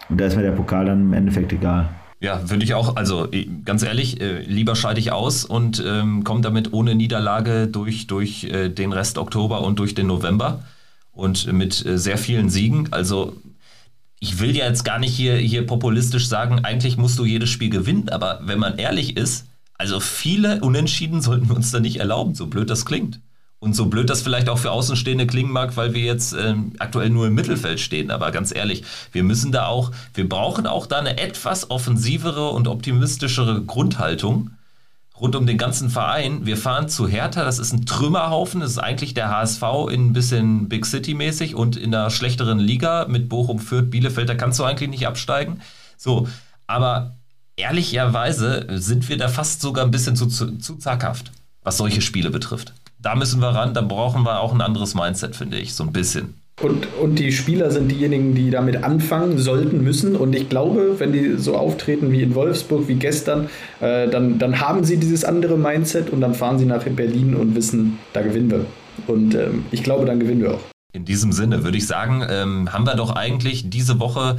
Und 0.09 0.19
da 0.19 0.25
ist 0.25 0.35
mir 0.35 0.43
der 0.43 0.51
Pokal 0.51 0.85
dann 0.85 1.01
im 1.01 1.13
Endeffekt 1.13 1.53
egal. 1.53 1.89
Ja, 2.19 2.49
würde 2.49 2.63
ich 2.63 2.73
auch, 2.73 2.95
also 2.95 3.27
ganz 3.65 3.83
ehrlich, 3.83 4.21
äh, 4.21 4.39
lieber 4.41 4.75
scheide 4.75 4.99
ich 4.99 5.11
aus 5.11 5.43
und 5.43 5.83
ähm, 5.85 6.23
komme 6.23 6.41
damit 6.41 6.71
ohne 6.71 6.95
Niederlage 6.95 7.67
durch, 7.67 8.07
durch 8.07 8.45
äh, 8.45 8.69
den 8.69 8.93
Rest 8.93 9.17
Oktober 9.17 9.61
und 9.61 9.79
durch 9.79 9.93
den 9.93 10.07
November 10.07 10.63
und 11.11 11.51
mit 11.51 11.85
äh, 11.85 11.97
sehr 11.97 12.17
vielen 12.17 12.49
Siegen. 12.49 12.87
Also 12.91 13.35
ich 14.23 14.39
will 14.39 14.55
ja 14.55 14.65
jetzt 14.65 14.85
gar 14.85 14.99
nicht 14.99 15.13
hier, 15.13 15.35
hier 15.35 15.67
populistisch 15.67 16.29
sagen, 16.29 16.63
eigentlich 16.63 16.95
musst 16.95 17.19
du 17.19 17.25
jedes 17.25 17.49
Spiel 17.49 17.69
gewinnen, 17.69 18.07
aber 18.07 18.39
wenn 18.43 18.57
man 18.57 18.77
ehrlich 18.77 19.17
ist, 19.17 19.47
Also 19.77 19.99
viele 19.99 20.61
Unentschieden 20.61 21.21
sollten 21.21 21.49
wir 21.49 21.57
uns 21.57 21.71
da 21.71 21.81
nicht 21.81 21.97
erlauben, 21.97 22.33
so 22.33 22.47
blöd 22.47 22.69
das 22.69 22.85
klingt. 22.85 23.19
Und 23.59 23.75
so 23.75 23.87
blöd 23.87 24.09
das 24.09 24.21
vielleicht 24.21 24.47
auch 24.47 24.59
für 24.59 24.71
Außenstehende 24.71 25.27
klingen 25.27 25.51
mag, 25.51 25.75
weil 25.75 25.93
wir 25.93 26.03
jetzt 26.03 26.33
ähm, 26.33 26.71
aktuell 26.79 27.09
nur 27.09 27.27
im 27.27 27.33
Mittelfeld 27.33 27.81
stehen. 27.81 28.11
Aber 28.11 28.31
ganz 28.31 28.55
ehrlich, 28.55 28.83
wir 29.11 29.23
müssen 29.23 29.51
da 29.51 29.65
auch, 29.65 29.91
wir 30.13 30.29
brauchen 30.29 30.67
auch 30.67 30.85
da 30.85 30.99
eine 30.99 31.17
etwas 31.17 31.69
offensivere 31.69 32.51
und 32.51 32.69
optimistischere 32.69 33.61
Grundhaltung 33.63 34.51
rund 35.19 35.35
um 35.35 35.45
den 35.45 35.57
ganzen 35.57 35.89
Verein. 35.89 36.45
Wir 36.45 36.57
fahren 36.57 36.89
zu 36.89 37.07
Hertha, 37.07 37.43
das 37.43 37.59
ist 37.59 37.73
ein 37.73 37.85
Trümmerhaufen, 37.85 38.61
das 38.61 38.71
ist 38.71 38.77
eigentlich 38.79 39.13
der 39.13 39.29
HSV 39.29 39.63
in 39.91 40.07
ein 40.07 40.13
bisschen 40.13 40.69
Big 40.69 40.85
City 40.85 41.13
mäßig 41.13 41.55
und 41.55 41.77
in 41.77 41.93
einer 41.93 42.09
schlechteren 42.09 42.59
Liga 42.59 43.05
mit 43.07 43.29
Bochum, 43.29 43.59
Fürth, 43.59 43.89
Bielefeld, 43.89 44.29
da 44.29 44.35
kannst 44.35 44.59
du 44.59 44.63
eigentlich 44.63 44.89
nicht 44.89 45.07
absteigen. 45.07 45.61
So, 45.97 46.27
aber 46.67 47.15
ehrlicherweise 47.55 48.67
sind 48.71 49.07
wir 49.09 49.17
da 49.17 49.27
fast 49.27 49.61
sogar 49.61 49.85
ein 49.85 49.91
bisschen 49.91 50.15
zu, 50.15 50.27
zu, 50.27 50.57
zu 50.57 50.75
zaghaft, 50.75 51.31
was 51.61 51.77
solche 51.77 52.01
Spiele 52.01 52.31
betrifft 52.31 52.73
da 53.03 53.15
müssen 53.15 53.41
wir 53.41 53.49
ran, 53.49 53.73
da 53.73 53.81
brauchen 53.81 54.23
wir 54.23 54.39
auch 54.39 54.53
ein 54.53 54.61
anderes 54.61 54.95
Mindset, 54.95 55.35
finde 55.35 55.59
ich, 55.59 55.75
so 55.75 55.83
ein 55.83 55.91
bisschen. 55.91 56.41
Und, 56.61 56.87
und 57.01 57.17
die 57.17 57.31
Spieler 57.31 57.71
sind 57.71 57.89
diejenigen, 57.89 58.35
die 58.35 58.51
damit 58.51 58.83
anfangen 58.83 59.37
sollten, 59.39 59.83
müssen. 59.83 60.15
Und 60.15 60.35
ich 60.35 60.49
glaube, 60.49 60.99
wenn 60.99 61.11
die 61.11 61.37
so 61.37 61.57
auftreten 61.57 62.11
wie 62.11 62.21
in 62.21 62.35
Wolfsburg, 62.35 62.87
wie 62.87 62.95
gestern, 62.95 63.49
äh, 63.81 64.07
dann, 64.07 64.37
dann 64.37 64.59
haben 64.59 64.83
sie 64.83 64.97
dieses 64.97 65.25
andere 65.25 65.57
Mindset 65.57 66.11
und 66.11 66.21
dann 66.21 66.35
fahren 66.35 66.59
sie 66.59 66.65
nach 66.65 66.83
Berlin 66.83 67.35
und 67.35 67.55
wissen, 67.55 67.97
da 68.13 68.21
gewinnen 68.21 68.51
wir. 68.51 68.65
Und 69.07 69.33
ähm, 69.33 69.65
ich 69.71 69.83
glaube, 69.83 70.05
dann 70.05 70.19
gewinnen 70.19 70.41
wir 70.41 70.53
auch. 70.53 70.61
In 70.93 71.05
diesem 71.05 71.31
Sinne 71.31 71.63
würde 71.63 71.77
ich 71.77 71.87
sagen, 71.87 72.23
ähm, 72.29 72.71
haben 72.71 72.85
wir 72.85 72.95
doch 72.95 73.15
eigentlich 73.15 73.71
diese 73.71 73.99
Woche 73.99 74.37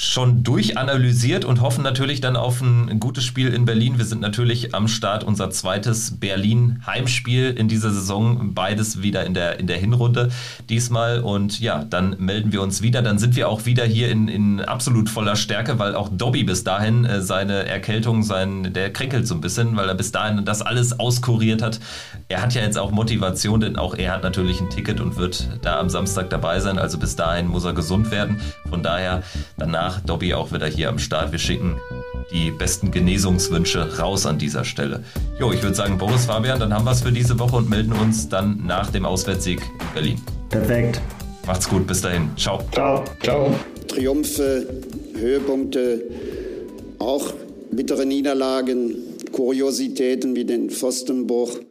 schon 0.00 0.42
durchanalysiert 0.42 1.44
und 1.44 1.60
hoffen 1.60 1.84
natürlich 1.84 2.22
dann 2.22 2.34
auf 2.34 2.62
ein 2.62 3.00
gutes 3.00 3.22
Spiel 3.22 3.52
in 3.52 3.66
Berlin. 3.66 3.98
Wir 3.98 4.06
sind 4.06 4.22
natürlich 4.22 4.74
am 4.74 4.88
Start, 4.88 5.24
unser 5.24 5.50
zweites 5.50 6.18
Berlin-Heimspiel 6.18 7.50
in 7.50 7.68
dieser 7.68 7.90
Saison. 7.90 8.54
Beides 8.54 9.02
wieder 9.02 9.26
in 9.26 9.34
der, 9.34 9.60
in 9.60 9.66
der 9.66 9.76
Hinrunde 9.76 10.30
diesmal. 10.70 11.20
Und 11.20 11.60
ja, 11.60 11.84
dann 11.84 12.16
melden 12.18 12.50
wir 12.50 12.62
uns 12.62 12.80
wieder. 12.80 13.02
Dann 13.02 13.18
sind 13.18 13.36
wir 13.36 13.50
auch 13.50 13.66
wieder 13.66 13.84
hier 13.84 14.10
in, 14.10 14.28
in 14.28 14.60
absolut 14.60 15.10
voller 15.10 15.36
Stärke, 15.36 15.78
weil 15.78 15.94
auch 15.94 16.08
Dobby 16.08 16.44
bis 16.44 16.64
dahin 16.64 17.04
äh, 17.04 17.20
seine 17.20 17.66
Erkältung, 17.66 18.22
sein, 18.22 18.72
der 18.72 18.94
kränkelt 18.94 19.26
so 19.26 19.34
ein 19.34 19.42
bisschen, 19.42 19.76
weil 19.76 19.88
er 19.88 19.94
bis 19.94 20.12
dahin 20.12 20.46
das 20.46 20.62
alles 20.62 20.98
auskuriert 20.98 21.60
hat. 21.60 21.78
Er 22.28 22.40
hat 22.40 22.54
ja 22.54 22.62
jetzt 22.62 22.78
auch 22.78 22.90
Motivation, 22.90 23.60
denn 23.60 23.76
auch 23.76 23.94
er 23.94 24.12
hat 24.14 24.22
natürlich 24.22 24.62
ein 24.62 24.70
Ticket 24.70 24.98
und 24.98 25.18
wird 25.18 25.46
da 25.60 25.78
am 25.78 25.90
Samstag 25.90 26.30
dabei 26.30 26.60
sein. 26.60 26.78
Also 26.78 26.96
bis 26.96 27.16
dahin 27.16 27.48
muss 27.48 27.66
er 27.66 27.74
gesund 27.74 28.10
werden. 28.10 28.40
Von 28.70 28.82
daher 28.82 29.22
danach 29.58 29.89
danach 29.90 30.00
Dobby 30.02 30.34
auch 30.34 30.52
wieder 30.52 30.66
hier 30.66 30.88
am 30.88 30.98
Start. 30.98 31.32
Wir 31.32 31.38
schicken 31.38 31.76
die 32.32 32.50
besten 32.50 32.90
Genesungswünsche 32.90 33.98
raus 33.98 34.24
an 34.26 34.38
dieser 34.38 34.64
Stelle. 34.64 35.02
Jo, 35.38 35.52
ich 35.52 35.62
würde 35.62 35.74
sagen, 35.74 35.98
Boris 35.98 36.26
Fabian, 36.26 36.60
dann 36.60 36.72
haben 36.72 36.84
wir 36.84 36.92
es 36.92 37.00
für 37.00 37.12
diese 37.12 37.38
Woche 37.38 37.56
und 37.56 37.68
melden 37.68 37.92
uns 37.92 38.28
dann 38.28 38.64
nach 38.66 38.90
dem 38.90 39.04
Auswärtssieg 39.04 39.60
in 39.60 39.94
Berlin. 39.94 40.20
Perfekt. 40.48 41.00
Macht's 41.46 41.68
gut, 41.68 41.86
bis 41.86 42.02
dahin. 42.02 42.30
Ciao. 42.36 42.62
Ciao. 42.72 43.04
Ciao. 43.22 43.54
Triumphe, 43.88 44.66
Höhepunkte, 45.16 46.02
auch 46.98 47.32
bittere 47.72 48.06
Niederlagen, 48.06 48.94
Kuriositäten 49.32 50.36
wie 50.36 50.44
den 50.44 50.70
Pfostenbruch. 50.70 51.58